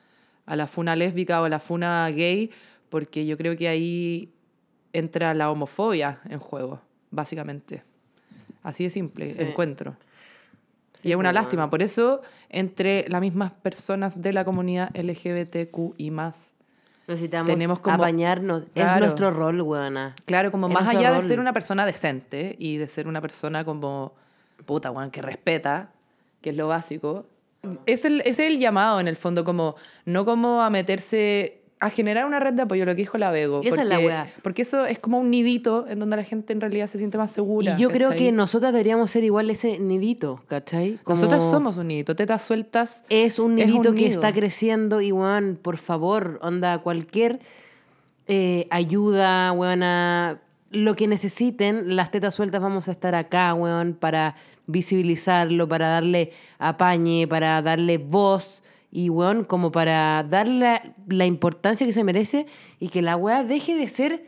a 0.47 0.55
la 0.55 0.65
funa 0.67 0.95
lésbica 0.95 1.41
o 1.41 1.45
a 1.45 1.49
la 1.49 1.59
funa 1.59 2.09
gay, 2.09 2.49
porque 2.93 3.25
yo 3.25 3.37
creo 3.37 3.57
que 3.57 3.67
ahí 3.67 4.31
entra 4.93 5.33
la 5.33 5.49
homofobia 5.49 6.19
en 6.29 6.37
juego, 6.37 6.79
básicamente. 7.09 7.81
Así 8.61 8.83
de 8.83 8.91
simple, 8.91 9.33
encuentro. 9.41 9.95
y 11.01 11.09
es 11.09 11.15
una 11.17 11.29
pues, 11.31 11.41
lástima. 11.41 11.71
Por 11.71 11.81
eso, 11.81 12.21
entre 12.49 13.09
las 13.09 13.19
mismas 13.19 13.51
personas 13.57 14.21
de 14.21 14.31
la 14.31 14.45
comunidad 14.45 14.91
LGBTQ 14.95 15.95
y 15.97 16.11
más, 16.11 16.53
Necesitamos 17.07 17.47
tenemos 17.49 17.79
como- 17.79 17.95
apañarnos. 17.95 18.61
Es 18.75 18.83
Claro. 18.83 18.99
nuestro 19.07 19.31
rol, 19.31 19.59
weona. 19.61 20.13
Claro, 20.25 20.51
como 20.51 20.67
Es 20.67 20.73
más 20.75 20.87
allá 20.87 21.09
de 21.09 21.15
rol. 21.17 21.23
ser 21.23 21.39
una 21.39 21.51
persona 21.51 21.87
decente 21.87 22.55
y 22.59 22.77
de 22.77 22.87
ser 22.87 23.07
una 23.07 23.21
persona 23.21 23.65
como 23.65 24.13
puta, 24.67 24.91
weón, 24.91 25.09
que 25.09 25.23
respeta, 25.23 25.89
que 26.41 26.51
es 26.51 26.57
lo 26.57 26.67
básico. 26.67 27.25
Es 27.87 28.05
el, 28.05 28.21
es 28.23 28.37
el 28.37 28.59
llamado 28.59 28.99
en 28.99 29.07
el 29.07 29.15
fondo, 29.15 29.43
como 29.43 29.75
no 30.05 30.25
como 30.25 30.61
a 30.61 30.69
meterse 30.69 31.62
a 31.86 31.89
generar 31.89 32.25
una 32.25 32.39
red 32.39 32.53
de 32.53 32.61
apoyo, 32.61 32.86
lo 32.86 32.91
que 32.91 33.01
dijo 33.01 33.17
la 33.17 33.29
Bego. 33.31 33.61
Esa 33.61 33.69
es 33.69 33.75
porque, 33.75 33.89
la 33.89 33.99
weá. 33.99 34.27
porque 34.41 34.61
eso 34.61 34.86
es 34.86 34.99
como 34.99 35.19
un 35.19 35.29
nidito 35.29 35.86
en 35.88 35.99
donde 35.99 36.15
la 36.15 36.23
gente 36.23 36.53
en 36.53 36.61
realidad 36.61 36.88
se 36.88 36.97
siente 36.97 37.17
más 37.17 37.31
segura. 37.31 37.75
Y 37.77 37.81
yo 37.81 37.89
creo 37.89 38.11
que 38.11 38.31
nosotras 38.31 38.71
deberíamos 38.71 39.11
ser 39.11 39.23
igual 39.23 39.49
ese 39.49 39.79
nidito, 39.79 40.41
¿cachai? 40.47 40.99
Como- 41.03 41.15
Nosotros 41.15 41.43
somos 41.43 41.77
un 41.77 41.88
nidito, 41.89 42.15
tetas 42.15 42.41
sueltas. 42.43 43.03
Es 43.09 43.38
un 43.39 43.59
es 43.59 43.65
un 43.65 43.71
nidito 43.71 43.93
que 43.93 44.01
nido. 44.03 44.11
está 44.11 44.31
creciendo 44.31 45.01
y, 45.01 45.11
weón, 45.11 45.59
por 45.61 45.77
favor, 45.77 46.39
onda, 46.41 46.77
cualquier 46.79 47.39
eh, 48.27 48.67
ayuda, 48.69 49.51
weona, 49.51 50.39
lo 50.71 50.95
que 50.95 51.07
necesiten, 51.07 51.95
las 51.95 52.09
tetas 52.11 52.34
sueltas 52.34 52.61
vamos 52.61 52.88
a 52.88 52.91
estar 52.93 53.13
acá, 53.15 53.53
weón, 53.53 53.93
para 53.93 54.36
visibilizarlo, 54.65 55.67
para 55.67 55.89
darle 55.89 56.31
apañe, 56.59 57.27
para 57.27 57.61
darle 57.61 57.97
voz 57.97 58.61
y, 58.95 59.09
weón, 59.09 59.43
como 59.43 59.71
para 59.71 60.23
darle 60.23 60.59
la, 60.59 60.93
la 61.07 61.25
importancia 61.25 61.87
que 61.87 61.93
se 61.93 62.03
merece 62.03 62.45
y 62.79 62.89
que 62.89 63.01
la 63.01 63.15
weá 63.17 63.43
deje 63.43 63.73
de 63.75 63.89
ser 63.89 64.25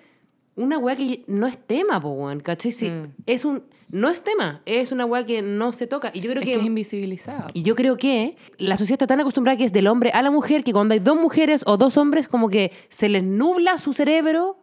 una 0.55 0.79
weá 0.79 0.95
que 0.95 1.23
no 1.27 1.45
es 1.45 1.57
tema, 1.57 2.01
po, 2.01 2.09
weón, 2.09 2.39
¿cachai? 2.39 2.71
Sí, 2.71 2.89
Mm. 2.89 3.13
es 3.27 3.45
un... 3.45 3.63
No 3.91 4.09
es 4.09 4.23
tema, 4.23 4.63
es 4.65 4.91
una 4.91 5.05
weá 5.05 5.23
que 5.27 5.43
no 5.43 5.71
se 5.71 5.85
toca. 5.85 6.09
Y 6.13 6.19
yo 6.21 6.31
creo 6.31 6.41
Es 6.41 6.45
que... 6.47 6.53
que 6.55 6.59
es 6.59 6.65
invisibilizada. 6.65 7.47
Y 7.53 7.61
yo 7.61 7.75
creo 7.75 7.97
que 7.97 8.35
la 8.57 8.75
sociedad 8.77 8.95
está 8.95 9.05
tan 9.07 9.19
acostumbrada 9.19 9.55
que 9.57 9.63
es 9.65 9.71
del 9.73 9.85
hombre 9.85 10.09
a 10.09 10.23
la 10.23 10.31
mujer 10.31 10.63
que 10.63 10.73
cuando 10.73 10.93
hay 10.95 10.99
dos 10.99 11.15
mujeres 11.15 11.61
o 11.67 11.77
dos 11.77 11.95
hombres 11.97 12.27
como 12.27 12.49
que 12.49 12.71
se 12.89 13.09
les 13.09 13.23
nubla 13.23 13.77
su 13.77 13.93
cerebro 13.93 14.57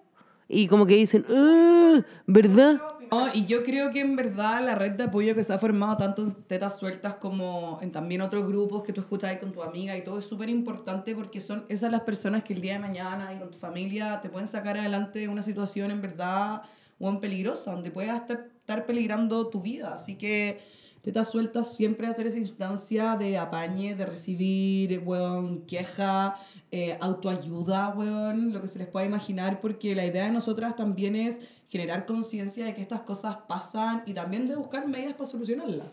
y 0.48 0.66
como 0.66 0.86
que 0.86 0.96
dicen, 0.96 1.24
"Ah, 1.30 2.00
¿verdad? 2.26 2.82
No, 3.12 3.28
y 3.34 3.44
yo 3.44 3.62
creo 3.62 3.90
que 3.90 4.00
en 4.00 4.16
verdad 4.16 4.64
la 4.64 4.74
red 4.74 4.92
de 4.92 5.04
apoyo 5.04 5.34
que 5.34 5.44
se 5.44 5.52
ha 5.52 5.58
formado 5.58 5.98
tanto 5.98 6.22
en 6.22 6.32
tetas 6.32 6.78
sueltas 6.78 7.16
como 7.16 7.78
en 7.82 7.92
también 7.92 8.22
otros 8.22 8.48
grupos 8.48 8.82
que 8.82 8.92
tú 8.94 9.02
escuchas 9.02 9.30
ahí 9.30 9.38
con 9.38 9.52
tu 9.52 9.62
amiga 9.62 9.94
y 9.96 10.02
todo 10.02 10.18
es 10.18 10.24
súper 10.24 10.48
importante 10.48 11.14
porque 11.14 11.40
son 11.40 11.66
esas 11.68 11.92
las 11.92 12.00
personas 12.00 12.42
que 12.42 12.54
el 12.54 12.62
día 12.62 12.72
de 12.72 12.78
mañana 12.78 13.34
y 13.34 13.38
con 13.38 13.50
tu 13.50 13.58
familia 13.58 14.20
te 14.22 14.30
pueden 14.30 14.48
sacar 14.48 14.78
adelante 14.78 15.18
de 15.18 15.28
una 15.28 15.42
situación 15.42 15.90
en 15.90 16.00
verdad 16.00 16.62
o 16.98 17.20
peligrosa, 17.20 17.72
donde 17.72 17.90
puedas 17.90 18.20
estar, 18.20 18.48
estar 18.56 18.86
peligrando 18.86 19.48
tu 19.48 19.60
vida. 19.60 19.92
Así 19.94 20.16
que 20.16 20.60
tetas 21.03 21.30
sueltas 21.30 21.74
siempre 21.74 22.07
hacer 22.07 22.26
esa 22.26 22.38
instancia 22.38 23.16
de 23.16 23.36
apañe, 23.36 23.94
de 23.94 24.07
recibir, 24.07 25.03
weón, 25.05 25.62
queja, 25.66 26.36
eh, 26.70 26.96
autoayuda, 27.00 27.90
weón, 27.90 28.53
lo 28.53 28.62
que 28.62 28.68
se 28.68 28.78
les 28.78 28.88
pueda 28.88 29.05
imaginar, 29.05 29.61
porque 29.61 29.94
la 29.94 30.07
idea 30.07 30.24
de 30.24 30.30
nosotras 30.30 30.76
también 30.76 31.16
es 31.16 31.40
generar 31.68 32.07
conciencia 32.07 32.64
de 32.64 32.74
que 32.74 32.82
estas 32.82 33.00
cosas 33.00 33.36
pasan 33.48 34.03
y 34.07 34.14
también 34.14 34.46
de 34.46 34.57
buscar 34.57 34.86
medidas 34.86 35.14
para 35.14 35.28
solucionarlas. 35.28 35.88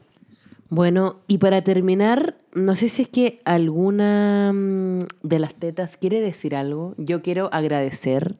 Bueno, 0.70 1.22
y 1.28 1.40
para 1.40 1.64
terminar, 1.64 2.38
no 2.54 2.76
sé 2.76 2.90
si 2.90 3.02
es 3.02 3.08
que 3.08 3.42
alguna 3.44 4.52
mm, 4.54 5.08
de 5.24 5.40
las 5.40 5.56
tetas 5.56 5.98
quiere 5.98 6.22
decir 6.22 6.56
algo. 6.56 6.94
Yo 6.98 7.24
quiero 7.24 7.50
agradecer. 7.52 8.36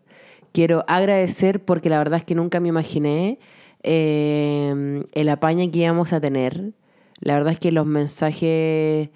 Quiero 0.52 0.84
agradecer 0.88 1.64
porque 1.64 1.90
la 1.90 1.98
verdad 1.98 2.20
es 2.20 2.26
que 2.26 2.36
nunca 2.36 2.60
me 2.60 2.70
imaginé 2.70 3.40
eh, 3.84 5.04
el 5.14 5.30
apañe 5.30 5.72
que 5.72 5.80
íbamos 5.80 6.14
a 6.14 6.22
tener. 6.22 6.72
La 7.20 7.34
verdad 7.34 7.54
es 7.54 7.60
que 7.60 7.72
los 7.72 7.86
mensajes 7.86 9.10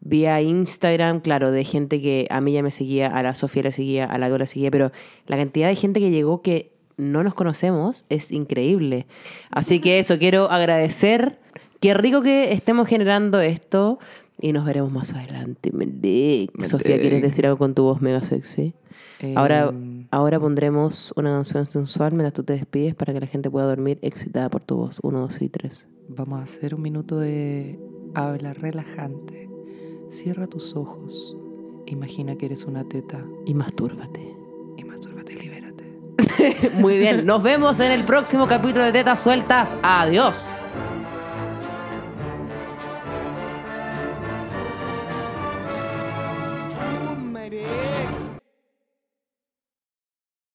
vía 0.00 0.40
Instagram, 0.40 1.20
claro, 1.20 1.50
de 1.50 1.64
gente 1.64 2.00
que 2.00 2.26
a 2.30 2.40
mí 2.40 2.52
ya 2.52 2.62
me 2.62 2.70
seguía, 2.70 3.08
a 3.08 3.22
la 3.22 3.34
Sofía 3.34 3.64
la 3.64 3.72
seguía, 3.72 4.04
a 4.04 4.18
la 4.18 4.28
Dora 4.28 4.44
la 4.44 4.46
seguía, 4.46 4.70
pero 4.70 4.92
la 5.26 5.36
cantidad 5.36 5.68
de 5.68 5.76
gente 5.76 6.00
que 6.00 6.10
llegó 6.10 6.42
que 6.42 6.72
no 6.96 7.22
nos 7.22 7.34
conocemos 7.34 8.04
es 8.08 8.32
increíble. 8.32 9.06
Así 9.50 9.80
que 9.80 9.98
eso, 9.98 10.18
quiero 10.18 10.50
agradecer. 10.50 11.38
Qué 11.80 11.94
rico 11.94 12.22
que 12.22 12.52
estemos 12.52 12.88
generando 12.88 13.40
esto 13.40 14.00
y 14.40 14.52
nos 14.52 14.64
veremos 14.64 14.92
más 14.92 15.14
adelante. 15.14 15.70
Mendic. 15.72 16.64
Sofía, 16.64 16.98
¿quieres 16.98 17.22
decir 17.22 17.46
algo 17.46 17.58
con 17.58 17.74
tu 17.74 17.84
voz 17.84 18.00
mega 18.00 18.22
sexy? 18.22 18.74
Ahora, 19.36 19.68
Em, 19.68 19.97
ahora 20.10 20.38
pondremos 20.40 21.12
una 21.16 21.30
canción 21.30 21.66
sensual 21.66 22.12
mientras 22.12 22.32
tú 22.34 22.42
te 22.42 22.54
despides 22.54 22.94
para 22.94 23.12
que 23.12 23.20
la 23.20 23.26
gente 23.26 23.50
pueda 23.50 23.66
dormir 23.66 23.98
excitada 24.02 24.48
por 24.50 24.62
tu 24.62 24.76
voz. 24.76 24.98
Uno, 25.02 25.20
dos 25.20 25.40
y 25.40 25.48
tres. 25.48 25.88
Vamos 26.08 26.40
a 26.40 26.42
hacer 26.42 26.74
un 26.74 26.82
minuto 26.82 27.18
de 27.18 27.78
habla 28.14 28.54
relajante. 28.54 29.48
Cierra 30.10 30.46
tus 30.46 30.74
ojos. 30.74 31.36
Imagina 31.86 32.36
que 32.36 32.46
eres 32.46 32.64
una 32.64 32.84
teta 32.84 33.24
Y 33.46 33.54
mastúrbate. 33.54 34.34
y 34.76 34.84
mastúrbate, 34.84 35.34
libérate. 35.34 35.84
Muy 36.80 36.98
bien, 36.98 37.24
nos 37.26 37.42
vemos 37.42 37.80
en 37.80 37.92
el 37.92 38.04
próximo 38.04 38.46
capítulo 38.46 38.84
de 38.84 38.92
Tetas 38.92 39.20
Sueltas. 39.22 39.76
Adiós. 39.82 40.48